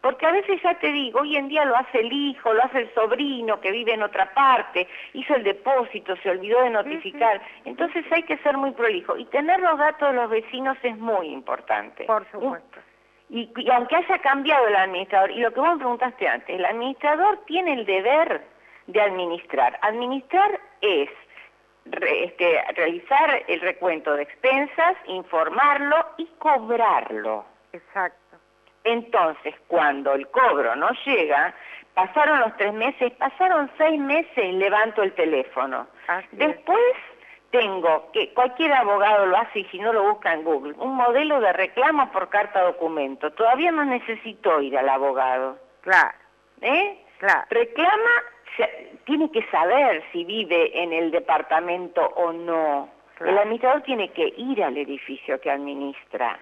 Porque 0.02 0.26
a 0.26 0.34
veces 0.34 0.62
ya 0.62 0.74
te 0.80 0.92
digo, 0.92 1.22
hoy 1.22 1.38
en 1.38 1.48
día 1.48 1.64
lo 1.64 1.78
hace 1.78 2.02
el 2.02 2.12
hijo, 2.12 2.54
lo 2.54 2.62
hace 2.62 2.80
el 2.80 2.94
sobrino 2.94 3.62
que 3.62 3.72
vive 3.72 3.94
en 3.94 4.04
otra 4.04 4.34
parte, 4.34 4.86
hizo 5.14 5.34
el 5.36 5.44
depósito, 5.44 6.18
se 6.18 6.30
olvidó 6.30 6.62
de 6.62 6.72
notificar. 6.72 7.42
Entonces 7.64 8.04
hay 8.12 8.24
que 8.24 8.36
ser 8.40 8.58
muy 8.58 8.72
prolijo. 8.72 9.16
Y 9.16 9.24
tener 9.26 9.58
los 9.62 9.78
datos 9.78 10.10
de 10.10 10.16
los 10.18 10.30
vecinos 10.30 10.78
es 10.84 10.98
muy 10.98 11.28
importante. 11.30 12.04
Por 12.04 12.30
supuesto. 12.32 12.80
Y, 13.30 13.50
y 13.56 13.72
aunque 13.72 13.96
haya 13.96 14.18
cambiado 14.20 14.68
el 14.68 14.76
administrador, 14.76 15.32
y 15.32 15.40
lo 15.40 15.54
que 15.54 15.60
vos 15.62 15.70
me 15.72 15.78
preguntaste 15.78 16.28
antes, 16.28 16.50
el 16.54 16.66
administrador 16.66 17.40
tiene 17.46 17.74
el 17.76 17.86
deber 17.86 18.42
de 18.88 19.02
administrar. 19.02 19.80
Administrar 19.82 20.60
es 20.82 21.10
re- 21.92 22.26
este, 22.26 22.64
realizar 22.76 23.44
el 23.48 23.62
recuento 23.62 24.14
de 24.16 24.24
expensas, 24.24 24.96
informarlo 25.08 25.96
y 26.18 26.26
cobrarlo. 26.38 27.46
Exacto. 27.74 28.38
Entonces, 28.84 29.54
cuando 29.68 30.14
el 30.14 30.28
cobro 30.30 30.76
no 30.76 30.90
llega, 31.06 31.54
pasaron 31.94 32.40
los 32.40 32.56
tres 32.58 32.74
meses, 32.74 33.12
pasaron 33.14 33.70
seis 33.78 34.00
meses, 34.00 34.54
levanto 34.54 35.04
el 35.04 35.14
teléfono. 35.14 35.88
Así. 36.08 36.28
Después 36.32 36.80
tengo 37.52 38.10
que, 38.12 38.34
cualquier 38.34 38.74
abogado 38.74 39.26
lo 39.26 39.38
hace 39.38 39.60
y 39.60 39.66
si 39.66 39.80
no 39.80 39.92
lo 39.94 40.04
busca 40.04 40.34
en 40.34 40.44
Google, 40.44 40.74
un 40.78 40.96
modelo 40.96 41.40
de 41.42 41.52
reclamo 41.54 42.12
por 42.12 42.30
carta 42.30 42.62
documento. 42.62 43.32
Todavía 43.32 43.72
no 43.72 43.84
necesito 43.86 44.62
ir 44.62 44.78
al 44.78 44.88
abogado. 44.90 45.58
Claro, 45.82 46.18
¿eh? 46.62 47.04
claro. 47.20 47.46
Reclama, 47.50 48.12
tiene 49.06 49.32
que 49.32 49.44
saber 49.50 50.04
si 50.12 50.24
vive 50.26 50.82
en 50.82 50.94
el 50.94 51.12
departamento 51.12 52.02
o 52.16 52.32
no. 52.34 52.90
Claro. 53.16 53.32
El 53.32 53.38
administrador 53.40 53.82
tiene 53.84 54.10
que 54.10 54.34
ir 54.38 54.64
al 54.64 54.78
edificio 54.78 55.40
que 55.42 55.50
administra 55.52 56.40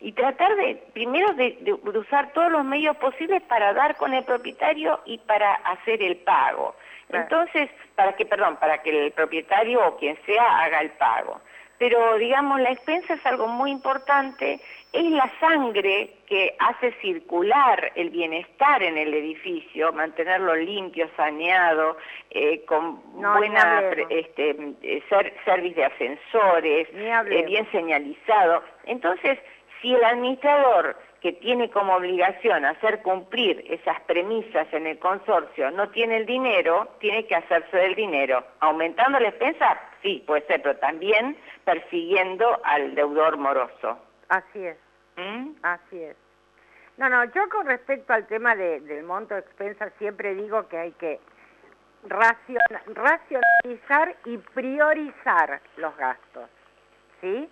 y 0.00 0.12
tratar 0.12 0.54
de, 0.56 0.76
primero, 0.94 1.32
de, 1.34 1.58
de- 1.60 1.72
usar 1.74 2.32
todos 2.32 2.50
los 2.50 2.64
medios 2.64 2.96
posibles 2.96 3.42
para 3.42 3.72
dar 3.74 3.96
con 3.96 4.14
el 4.14 4.24
propietario 4.24 5.00
y 5.04 5.18
para 5.18 5.54
hacer 5.54 6.02
el 6.02 6.16
pago. 6.18 6.74
Claro. 7.08 7.24
Entonces, 7.24 7.70
para 7.96 8.14
que, 8.14 8.24
perdón, 8.24 8.56
para 8.56 8.80
que 8.82 9.06
el 9.06 9.12
propietario 9.12 9.86
o 9.86 9.96
quien 9.96 10.16
sea 10.24 10.62
haga 10.64 10.80
el 10.80 10.90
pago. 10.92 11.40
Pero, 11.80 12.18
digamos, 12.18 12.60
la 12.60 12.72
expensa 12.72 13.14
es 13.14 13.24
algo 13.24 13.46
muy 13.46 13.70
importante, 13.70 14.60
es 14.92 15.10
la 15.12 15.32
sangre 15.40 16.10
que 16.26 16.54
hace 16.58 16.92
circular 17.00 17.90
el 17.94 18.10
bienestar 18.10 18.82
en 18.82 18.98
el 18.98 19.14
edificio, 19.14 19.90
mantenerlo 19.90 20.54
limpio, 20.56 21.08
saneado, 21.16 21.96
eh, 22.32 22.66
con 22.66 23.00
No, 23.18 23.38
buena 23.38 23.94
este, 24.10 24.74
eh, 24.82 25.02
ser, 25.08 25.32
service 25.46 25.74
de 25.74 25.86
ascensores, 25.86 26.88
eh, 26.92 27.44
bien 27.46 27.66
señalizado. 27.72 28.62
Entonces, 28.84 29.38
si 29.80 29.94
el 29.94 30.04
administrador 30.04 30.98
que 31.22 31.32
tiene 31.32 31.70
como 31.70 31.94
obligación 31.94 32.64
hacer 32.66 33.00
cumplir 33.02 33.64
esas 33.70 34.00
premisas 34.02 34.66
en 34.72 34.86
el 34.86 34.98
consorcio 34.98 35.70
no 35.70 35.88
tiene 35.90 36.18
el 36.18 36.26
dinero, 36.26 36.88
tiene 36.98 37.26
que 37.26 37.36
hacerse 37.36 37.76
del 37.76 37.94
dinero. 37.94 38.44
Aumentando 38.60 39.18
la 39.18 39.28
expensa, 39.28 39.80
sí, 40.02 40.22
puede 40.26 40.46
ser, 40.46 40.62
pero 40.62 40.76
también 40.76 41.36
persiguiendo 41.72 42.60
al 42.64 42.94
deudor 42.94 43.36
moroso. 43.36 43.98
Así 44.28 44.64
es. 44.66 44.76
¿Mm? 45.16 45.50
Así 45.62 46.02
es. 46.02 46.16
No, 46.96 47.08
no, 47.08 47.24
yo 47.24 47.48
con 47.48 47.66
respecto 47.66 48.12
al 48.12 48.26
tema 48.26 48.54
de- 48.54 48.80
del 48.80 49.04
monto 49.04 49.34
de 49.34 49.40
expensas 49.40 49.92
siempre 49.98 50.34
digo 50.34 50.68
que 50.68 50.76
hay 50.78 50.92
que 50.92 51.20
raciona- 52.06 52.82
racionalizar 52.86 54.16
y 54.24 54.38
priorizar 54.38 55.60
los 55.76 55.96
gastos, 55.96 56.48
¿sí? 57.20 57.48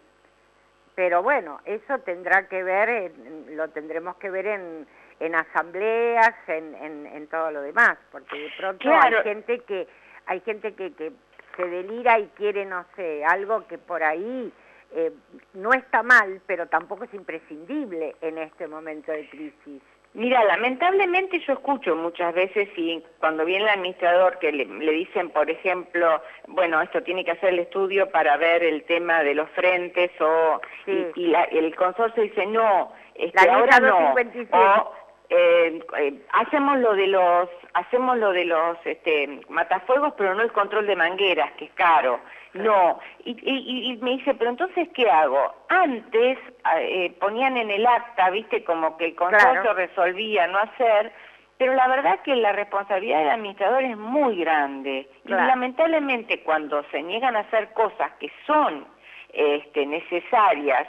Pero 0.95 1.23
bueno, 1.23 1.61
eso 1.65 1.99
tendrá 2.01 2.49
que 2.49 2.63
ver, 2.63 2.89
en- 2.89 3.57
lo 3.57 3.69
tendremos 3.69 4.17
que 4.17 4.31
ver 4.31 4.47
en, 4.47 4.87
en 5.21 5.35
asambleas, 5.35 6.35
en, 6.49 6.75
en, 7.07 7.27
todo 7.29 7.51
lo 7.51 7.63
demás, 7.63 7.97
porque 8.11 8.37
de 8.39 8.51
pronto 8.57 8.83
Claro. 8.83 9.19
hay 9.19 9.23
gente 9.25 9.61
que 9.61 9.87
hay 10.27 10.41
gente 10.41 10.75
que, 10.75 10.93
que 10.93 11.13
se 11.59 11.67
delira 11.69 12.19
y 12.19 12.29
quiere, 12.37 12.65
no 12.65 12.87
sé, 12.97 13.23
algo 13.25 13.67
que 13.67 13.77
por 13.77 14.03
ahí 14.03 14.51
eh, 14.95 15.13
no 15.53 15.73
está 15.75 16.03
mal, 16.03 16.41
pero 16.47 16.67
tampoco 16.69 17.05
es 17.05 17.13
imprescindible 17.13 18.17
en 18.23 18.39
este 18.39 18.67
momento 18.69 19.13
de 19.13 19.29
crisis. 19.29 19.83
Mira, 20.15 20.43
lamentablemente 20.45 21.39
yo 21.41 21.53
escucho 21.53 21.95
muchas 21.95 22.33
veces 22.35 22.67
y 22.77 23.05
cuando 23.21 23.45
viene 23.45 23.65
el 23.65 23.71
administrador 23.71 24.39
que 24.39 24.51
le, 24.51 24.65
le 24.65 24.93
dicen, 24.93 25.29
por 25.31 25.51
ejemplo, 25.51 26.23
bueno, 26.47 26.81
esto 26.81 27.03
tiene 27.03 27.25
que 27.27 27.33
hacer 27.33 27.51
el 27.51 27.59
estudio 27.59 28.09
para 28.11 28.39
ver 28.39 28.63
el 28.65 28.85
tema 28.85 29.23
de 29.23 29.35
los 29.35 29.51
frentes 29.51 30.11
o 30.21 30.61
Sí. 30.87 31.07
y, 31.15 31.25
y 31.25 31.27
la- 31.29 31.45
el 31.45 31.77
consorcio 31.77 32.23
dice 32.23 32.47
no, 32.47 32.91
este, 33.15 33.47
La 33.47 33.57
ahora 33.57 33.79
no, 33.81 33.89
257. 34.15 34.49
o 34.57 34.93
eh, 35.31 35.81
eh, 35.99 36.15
hacemos 36.33 36.79
lo 36.79 36.95
de 36.95 37.07
los 37.09 37.49
hacemos 37.75 38.17
lo 38.19 38.33
de 38.33 38.45
los 38.47 38.77
este, 38.85 39.41
matafuegos, 39.49 40.15
pero 40.17 40.35
no 40.35 40.43
el 40.43 40.53
control 40.53 40.87
de 40.87 40.97
mangueras, 40.97 41.53
que 41.53 41.67
es 41.67 41.71
caro. 41.73 42.19
No, 42.55 42.99
y, 43.25 43.33
y- 43.43 43.93
y 43.93 43.97
me 43.99 44.13
dice, 44.13 44.35
pero 44.35 44.51
entonces, 44.51 44.89
¿qué 44.95 45.09
hago? 45.09 45.55
Antes 45.69 46.39
eh, 46.81 47.13
ponían 47.21 47.57
en 47.59 47.71
el 47.71 47.87
acta, 47.87 48.31
viste, 48.31 48.65
como 48.65 48.97
que 48.97 49.05
el 49.07 49.15
consorcio 49.15 49.61
Claro. 49.63 49.75
resolvía 49.75 50.47
no 50.49 50.59
hacer, 50.59 51.13
pero 51.59 51.75
la 51.75 51.87
verdad 51.89 52.21
que 52.23 52.35
la 52.35 52.53
responsabilidad 52.53 53.19
del 53.19 53.31
administrador 53.31 53.83
es 53.85 53.97
muy 53.97 54.39
grande. 54.41 55.07
Claro. 55.27 55.45
Y 55.45 55.47
lamentablemente 55.47 56.41
cuando 56.43 56.83
se 56.91 57.03
niegan 57.03 57.37
a 57.37 57.41
hacer 57.41 57.69
cosas 57.75 58.11
que 58.19 58.33
son 58.47 58.87
este, 59.33 59.85
necesarias, 59.87 60.89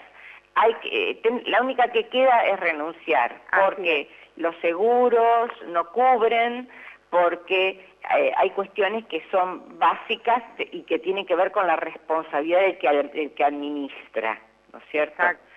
hay 0.55 0.73
que, 0.75 1.11
eh, 1.11 1.15
ten- 1.21 1.43
la 1.45 1.61
única 1.61 1.89
que 1.89 2.07
queda 2.07 2.45
es 2.47 2.59
renunciar, 2.59 3.35
porque 3.65 4.09
los 4.39 4.55
seguros 4.61 5.51
no 5.67 5.91
cubren, 5.91 6.67
porque 7.11 7.85
eh, 8.17 8.31
hay 8.37 8.49
cuestiones 8.51 9.05
que 9.05 9.21
son 9.29 9.77
básicas 9.77 10.43
y 10.71 10.83
que 10.83 10.97
tienen 10.99 11.25
que 11.25 11.35
ver 11.35 11.51
con 11.51 11.67
la 11.67 11.75
responsabilidad 11.75 12.61
del 12.61 12.77
que, 12.77 12.87
del 12.87 13.33
que 13.33 13.43
administra, 13.43 14.39
¿no 14.73 14.79
es 14.79 14.85
cierto? 14.89 15.13
Exacto. 15.13 15.48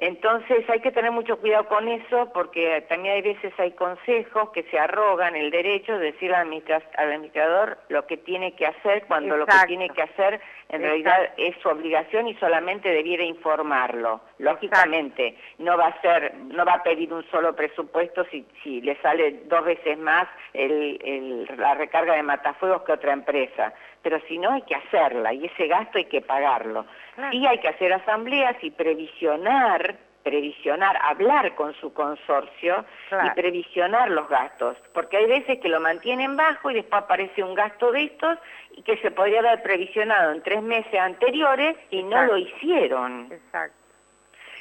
Entonces 0.00 0.64
hay 0.70 0.78
que 0.80 0.92
tener 0.92 1.10
mucho 1.10 1.38
cuidado 1.38 1.66
con 1.66 1.88
eso 1.88 2.30
porque 2.32 2.82
también 2.88 3.16
hay 3.16 3.22
veces 3.22 3.52
hay 3.58 3.72
consejos 3.72 4.50
que 4.50 4.62
se 4.70 4.78
arrogan 4.78 5.34
el 5.34 5.50
derecho 5.50 5.98
de 5.98 6.12
decir 6.12 6.32
al, 6.32 6.46
administra- 6.46 6.82
al 6.96 7.08
administrador 7.12 7.78
lo 7.88 8.06
que 8.06 8.16
tiene 8.16 8.54
que 8.54 8.66
hacer 8.66 9.06
cuando 9.08 9.36
lo 9.36 9.44
que 9.46 9.56
tiene 9.66 9.90
que 9.90 10.02
hacer 10.02 10.34
en 10.68 10.82
Exacto. 10.82 10.86
realidad 10.86 11.30
es 11.36 11.56
su 11.60 11.68
obligación 11.68 12.28
y 12.28 12.34
solamente 12.34 12.88
debiera 12.90 13.24
informarlo. 13.24 14.20
Lógicamente 14.38 15.36
no 15.58 15.76
va 15.76 15.88
a 15.88 16.00
ser, 16.00 16.32
no 16.34 16.64
va 16.64 16.74
a 16.74 16.82
pedir 16.84 17.12
un 17.12 17.24
solo 17.30 17.56
presupuesto 17.56 18.24
si, 18.30 18.46
si 18.62 18.80
le 18.80 18.94
sale 19.02 19.40
dos 19.46 19.64
veces 19.64 19.98
más 19.98 20.28
el- 20.52 21.00
el- 21.04 21.48
la 21.58 21.74
recarga 21.74 22.14
de 22.14 22.22
matafuegos 22.22 22.82
que 22.82 22.92
otra 22.92 23.12
empresa, 23.14 23.74
pero 24.08 24.22
si 24.26 24.38
no 24.38 24.50
hay 24.52 24.62
que 24.62 24.74
hacerla 24.74 25.34
y 25.34 25.44
ese 25.44 25.66
gasto 25.66 25.98
hay 25.98 26.06
que 26.06 26.22
pagarlo. 26.22 26.86
Claro. 27.14 27.30
Sí 27.30 27.46
hay 27.46 27.58
que 27.58 27.68
hacer 27.68 27.92
asambleas 27.92 28.56
y 28.62 28.70
previsionar, 28.70 29.96
previsionar, 30.22 30.98
hablar 31.02 31.54
con 31.54 31.74
su 31.74 31.92
consorcio 31.92 32.86
Claro. 33.10 33.26
y 33.26 33.30
previsionar 33.34 34.08
los 34.10 34.26
gastos, 34.30 34.78
porque 34.94 35.18
hay 35.18 35.26
veces 35.26 35.58
que 35.60 35.68
lo 35.68 35.78
mantienen 35.80 36.38
bajo 36.38 36.70
y 36.70 36.74
después 36.76 37.02
aparece 37.02 37.42
un 37.44 37.54
gasto 37.54 37.92
de 37.92 38.04
estos 38.04 38.38
y 38.78 38.80
que 38.82 38.96
se 38.96 39.10
podría 39.10 39.40
haber 39.40 39.62
previsionado 39.62 40.32
en 40.32 40.42
tres 40.42 40.62
meses 40.62 40.98
anteriores 40.98 41.76
y 41.90 42.02
no 42.02 42.22
lo 42.24 42.38
hicieron. 42.38 43.28
Exacto. 43.30 43.76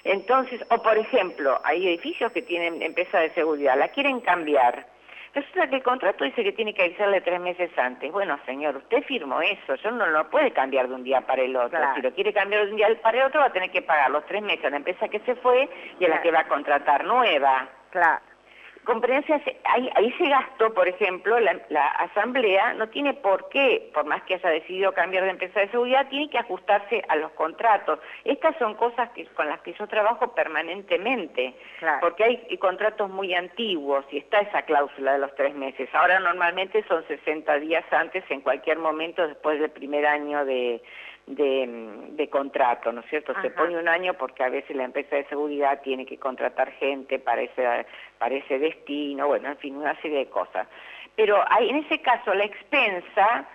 Entonces, 0.04 0.62
o 0.70 0.82
por 0.84 0.98
ejemplo, 0.98 1.62
hay 1.64 1.88
edificios 1.88 2.34
que 2.34 2.42
tienen 2.42 2.82
empresa 2.82 3.20
de 3.20 3.30
seguridad, 3.30 3.78
la 3.78 3.88
quieren 3.88 4.20
cambiar. 4.20 4.86
Resulta 5.38 5.68
que 5.70 5.76
el 5.76 5.84
contrato 5.84 6.24
dice 6.24 6.44
que 6.44 6.52
tiene 6.52 6.74
que 6.74 6.82
avisarle 6.82 7.22
tres 7.22 7.40
meses 7.40 7.70
antes. 7.78 8.12
Bueno, 8.12 8.40
señor, 8.48 8.76
usted 8.78 9.04
firmó 9.04 9.40
eso, 9.40 9.76
yo 9.76 9.92
no 9.92 10.08
lo 10.08 10.28
puede 10.32 10.52
cambiar 10.52 10.88
de 10.88 10.96
un 10.96 11.04
día 11.04 11.22
para 11.22 11.44
el 11.44 11.56
otro. 11.56 11.78
Claro. 11.78 11.94
Si 11.94 12.02
lo 12.02 12.12
quiere 12.12 12.34
cambiar 12.34 12.66
de 12.66 12.72
un 12.72 12.78
día 12.78 12.88
para 13.04 13.20
el 13.20 13.28
otro, 13.28 13.42
va 13.42 13.46
a 13.46 13.54
tener 13.54 13.70
que 13.70 13.84
pagar 13.84 14.10
los 14.10 14.26
tres 14.26 14.42
meses 14.42 14.66
a 14.66 14.72
la 14.72 14.78
empresa 14.78 15.08
que 15.08 15.20
se 15.20 15.36
fue 15.36 15.70
y 16.00 16.06
a 16.06 16.10
la 16.10 16.24
que 16.24 16.32
va 16.32 16.40
a 16.40 16.48
contratar 16.48 17.06
nueva. 17.06 17.70
Claro. 17.92 18.20
Competencias, 18.88 19.42
ahí, 19.66 19.90
ahí 19.96 20.12
se 20.14 20.28
gastó, 20.30 20.74
por 20.74 20.88
ejemplo, 20.88 21.40
la, 21.40 21.60
la 21.70 21.86
asamblea 21.88 22.74
no 22.74 22.88
tiene 22.90 23.14
por 23.14 23.50
qué, 23.50 23.92
por 23.94 24.06
más 24.06 24.24
que 24.24 24.36
haya 24.36 24.50
decidido 24.50 24.94
cambiar 24.94 25.26
de 25.26 25.32
empresa 25.32 25.60
de 25.60 25.70
seguridad, 25.70 26.08
tiene 26.10 26.30
que 26.30 26.40
ajustarse 26.40 27.04
a 27.10 27.18
los 27.18 27.32
contratos. 27.34 28.00
Estas 28.24 28.58
son 28.58 28.76
cosas 28.76 29.10
que, 29.12 29.26
con 29.28 29.48
las 29.48 29.60
que 29.60 29.74
yo 29.74 29.86
trabajo 29.88 30.34
permanentemente, 30.34 31.54
Claro. 31.80 32.00
porque 32.02 32.24
hay 32.24 32.58
contratos 32.58 33.10
muy 33.10 33.36
antiguos 33.36 34.06
y 34.10 34.18
está 34.20 34.40
esa 34.40 34.62
cláusula 34.64 35.14
de 35.14 35.20
los 35.20 35.36
tres 35.36 35.54
meses. 35.54 35.90
Ahora 35.94 36.20
normalmente 36.20 36.84
son 36.88 37.06
60 37.08 37.60
días 37.60 37.86
antes, 37.92 38.24
en 38.30 38.42
cualquier 38.42 38.80
momento 38.80 39.28
después 39.28 39.60
del 39.60 39.70
primer 39.70 40.06
año 40.08 40.46
de, 40.46 40.82
de, 41.28 42.08
de 42.12 42.30
contrato, 42.30 42.92
¿no 42.92 43.02
es 43.02 43.08
cierto? 43.10 43.34
Se 43.42 43.50
pone 43.52 43.78
un 43.78 43.88
año 43.88 44.14
porque 44.16 44.44
a 44.44 44.50
veces 44.50 44.76
la 44.76 44.86
empresa 44.86 45.18
de 45.18 45.26
seguridad 45.26 45.82
tiene 45.82 46.06
que 46.06 46.18
contratar 46.18 46.72
gente 46.74 47.20
para 47.20 47.42
ese, 47.42 47.86
para 48.18 48.34
ese 48.36 48.58
destino, 48.58 49.28
bueno, 49.28 49.50
en 49.50 49.58
fin, 49.58 49.76
una 49.76 50.00
serie 50.02 50.20
de 50.20 50.30
cosas. 50.30 50.68
Pero 51.16 51.44
hay, 51.50 51.70
en 51.70 51.78
ese 51.78 52.00
caso 52.02 52.34
la 52.34 52.46
expensa 52.46 53.46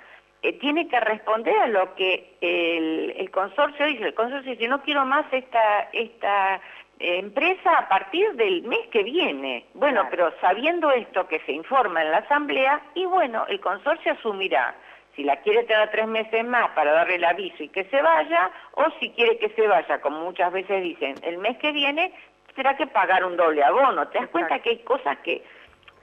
eh, 0.43 0.53
tiene 0.59 0.87
que 0.89 1.01
responder 1.01 1.57
a 1.59 1.67
lo 1.69 1.95
que 1.95 2.35
el, 2.41 3.15
el 3.17 3.31
consorcio 3.31 3.87
dice. 3.87 4.05
El 4.05 4.15
consorcio 4.15 4.51
dice, 4.53 4.69
no 4.69 4.83
quiero 4.83 5.05
más 5.07 5.25
esta, 5.33 5.89
esta 5.93 6.57
eh, 6.99 7.19
empresa 7.19 7.79
a 7.79 7.89
partir 7.89 8.33
del 8.35 8.63
mes 8.65 8.87
que 8.91 9.03
viene. 9.03 9.65
Bueno, 9.75 10.03
Claro. 10.03 10.09
pero 10.11 10.41
sabiendo 10.41 10.91
esto 10.91 11.27
que 11.27 11.41
se 11.47 11.53
informa 11.53 12.03
en 12.03 12.11
la 12.11 12.19
asamblea, 12.19 12.83
y 12.95 13.07
bueno, 13.07 13.47
el 13.49 13.61
consorcio 13.61 14.13
asumirá 14.13 14.75
si 15.15 15.25
la 15.25 15.37
quiere 15.43 15.65
tener 15.65 15.91
tres 15.91 16.07
meses 16.07 16.45
más 16.45 16.71
para 16.71 16.93
darle 16.93 17.17
el 17.17 17.25
aviso 17.25 17.63
y 17.63 17.69
que 17.69 17.85
se 17.85 18.01
vaya, 18.01 18.51
o 18.73 18.85
si 18.99 19.11
quiere 19.11 19.39
que 19.39 19.51
se 19.51 19.67
vaya, 19.67 20.01
como 20.01 20.21
muchas 20.21 20.53
veces 20.53 20.83
dicen, 20.83 21.15
el 21.23 21.39
mes 21.39 21.59
que 21.59 21.73
viene 21.73 22.13
tendrá 22.55 22.77
que 22.77 22.87
pagar 22.87 23.25
un 23.25 23.37
doble 23.37 23.63
abono. 23.63 24.09
¿Te 24.09 24.19
das 24.19 24.29
cuenta 24.29 24.59
que 24.61 24.71
hay 24.71 24.79
cosas 24.79 25.19
que... 25.19 25.43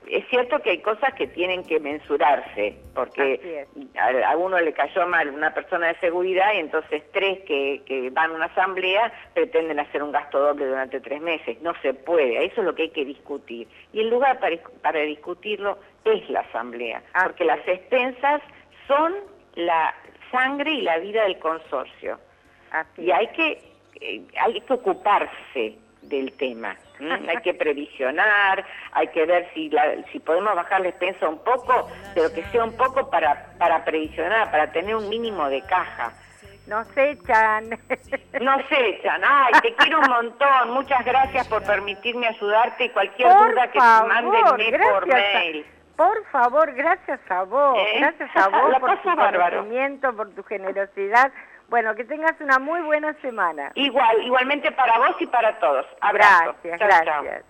Es 0.08 0.26
cierto 0.30 0.60
que 0.60 0.70
hay 0.70 0.78
cosas 0.78 1.12
que 1.12 1.26
tienen 1.26 1.62
que 1.62 1.78
mensurarse, 1.78 2.74
porque 2.94 3.66
a, 3.98 4.30
a 4.30 4.36
uno 4.36 4.58
le 4.58 4.72
cayó 4.72 5.06
mal 5.06 5.28
una 5.28 5.52
persona 5.52 5.88
de 5.88 5.94
seguridad 6.00 6.54
y 6.54 6.58
entonces 6.60 7.02
tres 7.12 7.40
que, 7.40 7.82
que 7.84 8.08
van 8.08 8.30
a 8.30 8.34
una 8.34 8.44
asamblea 8.46 9.12
pretenden 9.34 9.78
hacer 9.78 10.02
un 10.02 10.10
gasto 10.10 10.40
doble 10.40 10.64
durante 10.66 11.00
tres 11.00 11.20
meses. 11.20 11.60
No 11.60 11.74
se 11.82 11.92
puede, 11.92 12.42
eso 12.46 12.62
es 12.62 12.66
lo 12.66 12.74
que 12.74 12.84
hay 12.84 12.90
que 12.90 13.04
discutir. 13.04 13.68
Y 13.92 14.00
el 14.00 14.08
lugar 14.08 14.40
para, 14.40 14.56
para 14.80 15.00
discutirlo 15.00 15.76
es 16.04 16.28
la 16.30 16.40
asamblea, 16.40 17.02
Así 17.12 17.24
porque 17.26 17.42
es. 17.44 17.48
las 17.48 17.68
expensas 17.68 18.40
son 18.90 19.14
la 19.54 19.94
sangre 20.32 20.70
y 20.72 20.82
la 20.82 20.98
vida 20.98 21.22
del 21.24 21.38
consorcio. 21.38 22.18
Así 22.72 23.02
Y 23.02 23.10
hay 23.10 23.26
que, 23.28 23.62
eh, 24.00 24.22
hay 24.40 24.60
que 24.60 24.72
ocuparse 24.72 25.76
del 26.02 26.32
tema. 26.34 26.76
hay 27.28 27.36
que 27.38 27.54
previsionar, 27.54 28.64
hay 28.92 29.08
que 29.08 29.24
ver 29.26 29.48
si, 29.54 29.70
la- 29.70 30.02
si 30.12 30.18
podemos 30.20 30.54
bajar 30.54 30.80
la 30.82 30.88
expensa 30.88 31.28
un 31.28 31.38
poco, 31.42 31.88
pero 32.14 32.32
que 32.32 32.42
sea 32.46 32.64
un 32.64 32.76
poco 32.76 33.08
para, 33.10 33.46
para 33.58 33.84
previsionar, 33.84 34.50
para 34.50 34.70
tener 34.72 34.94
un 34.96 35.08
mínimo 35.08 35.48
de 35.48 35.62
caja. 35.62 36.12
Nos 36.66 36.86
echan. 36.96 37.70
No 38.40 38.56
sé, 38.68 39.00
Chan, 39.02 39.20
ay, 39.24 39.52
te 39.60 39.74
quiero 39.74 39.98
un 40.00 40.08
montón, 40.08 40.70
muchas 40.72 41.04
gracias 41.04 41.46
por 41.48 41.62
permitirme 41.64 42.26
ayudarte 42.28 42.84
y 42.84 42.88
cualquier 42.90 43.28
por 43.28 43.50
duda 43.50 43.70
que 43.70 43.78
favor, 43.78 44.08
mándenme 44.08 44.78
por 44.78 45.06
mail. 45.06 45.66
Por 46.00 46.24
favor, 46.28 46.72
gracias 46.72 47.20
a 47.28 47.42
vos, 47.42 47.76
¿Eh? 47.76 47.98
gracias 47.98 48.30
a 48.34 48.48
vos 48.48 48.74
por 48.80 49.02
tu 49.02 49.08
bárbaro. 49.14 49.58
conocimiento, 49.58 50.16
por 50.16 50.30
tu 50.30 50.42
generosidad. 50.44 51.30
Bueno, 51.68 51.94
que 51.94 52.04
tengas 52.04 52.40
una 52.40 52.58
muy 52.58 52.80
buena 52.80 53.12
semana. 53.20 53.70
Igual, 53.74 54.22
igualmente 54.22 54.72
para 54.72 54.96
vos 54.96 55.14
y 55.20 55.26
para 55.26 55.58
todos. 55.58 55.84
Abrazo. 56.00 56.54
Gracias, 56.64 56.78
Chau, 56.78 56.88
chau. 56.88 57.22
gracias. 57.22 57.44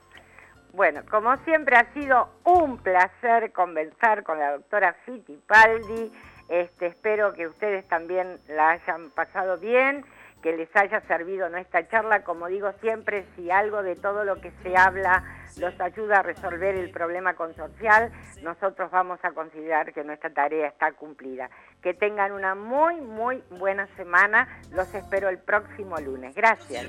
Bueno, 0.72 1.02
como 1.08 1.36
siempre 1.44 1.76
ha 1.76 1.84
sido 1.92 2.28
un 2.42 2.78
placer 2.78 3.52
conversar 3.52 4.24
con 4.24 4.40
la 4.40 4.50
doctora 4.50 4.94
Fittipaldi. 5.06 6.10
Este, 6.48 6.86
espero 6.86 7.32
que 7.34 7.46
ustedes 7.46 7.86
también 7.86 8.36
la 8.48 8.70
hayan 8.70 9.10
pasado 9.10 9.58
bien, 9.58 10.04
que 10.42 10.56
les 10.56 10.74
haya 10.74 11.00
servido 11.02 11.48
nuestra 11.48 11.88
charla. 11.88 12.24
Como 12.24 12.48
digo 12.48 12.72
siempre, 12.80 13.26
si 13.36 13.50
algo 13.50 13.82
de 13.82 13.96
todo 13.96 14.24
lo 14.24 14.40
que 14.40 14.52
se 14.62 14.76
habla 14.76 15.24
los 15.58 15.78
ayuda 15.80 16.20
a 16.20 16.22
resolver 16.22 16.76
el 16.76 16.90
problema 16.90 17.34
consorcial, 17.34 18.10
nosotros 18.42 18.90
vamos 18.90 19.18
a 19.22 19.32
considerar 19.32 19.92
que 19.92 20.04
nuestra 20.04 20.30
tarea 20.30 20.68
está 20.68 20.92
cumplida. 20.92 21.50
Que 21.82 21.94
tengan 21.94 22.32
una 22.32 22.54
muy, 22.54 23.00
muy 23.00 23.42
buena 23.50 23.86
semana. 23.96 24.48
Los 24.72 24.92
espero 24.94 25.28
el 25.28 25.38
próximo 25.38 25.96
lunes. 25.98 26.34
Gracias. 26.34 26.86